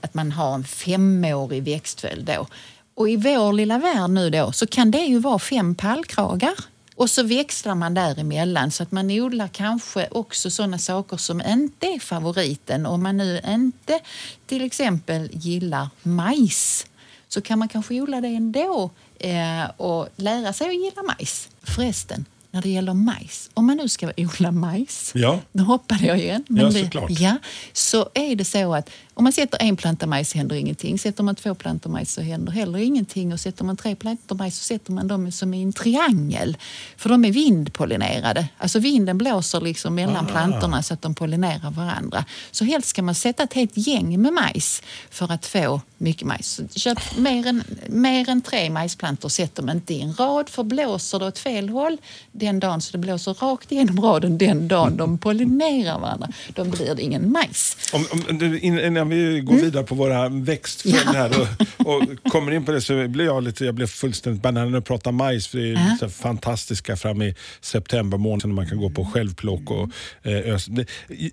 att 0.00 0.14
man 0.14 0.32
har 0.32 0.54
en 0.54 0.64
femårig 0.64 1.62
växtföljd 1.62 2.24
då. 2.24 2.46
Och 2.94 3.09
i 3.09 3.16
vår 3.16 3.52
lilla 3.52 3.78
värld 3.78 4.11
nu 4.11 4.30
då 4.30 4.52
så 4.52 4.66
kan 4.66 4.90
det 4.90 5.04
ju 5.04 5.18
vara 5.18 5.38
fem 5.38 5.74
pallkragar. 5.74 6.54
Och 6.96 7.11
så 7.11 7.22
växlar 7.22 7.74
man 7.74 7.94
däremellan 7.94 8.70
så 8.70 8.83
att 8.83 8.92
man 8.92 9.11
odlar 9.11 9.48
kanske 9.48 10.09
också 10.11 10.50
sådana 10.50 10.78
saker 10.78 11.16
som 11.16 11.40
inte 11.40 11.87
är 11.87 11.98
favoriten. 11.98 12.87
Om 12.87 13.02
man 13.02 13.16
nu 13.16 13.40
inte 13.48 14.00
till 14.46 14.64
exempel 14.64 15.28
gillar 15.33 15.88
majs 16.02 16.87
så 17.28 17.40
kan 17.40 17.59
man 17.59 17.68
kanske 17.68 18.00
odla 18.00 18.20
det 18.20 18.28
ändå 18.28 18.90
eh, 19.18 19.64
och 19.76 20.09
lära 20.16 20.52
sig 20.52 20.68
att 20.68 20.74
gilla 20.74 21.02
majs. 21.02 21.48
Förresten, 21.62 22.24
när 22.54 22.62
det 22.62 22.68
gäller 22.68 22.94
majs, 22.94 23.50
om 23.54 23.66
man 23.66 23.76
nu 23.76 23.88
ska 23.88 24.12
odla 24.16 24.50
majs, 24.52 25.12
Ja. 25.14 25.40
nu 25.52 25.62
hoppade 25.62 26.06
jag 26.06 26.18
igen. 26.18 26.44
Ja, 26.48 26.64
det, 26.64 26.72
såklart. 26.84 27.10
ja, 27.10 27.36
så 27.72 28.08
är 28.14 28.36
det 28.36 28.44
så 28.44 28.74
att 28.74 28.90
om 29.16 29.24
man 29.24 29.32
sätter 29.32 29.58
en 29.62 29.76
planta 29.76 30.06
majs 30.06 30.34
händer 30.34 30.56
ingenting. 30.56 30.98
Sätter 30.98 31.22
man 31.22 31.34
två 31.34 31.54
plantor 31.54 31.90
majs 31.90 32.12
så 32.12 32.20
händer 32.20 32.52
heller 32.52 32.78
ingenting. 32.78 33.32
Och 33.32 33.40
sätter 33.40 33.64
man 33.64 33.76
tre 33.76 33.94
plantor 33.96 34.36
majs 34.36 34.58
så 34.58 34.64
sätter 34.64 34.92
man 34.92 35.08
dem 35.08 35.32
som 35.32 35.54
i 35.54 35.62
en 35.62 35.72
triangel. 35.72 36.56
För 36.96 37.08
de 37.08 37.24
är 37.24 37.30
vindpollinerade. 37.32 38.48
Alltså 38.58 38.78
vinden 38.78 39.18
blåser 39.18 39.60
liksom 39.60 39.94
mellan 39.94 40.24
Ah. 40.26 40.28
plantorna 40.28 40.82
så 40.82 40.94
att 40.94 41.02
de 41.02 41.14
pollinerar 41.14 41.70
varandra. 41.70 42.24
Så 42.50 42.64
helst 42.64 42.88
ska 42.88 43.02
man 43.02 43.14
sätta 43.14 43.42
ett 43.42 43.52
helt 43.52 43.76
gäng 43.76 44.22
med 44.22 44.32
majs 44.32 44.82
för 45.10 45.32
att 45.32 45.46
få 45.46 45.80
mycket 45.98 46.26
majs. 46.26 46.60
Så 46.70 46.78
Köp 46.80 46.98
mer 47.18 47.46
än, 47.46 47.64
mer 47.88 48.28
än 48.28 48.42
tre 48.42 48.70
majsplantor, 48.70 49.28
sätt 49.28 49.54
dem 49.54 49.70
inte 49.70 49.94
i 49.94 50.00
en 50.02 50.14
rad. 50.14 50.48
För 50.48 50.62
blåser 50.62 51.18
det 51.18 51.26
åt 51.26 51.38
fel 51.38 51.68
håll 51.68 51.96
den 52.44 52.61
dagen 52.61 52.80
så 52.80 52.92
det 52.92 52.98
blåser 52.98 53.35
rakt 53.35 53.72
igenom 53.72 54.00
raden 54.00 54.38
den 54.38 54.68
dagen 54.68 54.96
de 54.96 55.18
pollinerar 55.18 55.98
varandra, 55.98 56.28
då 56.54 56.64
blir 56.64 56.94
det 56.94 57.02
ingen 57.02 57.33
majs. 57.33 57.76
Om, 57.92 58.07
om, 58.12 58.59
innan 58.62 59.09
vi 59.09 59.40
går 59.40 59.54
vidare 59.54 59.85
på 59.85 59.94
våra 59.94 60.28
växtföljd 60.28 60.94
Ja. 61.04 61.12
här 61.12 61.33
och, 61.78 61.87
och 61.94 62.33
kommer 62.33 62.52
in 62.52 62.64
på 62.64 62.72
det 62.72 62.80
så 62.80 63.09
blir 63.09 63.24
jag 63.24 63.42
lite, 63.42 63.64
jag 63.64 63.74
blev 63.74 63.87
fullständigt 63.87 64.42
banan 64.42 64.72
du 64.72 64.80
pratar 64.80 65.12
majs. 65.12 65.46
För 65.46 65.59
det 65.59 65.72
är 65.72 65.96
så 65.98 66.09
fantastiska 66.09 66.96
fram 66.96 67.22
i 67.22 67.35
september 67.61 68.18
månad 68.18 68.48
när 68.48 68.54
man 68.54 68.68
kan 68.68 68.78
gå 68.78 68.90
på 68.90 69.04
självplock 69.04 69.70
och 69.70 69.88
eh, 70.22 70.54
ös. 70.54 70.66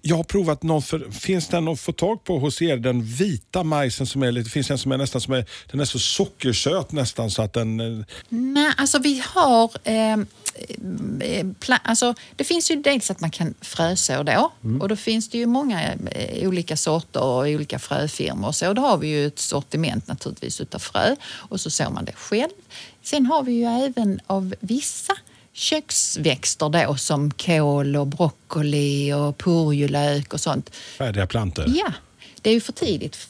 Jag 0.02 0.16
har 0.16 0.24
provat 0.24 0.64
någon, 0.64 0.82
för, 0.82 1.12
finns 1.12 1.48
det 1.48 1.60
någon 1.60 1.74
att 1.74 1.80
få 1.80 1.92
tag 1.92 2.24
på 2.24 2.40
hos 2.40 2.62
er, 2.62 2.78
den 2.78 3.04
vita 3.04 3.64
majsen 3.64 4.08
som 4.08 4.24
är 4.24 4.32
lite, 4.32 4.50
finns 4.50 4.72
en 4.72 4.78
som 4.78 4.92
är 4.92 4.98
nästan 4.98 5.22
som 5.22 5.34
är, 5.34 5.46
den 5.72 5.80
är 5.80 5.86
så 5.86 6.00
sockersöt 6.00 6.92
nästan 6.92 7.32
så 7.32 7.42
att 7.42 7.54
den, 7.54 7.80
eh, 7.80 8.06
Nej, 8.30 8.74
alltså 8.78 9.00
vi 9.00 9.24
har... 9.26 9.72
Eh, 9.84 10.18
alltså, 11.84 12.14
det 12.36 12.44
finns 12.44 12.72
ju 12.72 12.76
dels 12.76 13.12
att 13.12 13.20
man 13.20 13.32
kan 13.32 13.54
fröså 13.62 14.24
då 14.24 14.52
och 14.80 14.90
då 14.90 14.96
finns 14.96 15.30
det 15.30 15.38
ju 15.38 15.46
många 15.46 15.94
eh, 15.94 16.48
olika 16.48 16.78
sorter 16.78 17.24
och 17.24 17.42
olika 17.42 17.80
fröfirmor 17.80 18.48
och 18.48 18.56
så. 18.56 18.68
Och 18.68 18.76
då 18.76 18.82
har 18.82 18.98
vi 18.98 19.08
ju 19.08 19.28
ett 19.28 19.40
sortiment 19.40 20.08
naturligtvis 20.08 20.62
utav 20.62 20.80
frö 20.80 21.16
och 21.24 21.62
så 21.62 21.70
sår 21.70 21.90
man 21.90 22.06
det 22.06 22.16
själv. 22.16 22.50
Sen 23.04 23.26
har 23.26 23.44
vi 23.44 23.52
ju 23.52 23.66
även 23.66 24.20
av 24.28 24.56
vissa 24.60 25.14
köksväxter 25.54 26.70
då 26.70 26.98
som 26.98 27.32
kål 27.32 27.96
och 27.96 28.08
broccoli 28.08 29.14
och 29.14 29.38
purjolök 29.38 30.34
och 30.34 30.40
sånt. 30.40 30.76
färdiga 30.76 31.28
plantor. 31.28 31.66
Ja, 31.68 31.94
det 32.42 32.50
är 32.50 32.54
ju 32.54 32.62
för 32.62 32.74
tidigt 32.74 33.28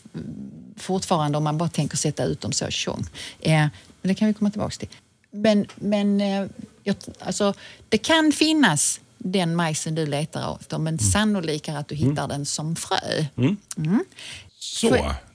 fortfarande 0.77 1.37
om 1.37 1.43
man 1.43 1.57
bara 1.57 1.69
tänker 1.69 1.97
sätta 1.97 2.23
ut 2.23 2.41
dem 2.41 2.51
så 2.51 2.69
tjong. 2.69 3.05
Eh, 3.39 3.51
men 3.51 3.69
det 4.01 4.15
kan 4.15 4.27
vi 4.27 4.33
komma 4.33 4.51
tillbaka 4.51 4.75
till. 4.75 4.89
Men, 5.31 5.65
men 5.75 6.21
eh, 6.21 6.47
jag, 6.83 6.95
alltså, 7.19 7.53
det 7.89 7.97
kan 7.97 8.31
finnas 8.31 8.99
den 9.17 9.55
majsen 9.55 9.95
du 9.95 10.05
letar 10.05 10.57
efter 10.61 10.77
men 10.77 10.99
sannolikare 10.99 11.77
att 11.77 11.87
du 11.87 11.95
hittar 11.95 12.27
den 12.27 12.45
som 12.45 12.75
frö. 12.75 13.25
Så, 13.35 13.41
Får- 13.83 14.50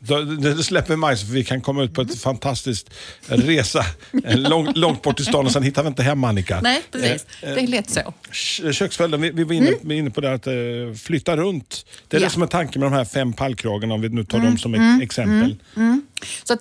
då, 0.01 0.21
då 0.23 0.55
då 0.55 0.63
släpper 0.63 0.91
vi 0.91 0.97
majs 0.97 1.21
för 1.21 1.29
vi 1.33 1.45
kan 1.45 1.61
komma 1.61 1.83
ut 1.83 1.95
på 1.95 2.01
ett 2.01 2.19
fantastiskt 2.21 2.91
resa 3.27 3.85
en 4.25 4.43
lång, 4.43 4.73
långt 4.75 5.03
bort 5.03 5.17
till 5.17 5.25
stan 5.27 5.47
och 5.47 5.53
sen 5.53 5.63
hittar 5.63 5.83
vi 5.83 5.89
inte 5.89 6.03
hem 6.03 6.25
Annika. 6.25 6.61
Nej, 6.61 6.83
precis. 6.93 7.27
Eh, 7.43 7.55
Det 7.55 7.61
är 7.61 7.67
lätt 7.67 7.91
så. 7.91 8.15
Kö- 8.31 8.73
Köksföljden, 8.73 9.21
vi, 9.21 9.31
vi 9.31 9.45
var 9.45 9.53
inne, 9.53 9.69
är 9.71 9.93
inne 9.93 10.11
på 10.11 10.21
det 10.21 10.33
att 10.35 10.47
eh, 10.47 10.55
flytta 11.03 11.37
runt. 11.37 11.87
Det 12.09 12.17
är 12.17 12.21
Ja. 12.21 12.27
det 12.27 12.33
som 12.33 12.43
är 12.43 12.47
tanken 12.47 12.81
med 12.81 12.93
de 12.93 12.97
här 12.97 13.05
fem 13.05 13.33
pallkragarna 13.33 13.95
om 13.95 14.01
vi 14.01 14.09
nu 14.09 14.25
tar 14.25 14.39
dem 14.39 14.59
som 14.59 14.75
ett 14.75 15.03
exempel. 15.03 15.57
Så 16.45 16.53
att, 16.53 16.61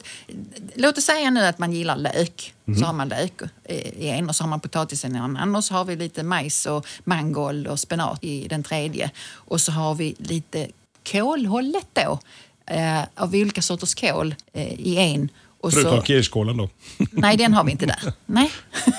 låt 0.75 0.97
oss 0.97 1.03
säga 1.05 1.29
nu 1.29 1.45
att 1.45 1.59
man 1.59 1.73
gillar 1.73 1.97
lök. 1.97 2.53
Så 2.79 2.85
har 2.85 2.93
man 2.93 3.09
lök 3.09 3.41
eh, 3.63 3.75
i 3.77 4.09
en 4.09 4.29
och 4.29 4.35
så 4.35 4.43
har 4.43 4.49
man 4.49 4.59
potatisen 4.59 5.15
i 5.15 5.17
en 5.17 5.23
annan 5.23 5.55
och 5.55 5.63
så 5.63 5.73
har 5.73 5.85
vi 5.85 5.95
lite 5.95 6.23
majs 6.23 6.65
och 6.65 6.87
mangold 7.03 7.67
och 7.67 7.79
spenat 7.79 8.23
i 8.23 8.47
den 8.47 8.63
tredje. 8.63 9.11
Och 9.33 9.61
så 9.61 9.71
har 9.71 9.95
vi 9.95 10.15
lite 10.17 10.67
kålhållet 11.11 11.87
då 11.93 12.19
eh, 12.65 13.03
av 13.15 13.35
olika 13.35 13.61
sorters 13.61 13.95
kål 13.95 14.35
eh, 14.53 14.73
i 14.73 14.97
en. 14.97 15.29
Och 15.61 15.73
Förutom 15.73 16.03
kirskålen 16.03 16.57
då. 16.57 16.69
nej, 17.11 17.37
den 17.37 17.53
har 17.53 17.63
vi 17.63 17.71
inte 17.71 17.85
där. 17.85 18.13
Nej. 18.25 18.51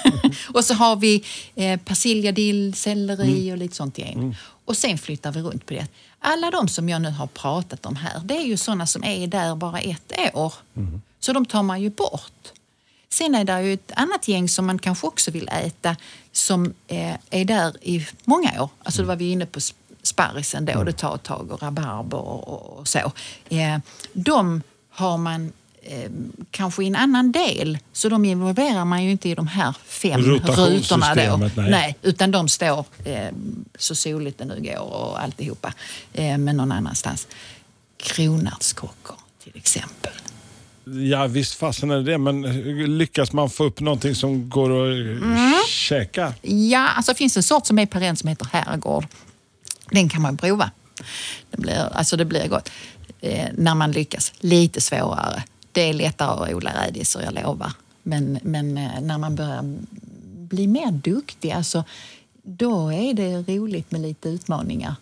och 0.55 0.65
så 0.65 0.75
har 0.75 0.97
vi 0.97 1.25
eh, 1.55 1.81
persilja, 1.81 2.33
dill, 2.33 2.75
selleri 2.75 3.53
och 3.53 3.57
lite 3.57 3.77
sånt 3.77 3.99
i 3.99 4.03
en. 4.03 4.37
Och 4.65 4.77
sen 4.77 4.99
flyttar 4.99 5.33
vi 5.33 5.41
runt 5.41 5.67
på 5.67 5.75
det. 5.75 5.87
Alla 6.19 6.51
de 6.51 6.69
som 6.69 6.89
jag 6.89 7.03
nu 7.03 7.11
har 7.11 7.27
pratat 7.27 7.87
om 7.87 7.97
här, 7.97 8.21
det 8.25 8.37
är 8.37 8.45
ju 8.45 8.57
sådana 8.57 8.87
som 8.87 9.05
är 9.05 9.27
där 9.27 9.55
bara 9.55 9.79
ett 9.79 10.13
år. 10.35 10.55
Så 11.21 11.33
de 11.33 11.47
tar 11.47 11.63
man 11.63 11.83
ju 11.83 11.91
bort. 11.91 12.53
Sen 13.09 13.35
är 13.35 13.45
det 13.45 13.63
ju 13.63 13.73
ett 13.73 13.93
annat 13.95 14.29
gäng 14.29 14.49
som 14.49 14.67
man 14.67 14.79
kanske 14.79 15.07
också 15.07 15.31
vill 15.31 15.49
äta 15.49 15.97
som 16.33 16.75
eh, 16.87 17.15
är 17.31 17.45
där 17.45 17.77
i 17.83 18.07
många 18.25 18.63
år. 18.63 18.71
Alltså 18.83 19.03
då 19.03 19.09
var 19.09 19.17
vi 19.17 19.31
inne 19.31 19.47
på 19.47 19.61
sparrisen 20.07 20.65
då, 20.65 20.83
det 20.83 20.93
tar 20.93 21.15
ett 21.15 21.23
tag 21.23 21.53
och 21.53 21.63
rabarber 21.63 22.19
och, 22.19 22.79
och 22.79 22.89
så. 22.89 23.13
Eh, 23.49 23.79
de 24.13 24.63
har 24.91 25.19
man 25.19 25.53
eh, 25.83 26.11
kanske 26.51 26.85
i 26.85 26.87
en 26.87 26.97
annan 26.97 27.33
del, 27.33 27.79
så 27.93 28.09
de 28.09 28.25
involverar 28.25 28.85
man 28.85 29.05
ju 29.05 29.11
inte 29.11 29.29
i 29.29 29.35
de 29.35 29.47
här 29.47 29.75
fem 29.87 30.21
rutorna 30.21 30.57
då. 30.57 30.63
Rotationssystemet, 30.63 31.57
nej. 31.57 31.97
utan 32.03 32.31
de 32.31 32.49
står 32.49 32.85
eh, 33.05 33.29
så 33.79 33.95
soligt 33.95 34.39
det 34.39 34.45
nu 34.45 34.61
går 34.61 34.81
och 34.81 35.23
alltihopa, 35.23 35.73
eh, 36.13 36.39
men 36.39 36.57
någon 36.57 36.73
annanstans. 36.73 37.29
Kronärtskockor 37.97 39.17
till 39.45 39.57
exempel. 39.57 40.13
Ja 41.11 41.27
visst 41.27 41.55
fasen 41.55 41.91
är 41.91 41.97
det 41.97 42.03
det, 42.03 42.19
men 42.19 42.43
lyckas 42.99 43.33
man 43.33 43.51
få 43.51 43.65
upp 43.65 43.81
någonting 43.81 44.15
som 44.15 44.51
går 44.51 44.71
att 44.71 45.23
mm. 45.23 45.55
käka? 45.69 46.35
Ja, 46.43 46.89
alltså 46.89 47.13
det 47.13 47.19
finns 47.19 47.37
en 47.37 47.43
sort 47.43 47.67
som 47.67 47.79
är 47.79 47.87
parent 47.87 48.19
som 48.19 48.29
heter 48.29 48.49
herrgård. 48.53 49.07
Den 49.91 50.09
kan 50.09 50.23
man 50.23 50.37
prova. 50.37 50.71
Det 51.51 51.61
blir, 51.61 51.89
alltså 51.93 52.17
det 52.17 52.25
blir 52.25 52.49
gott. 52.49 52.71
eh, 53.21 53.49
när 53.55 53.75
man 53.75 53.93
lyckas. 53.93 54.33
Lite 54.41 54.81
svårare. 54.81 55.43
Det 55.73 55.81
är 55.81 55.95
lättare 55.95 56.45
att 56.45 56.55
odla 56.55 56.87
rädisor, 56.87 57.23
jag 57.23 57.35
lovar. 57.35 57.73
Men, 58.03 58.39
men 58.43 58.79
eh, 58.79 59.01
när 59.01 59.19
man 59.19 59.35
börjar 59.35 59.77
bli 60.49 60.67
mer 60.67 60.91
duktig, 60.91 61.51
alltså, 61.51 61.85
då 62.43 62.93
är 62.93 63.15
det 63.15 63.43
roligt 63.43 63.91
med 63.91 64.01
lite 64.01 64.29
utmaningar. 64.29 64.95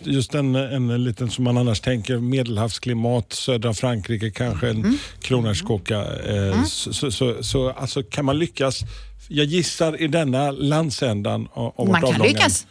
Just 0.00 0.34
en, 0.34 0.54
en 0.54 1.04
liten 1.04 1.30
som 1.30 1.44
man 1.44 1.58
annars 1.58 1.80
tänker, 1.80 2.18
medelhavsklimat, 2.18 3.32
södra 3.32 3.74
Frankrike 3.74 4.30
kanske, 4.30 4.70
en 4.70 4.76
mm. 4.76 4.98
kronärtskocka. 5.20 6.04
Eh, 6.16 6.52
mm. 6.52 6.66
så, 6.66 6.92
så, 6.92 7.10
så, 7.10 7.42
så 7.42 7.70
alltså, 7.70 8.02
kan 8.02 8.24
man 8.24 8.38
lyckas, 8.38 8.80
jag 9.28 9.46
gissar 9.46 10.02
i 10.02 10.06
denna 10.06 10.50
landsändan 10.50 11.48
av 11.52 11.72
Man 11.76 11.86
kan 11.86 12.04
avlången, 12.04 12.32
lyckas. 12.32 12.66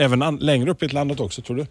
Även 0.00 0.36
längre 0.36 0.70
upp 0.70 0.82
i 0.82 0.88
landet 0.88 1.20
också, 1.20 1.42
tror 1.42 1.56
du? 1.56 1.66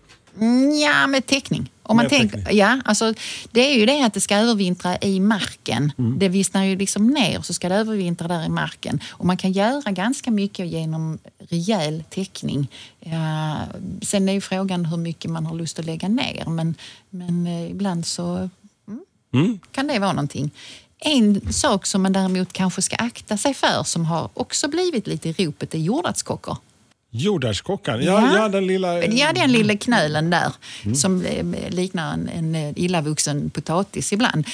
Ja, 0.82 1.08
med 1.08 1.26
täckning. 1.26 1.72
Om 1.84 1.98
man 1.98 2.10
tänker, 2.10 2.52
ja, 2.52 2.82
alltså, 2.86 3.14
det 3.52 3.62
är 3.62 3.80
ju 3.80 3.86
det 3.86 4.06
att 4.06 4.14
det 4.14 4.22
ska 4.22 4.36
övervintra 4.36 4.98
i 4.98 5.20
marken. 5.20 5.92
Mm. 5.98 6.20
Det 6.20 6.30
vissnar 6.30 6.64
ju 6.64 6.76
liksom 6.76 7.08
ner 7.08 7.42
så 7.42 7.54
ska 7.54 7.70
det 7.70 7.76
övervintra 7.76 8.28
där 8.28 8.46
i 8.46 8.50
marken. 8.50 9.00
Och 9.10 9.26
man 9.26 9.38
kan 9.38 9.52
göra 9.52 9.92
ganska 9.92 10.32
mycket 10.32 10.68
genom 10.68 11.20
rejäl 11.50 12.04
täckning. 12.10 12.68
Ja, 13.00 13.58
sen 14.02 14.30
är 14.30 14.34
ju 14.34 14.42
frågan 14.42 14.86
hur 14.86 14.98
mycket 14.98 15.32
man 15.32 15.46
har 15.46 15.56
lust 15.56 15.80
att 15.80 15.86
lägga 15.86 16.08
ner. 16.08 16.46
Men, 16.48 16.76
men 17.10 17.48
eh, 17.48 17.72
ibland 17.72 18.06
så 18.06 18.50
mm, 18.88 19.04
mm. 19.34 19.60
kan 19.72 19.88
det 19.88 20.00
vara 20.00 20.14
någonting. 20.14 20.52
En 21.00 21.54
sak 21.54 21.86
som 21.86 22.02
man 22.02 22.14
däremot 22.14 22.54
kanske 22.54 22.82
ska 22.82 22.96
akta 22.96 23.38
sig 23.38 23.54
för 23.54 23.84
som 23.84 24.06
har 24.06 24.30
också 24.34 24.68
blivit 24.68 25.08
lite 25.08 25.30
i 25.30 25.34
ropet 25.34 25.74
är 25.74 25.80
jordärtskockor. 25.80 26.58
Jordärtskockan, 27.12 28.04
ja, 28.04 28.36
ja. 28.36 28.50
den 28.50 28.68
lilla... 28.68 29.04
Ja, 29.06 29.34
den 29.34 29.52
lilla 29.52 29.78
knölen 29.78 30.30
där 30.30 30.54
mm. 30.84 30.96
som 30.96 31.26
liknar 31.70 32.14
en, 32.14 32.30
en 32.30 32.74
illavuxen 32.80 33.50
potatis 33.50 34.14
ibland. 34.14 34.46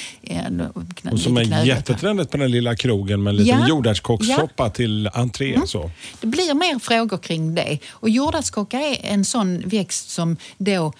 Knö, 0.94 1.10
och 1.12 1.20
som 1.20 1.36
är 1.36 1.64
jättetrendigt 1.64 2.30
på 2.30 2.36
den 2.36 2.50
lilla 2.50 2.76
krogen 2.76 3.22
med 3.22 3.30
en 3.30 3.36
liten 3.36 3.60
ja. 3.60 3.68
jordärtskockssoppa 3.68 4.64
ja. 4.64 4.70
till 4.70 5.10
entré. 5.12 5.54
Mm. 5.54 5.66
Så. 5.66 5.90
Det 6.20 6.26
blir 6.26 6.54
mer 6.54 6.78
frågor 6.78 7.18
kring 7.18 7.54
det. 7.54 7.78
Och 7.90 8.08
jordärtskocka 8.08 8.80
är 8.80 8.98
en 9.02 9.24
sån 9.24 9.62
växt 9.68 10.10
som 10.10 10.36
då 10.58 10.92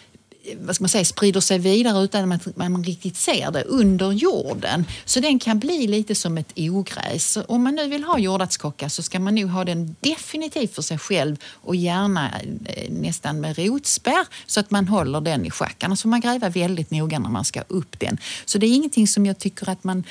vad 0.60 0.74
ska 0.74 0.82
man 0.82 0.88
säga, 0.88 1.04
sprider 1.04 1.40
sig 1.40 1.58
vidare 1.58 2.04
utan 2.04 2.32
att 2.32 2.56
man 2.56 2.84
riktigt 2.84 3.16
ser 3.16 3.50
det 3.50 3.62
under 3.62 4.12
jorden. 4.12 4.84
Så 5.04 5.20
den 5.20 5.38
kan 5.38 5.58
bli 5.58 5.86
lite 5.86 6.14
som 6.14 6.38
ett 6.38 6.52
ogräs. 6.56 7.38
Om 7.48 7.62
man 7.62 7.74
nu 7.74 7.88
vill 7.88 8.04
ha 8.04 8.18
jordärtskocka 8.18 8.90
så 8.90 9.02
ska 9.02 9.20
man 9.20 9.34
nog 9.34 9.50
ha 9.50 9.64
den 9.64 9.96
definitivt 10.00 10.74
för 10.74 10.82
sig 10.82 10.98
själv 10.98 11.36
och 11.44 11.76
gärna 11.76 12.30
eh, 12.64 12.90
nästan 12.90 13.40
med 13.40 13.58
rotspärr 13.58 14.26
så 14.46 14.60
att 14.60 14.70
man 14.70 14.88
håller 14.88 15.20
den 15.20 15.46
i 15.46 15.50
schack. 15.50 15.84
Annars 15.84 16.02
får 16.02 16.08
man 16.08 16.20
gräva 16.20 16.48
väldigt 16.48 16.90
noga 16.90 17.18
när 17.18 17.30
man 17.30 17.44
ska 17.44 17.62
upp 17.68 18.00
den. 18.00 18.18
Så 18.44 18.58
det 18.58 18.66
är 18.66 18.74
ingenting 18.74 19.08
som 19.08 19.26
jag 19.26 19.38
tycker 19.38 19.70
att 19.70 19.84
man 19.84 20.04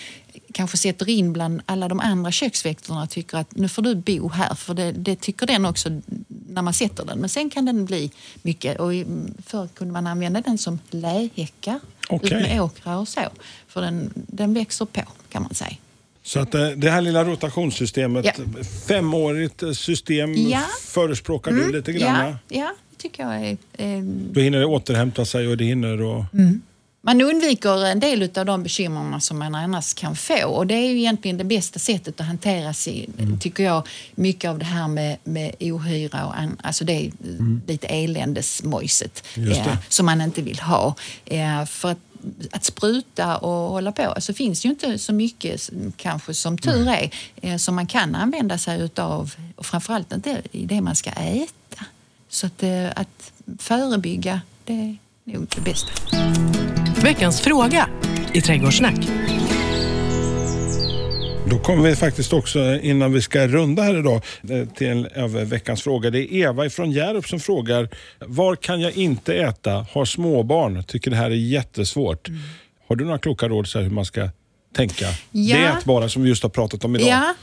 kanske 0.51 0.77
sätter 0.77 1.09
in 1.09 1.33
bland 1.33 1.61
alla 1.65 1.88
de 1.88 1.99
andra 1.99 2.31
köksväxterna 2.31 3.03
och 3.03 3.09
tycker 3.09 3.38
att 3.38 3.55
nu 3.55 3.69
får 3.69 3.81
du 3.81 3.95
bo 3.95 4.29
här. 4.29 4.55
För 4.55 4.73
det, 4.73 4.91
det, 4.91 5.15
tycker 5.15 5.47
den 5.47 5.65
också 5.65 5.89
när 6.27 6.61
man 6.61 6.73
sätter 6.73 7.05
den. 7.05 7.19
Men 7.19 7.29
sen 7.29 7.49
kan 7.49 7.65
den 7.65 7.86
bli 7.86 8.11
mycket. 8.41 8.79
Och 8.79 8.91
förr 9.45 9.67
kunde 9.73 9.93
man 9.93 10.07
använda 10.07 10.41
den 10.41 10.57
som 10.57 10.79
lähäckar 10.89 11.79
okay. 12.09 12.38
ut 12.38 12.47
med 12.47 12.61
åkrar 12.61 12.97
och 12.97 13.07
så. 13.07 13.21
För 13.67 13.81
den, 13.81 14.13
den 14.15 14.53
växer 14.53 14.86
på 14.86 15.01
kan 15.29 15.43
man 15.43 15.53
säga. 15.53 15.75
Så 16.23 16.39
att 16.39 16.55
eh, 16.55 16.67
det 16.67 16.89
här 16.89 17.01
lilla 17.01 17.23
rotationssystemet, 17.23 18.25
ja. 18.25 18.63
femårigt 18.88 19.63
system 19.77 20.33
ja. 20.33 20.63
förespråkar 20.81 21.51
mm. 21.51 21.67
du 21.67 21.77
lite 21.77 21.93
grann? 21.93 22.25
Ja, 22.25 22.38
ja 22.47 22.75
det 22.89 22.97
tycker 22.97 23.23
jag 23.23 23.36
är... 23.36 23.57
Eh... 23.73 24.03
Då 24.03 24.39
hinner 24.39 24.59
det 24.59 24.65
återhämta 24.65 25.25
sig 25.25 25.47
och 25.47 25.57
det 25.57 25.65
hinner... 25.65 26.01
Och... 26.01 26.23
Mm. 26.33 26.61
Man 27.06 27.22
undviker 27.22 27.86
en 27.86 27.99
del 27.99 28.30
av 28.36 28.45
de 28.45 28.64
bekymmer 28.64 29.20
som 29.20 29.39
man 29.39 29.56
annars 29.56 29.93
kan 29.93 30.16
få 30.16 30.45
och 30.45 30.68
det 30.68 30.74
är 30.74 30.89
ju 30.89 30.97
egentligen 30.97 31.38
det 31.38 31.43
bästa 31.43 31.80
sättet 31.80 32.20
att 32.22 32.28
hantera 32.28 32.74
sig, 32.74 33.10
mm. 33.18 33.39
tycker 33.39 33.64
jag, 33.64 33.88
mycket 34.16 34.49
av 34.49 34.60
det 34.60 34.66
här 34.66 34.88
med, 34.88 35.18
med 35.24 35.56
ohyra 35.60 36.26
och 36.26 36.38
an, 36.38 36.58
alltså 36.64 36.86
det 36.86 36.93
är 36.93 37.12
mm. 37.24 37.62
lite 37.68 37.88
eländesmojset 37.88 39.24
eh, 39.36 39.78
som 39.89 40.06
man 40.06 40.22
inte 40.22 40.41
vill 40.41 40.60
ha. 40.60 40.95
Eh, 41.26 41.66
för 41.66 41.91
att, 41.91 41.97
att 42.51 42.64
spruta 42.64 43.38
och 43.38 43.72
hålla 43.72 43.91
på, 43.91 44.03
alltså 44.03 44.34
finns 44.34 44.66
ju 44.66 44.70
inte 44.70 44.97
så 44.97 45.14
mycket 45.14 45.70
kanske 45.97 46.34
som 46.34 46.58
tur 46.58 46.89
är 46.89 47.10
eh, 47.41 47.58
som 47.58 47.76
man 47.76 47.88
kan 47.88 48.16
använda 48.16 48.58
sig 48.58 48.82
utav 48.82 49.36
och 49.56 49.66
framförallt 49.66 50.14
inte 50.14 50.41
i 50.51 50.66
det 50.66 50.82
man 50.82 50.95
ska 50.95 51.10
äta. 51.10 51.86
Så 52.30 52.47
att, 52.47 52.64
eh, 52.64 52.88
att 52.95 53.32
förebygga, 53.60 54.41
det 54.64 54.74
är 54.74 54.97
nog 55.24 55.47
det 55.56 55.62
bästa. 55.62 55.91
Veckans 57.03 57.41
fråga 57.41 57.89
i 58.33 58.41
Trädgårdssnack. 58.41 58.95
Då 61.49 61.59
kommer 61.59 61.89
vi 61.89 61.95
faktiskt 61.95 62.33
också, 62.33 62.79
innan 62.81 63.13
vi 63.13 63.21
ska 63.21 63.47
runda 63.47 63.83
här 63.83 63.99
idag, 63.99 64.21
eh, 64.49 64.67
till 64.67 65.07
av 65.17 65.31
veckans 65.31 65.81
fråga. 65.81 66.09
Det 66.09 66.19
är 66.19 66.33
Eva 66.33 66.69
från 66.69 66.91
Hjärup 66.91 67.27
som 67.27 67.39
frågar, 67.39 67.89
var 68.19 68.55
kan 68.55 68.81
jag 68.81 68.91
inte 68.91 69.33
äta? 69.33 69.85
Har 69.91 70.05
småbarn, 70.05 70.83
tycker 70.83 71.11
det 71.11 71.17
här 71.17 71.31
är 71.31 71.35
jättesvårt. 71.35 72.27
Mm. 72.27 72.41
Har 72.87 72.95
du 72.95 73.05
några 73.05 73.17
kloka 73.17 73.47
råd 73.47 73.67
så 73.67 73.79
hur 73.79 73.89
man 73.89 74.05
ska 74.05 74.29
tänka? 74.75 75.05
Ja. 75.31 75.57
Det 75.57 75.63
ätbara 75.63 76.09
som 76.09 76.23
vi 76.23 76.29
just 76.29 76.43
har 76.43 76.49
pratat 76.49 76.85
om 76.85 76.95
idag. 76.95 77.07
Ja, 77.07 77.33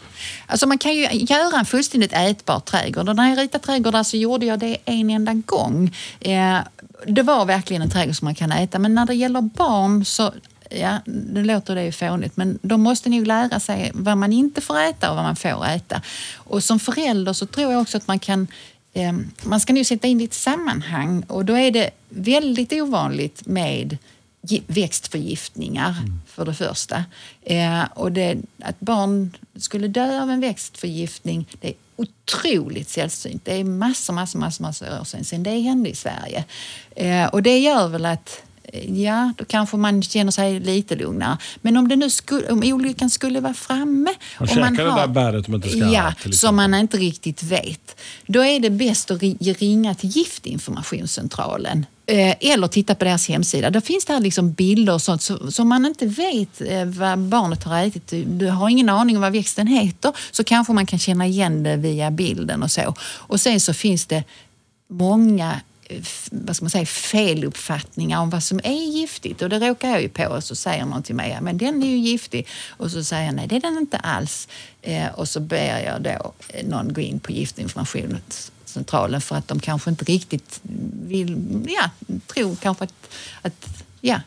alltså 0.47 0.67
man 0.67 0.79
kan 0.79 0.95
ju 0.95 1.09
göra 1.13 1.59
en 1.59 1.65
fullständigt 1.65 2.13
ätbar 2.13 2.61
trädgård. 2.61 3.09
Och 3.09 3.17
när 3.17 3.29
jag 3.29 3.39
ritade 3.39 3.65
trädgårdar 3.65 4.03
så 4.03 4.17
gjorde 4.17 4.47
jag 4.47 4.59
det 4.59 4.77
en 4.85 5.11
enda 5.11 5.33
gång. 5.33 5.97
Eh, 6.21 6.59
det 7.07 7.23
var 7.23 7.45
verkligen 7.45 7.83
en 7.83 7.91
trädgård 7.91 8.17
som 8.17 8.25
man 8.25 8.35
kan 8.35 8.53
äta. 8.53 8.79
Men 8.79 8.95
när 8.95 9.07
det 9.07 9.15
gäller 9.15 9.41
barn 9.41 10.05
så 10.05 10.33
ja, 10.71 10.99
det 11.07 11.43
låter 11.45 11.75
det 11.75 11.85
ju 11.85 11.93
fånigt, 11.93 12.37
men 12.37 12.59
de 12.63 12.81
måste 12.81 13.09
nog 13.09 13.27
lära 13.27 13.61
sig 13.61 13.91
vad 13.95 14.19
man 14.19 14.33
inte 14.33 14.61
får 14.61 14.81
äta 14.81 15.11
och 15.11 15.17
vad 15.17 15.25
man 15.25 15.37
får 15.37 15.67
äta. 15.67 16.03
Och 16.35 16.65
som 16.65 16.79
förälder 16.81 17.33
så 17.33 17.47
tror 17.47 17.73
jag 17.73 17.83
också 17.83 17.97
att 17.97 18.07
man 18.07 18.19
kan 18.19 18.47
eh, 18.93 19.13
man 19.43 19.61
ska 19.61 19.73
nu 19.73 19.85
sätta 19.85 20.09
in 20.09 20.19
det 20.19 20.25
i 20.25 20.27
ett 20.27 20.35
sammanhang 20.35 21.23
och 21.29 21.45
då 21.45 21.59
är 21.59 21.71
det 21.71 21.91
väldigt 22.09 22.73
ovanligt 22.73 23.47
med 23.47 23.99
växtförgiftningar 24.67 25.91
mm. 25.91 26.21
för 26.27 26.45
det 26.45 26.55
första. 26.55 27.05
Eh, 27.43 27.83
och 27.95 28.13
det, 28.13 28.37
att 28.63 28.81
barn 28.81 29.37
skulle 29.57 29.89
dö 29.89 30.23
av 30.23 30.31
en 30.31 30.41
växtförgiftning, 30.41 31.47
det 31.61 31.69
är 31.69 31.75
otroligt 32.03 32.89
sällsynt. 32.89 33.45
Det 33.45 33.61
är 33.61 33.65
massor, 33.65 34.13
massor, 34.15 34.39
massor, 34.39 34.65
massor 34.65 35.01
år 35.01 35.05
sedan, 35.05 35.25
sedan 35.25 35.43
det 35.43 35.61
hände 35.61 35.91
i 35.91 35.95
Sverige. 35.95 36.45
Eh, 36.97 37.27
och 37.27 37.43
det 37.43 37.59
gör 37.59 37.89
väl 37.89 38.07
att 38.07 38.43
ja, 38.87 39.33
då 39.37 39.45
kanske 39.45 39.77
man 39.77 40.03
känner 40.03 40.33
sig 40.33 40.61
lite 40.61 40.97
lugnare. 40.97 41.39
Men 41.61 41.77
om, 41.77 41.89
det 41.89 41.97
nu 41.97 42.11
skulle, 42.11 42.49
om 42.49 42.63
olyckan 42.65 43.11
skulle 43.11 43.41
vara 43.41 43.55
framme... 43.55 44.11
Och 44.41 44.49
käka 44.49 44.61
man 44.61 44.77
har, 44.77 44.85
det 44.85 45.01
där 45.01 45.07
bäret 45.07 45.49
man 45.49 45.65
inte 45.65 45.69
ska 45.69 45.89
Ja, 45.89 46.15
som 46.33 46.57
man 46.57 46.75
inte 46.75 46.97
riktigt 46.97 47.43
vet. 47.43 48.01
Då 48.27 48.45
är 48.45 48.61
det 48.61 48.71
bäst 48.71 49.11
att 49.11 49.23
ringa 49.59 49.95
till 49.95 50.09
Giftinformationscentralen 50.09 51.79
eh, 51.79 52.02
Eh, 52.13 52.37
eller 52.41 52.69
titta 52.69 52.95
på 52.95 53.05
deras 53.05 53.29
hemsida. 53.29 53.71
Där 53.71 53.81
finns 53.81 54.05
det 54.05 54.13
här 54.13 54.21
liksom 54.21 54.53
bilder 54.53 54.95
och 54.95 55.03
sånt. 55.03 55.23
Så, 55.23 55.63
om 55.63 55.69
man 55.69 55.87
inte 55.87 56.07
vet 56.07 56.61
eh, 56.61 56.85
vad 56.85 57.19
barnet 57.19 57.65
har 57.65 57.85
ätit, 57.85 58.13
du 58.27 58.49
har 58.49 58.69
ingen 58.69 58.89
aning 58.89 59.17
om 59.17 59.23
vad 59.23 59.33
växten 59.33 59.67
heter, 59.67 60.13
så 60.31 60.45
kanske 60.45 60.73
man 60.73 60.87
kan 60.87 60.99
känna 60.99 61.27
igen 61.27 61.63
det 61.63 61.77
via 61.77 62.11
bilden 62.11 62.63
och 62.63 62.71
så. 62.71 62.95
Och 63.03 63.41
sen 63.41 63.61
så 63.61 63.75
finns 63.75 64.07
det 64.07 64.25
många 64.89 65.61
eh, 65.89 66.03
vad 66.31 66.57
ska 66.57 66.65
man 66.65 66.71
säga, 66.71 66.87
feluppfattningar 66.87 68.21
om 68.21 68.31
vad 68.31 68.43
som 68.43 68.61
är 68.65 68.97
giftigt. 68.97 69.43
Och 69.43 69.49
det 69.49 69.59
råkar 69.59 69.91
jag 69.91 70.03
ju 70.03 70.09
på 70.09 70.27
och 70.27 70.45
så 70.45 70.55
säger 70.55 70.85
någon 70.85 71.03
till 71.03 71.15
mig, 71.15 71.39
men 71.43 71.59
den 71.59 71.83
är 71.83 71.87
ju 71.87 71.97
giftig. 71.97 72.47
Och 72.69 72.91
så 72.91 73.05
säger 73.05 73.25
jag, 73.25 73.35
nej 73.35 73.47
det 73.47 73.57
är 73.57 73.61
den 73.61 73.79
inte 73.79 73.97
alls. 73.97 74.49
Och 75.15 75.29
så 75.29 75.41
ber 75.41 75.81
jag 75.81 76.03
då 76.03 76.33
någon 76.65 76.93
gå 76.93 77.01
in 77.01 77.21
på 77.21 77.33
vårdcentralen 78.73 79.21
för 79.21 79.37
att 79.37 79.49
de 79.49 79.61
kanske 79.61 79.91
inte 79.91 80.05
riktigt 80.05 80.61
vill, 81.07 81.67
ja, 81.69 81.91
tror 82.27 82.57
kanske 82.57 82.85
att, 82.85 82.95
att 83.43 83.85
ja, 84.01 84.21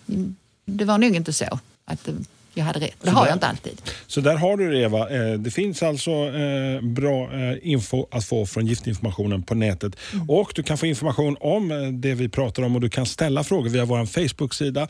det 0.65 0.85
var 0.85 0.97
nog 0.97 1.15
inte 1.15 1.33
så. 1.33 1.59
Att 1.85 2.03
det, 2.03 2.13
jag 2.55 2.65
hade 2.65 2.79
rätt. 2.79 2.95
Det 3.01 3.09
har 3.09 3.21
där, 3.21 3.29
jag 3.29 3.35
inte 3.35 3.47
alltid. 3.47 3.81
Så 4.07 4.21
där 4.21 4.35
har 4.35 4.57
du 4.57 4.71
det 4.71 4.79
Eva. 4.79 5.09
Eh, 5.09 5.33
det 5.33 5.51
finns 5.51 5.83
alltså 5.83 6.11
eh, 6.11 6.81
bra 6.81 7.33
eh, 7.33 7.57
info 7.61 8.07
att 8.11 8.25
få 8.25 8.45
från 8.45 8.67
giftinformationen 8.67 9.43
på 9.43 9.55
nätet. 9.55 9.95
Mm. 10.13 10.29
Och 10.29 10.51
Du 10.55 10.63
kan 10.63 10.77
få 10.77 10.85
information 10.85 11.37
om 11.39 11.91
det 12.01 12.13
vi 12.13 12.29
pratar 12.29 12.63
om 12.63 12.75
och 12.75 12.81
du 12.81 12.89
kan 12.89 13.05
ställa 13.05 13.43
frågor 13.43 13.69
via 13.69 13.85
vår 13.85 14.05
Facebook-sida. 14.05 14.87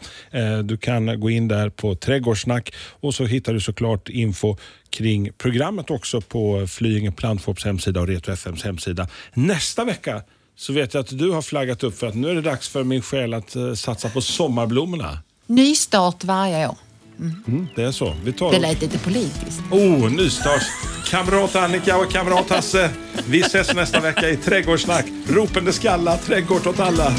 Du 0.64 0.78
kan 0.78 1.20
gå 1.20 1.30
in 1.30 1.48
där 1.48 1.70
på 1.70 1.96
Trädgårdssnack 1.96 2.74
och 3.00 3.16
så 3.16 3.26
hittar 3.26 3.54
du 3.54 3.60
såklart 3.60 4.10
info 4.10 4.58
kring 4.90 5.32
programmet 5.38 5.92
också 5.92 6.22
på 6.22 6.68
Flyinge 6.68 7.12
Plantfops 7.12 7.66
hemsida 7.66 8.02
och 8.02 8.08
Retro 8.08 8.34
FMs 8.34 8.64
hemsida. 8.64 9.08
Nästa 9.34 9.86
vecka 9.86 10.22
så 10.58 10.74
vet 10.74 10.94
jag 10.94 11.02
att 11.02 11.18
du 11.18 11.32
har 11.32 11.42
flaggat 11.42 11.84
upp 11.84 11.98
för 11.98 12.08
att 12.08 12.16
nu 12.16 12.30
är 12.30 12.36
det 12.36 12.42
dags 12.42 12.70
för 12.70 12.84
min 12.84 13.02
själ 13.02 13.34
att 13.34 13.56
satsa 13.76 14.10
på 14.10 14.22
sommarblommorna. 14.22 15.20
Nystart 15.46 16.24
varje 16.24 16.68
år. 16.68 16.76
Mm, 17.20 17.68
det 17.76 17.84
är 17.84 17.92
så. 17.92 18.16
Vi 18.24 18.34
tar 18.34 18.52
det 18.52 18.60
lät 18.60 18.82
lite 18.82 19.00
politiskt. 19.00 19.62
Oh, 19.72 20.12
nystart. 20.12 20.62
Kamrat 21.06 21.56
Annika 21.56 21.98
och 21.98 22.12
kamrat 22.12 22.50
Hasse. 22.50 22.90
Vi 23.28 23.42
ses 23.42 23.74
nästa 23.76 24.00
vecka 24.00 24.30
i 24.30 24.38
Trädgårdssnack. 24.38 25.06
Ropende 25.28 25.74
skalla, 25.74 26.18
trädgård 26.18 26.68
åt 26.68 26.80
alla. 26.80 27.14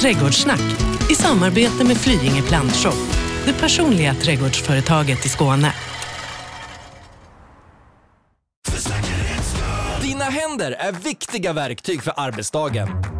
Trädgårdssnack 0.00 0.60
i 1.10 1.14
samarbete 1.14 1.84
med 1.84 1.96
Flyinge 1.96 2.42
Plantshop, 2.42 2.94
det 3.46 3.52
personliga 3.52 4.14
trädgårdsföretaget 4.14 5.26
i 5.26 5.28
Skåne. 5.28 5.72
Dina 10.02 10.24
händer 10.24 10.72
är 10.72 10.92
viktiga 10.92 11.52
verktyg 11.52 12.02
för 12.02 12.12
arbetsdagen. 12.16 13.19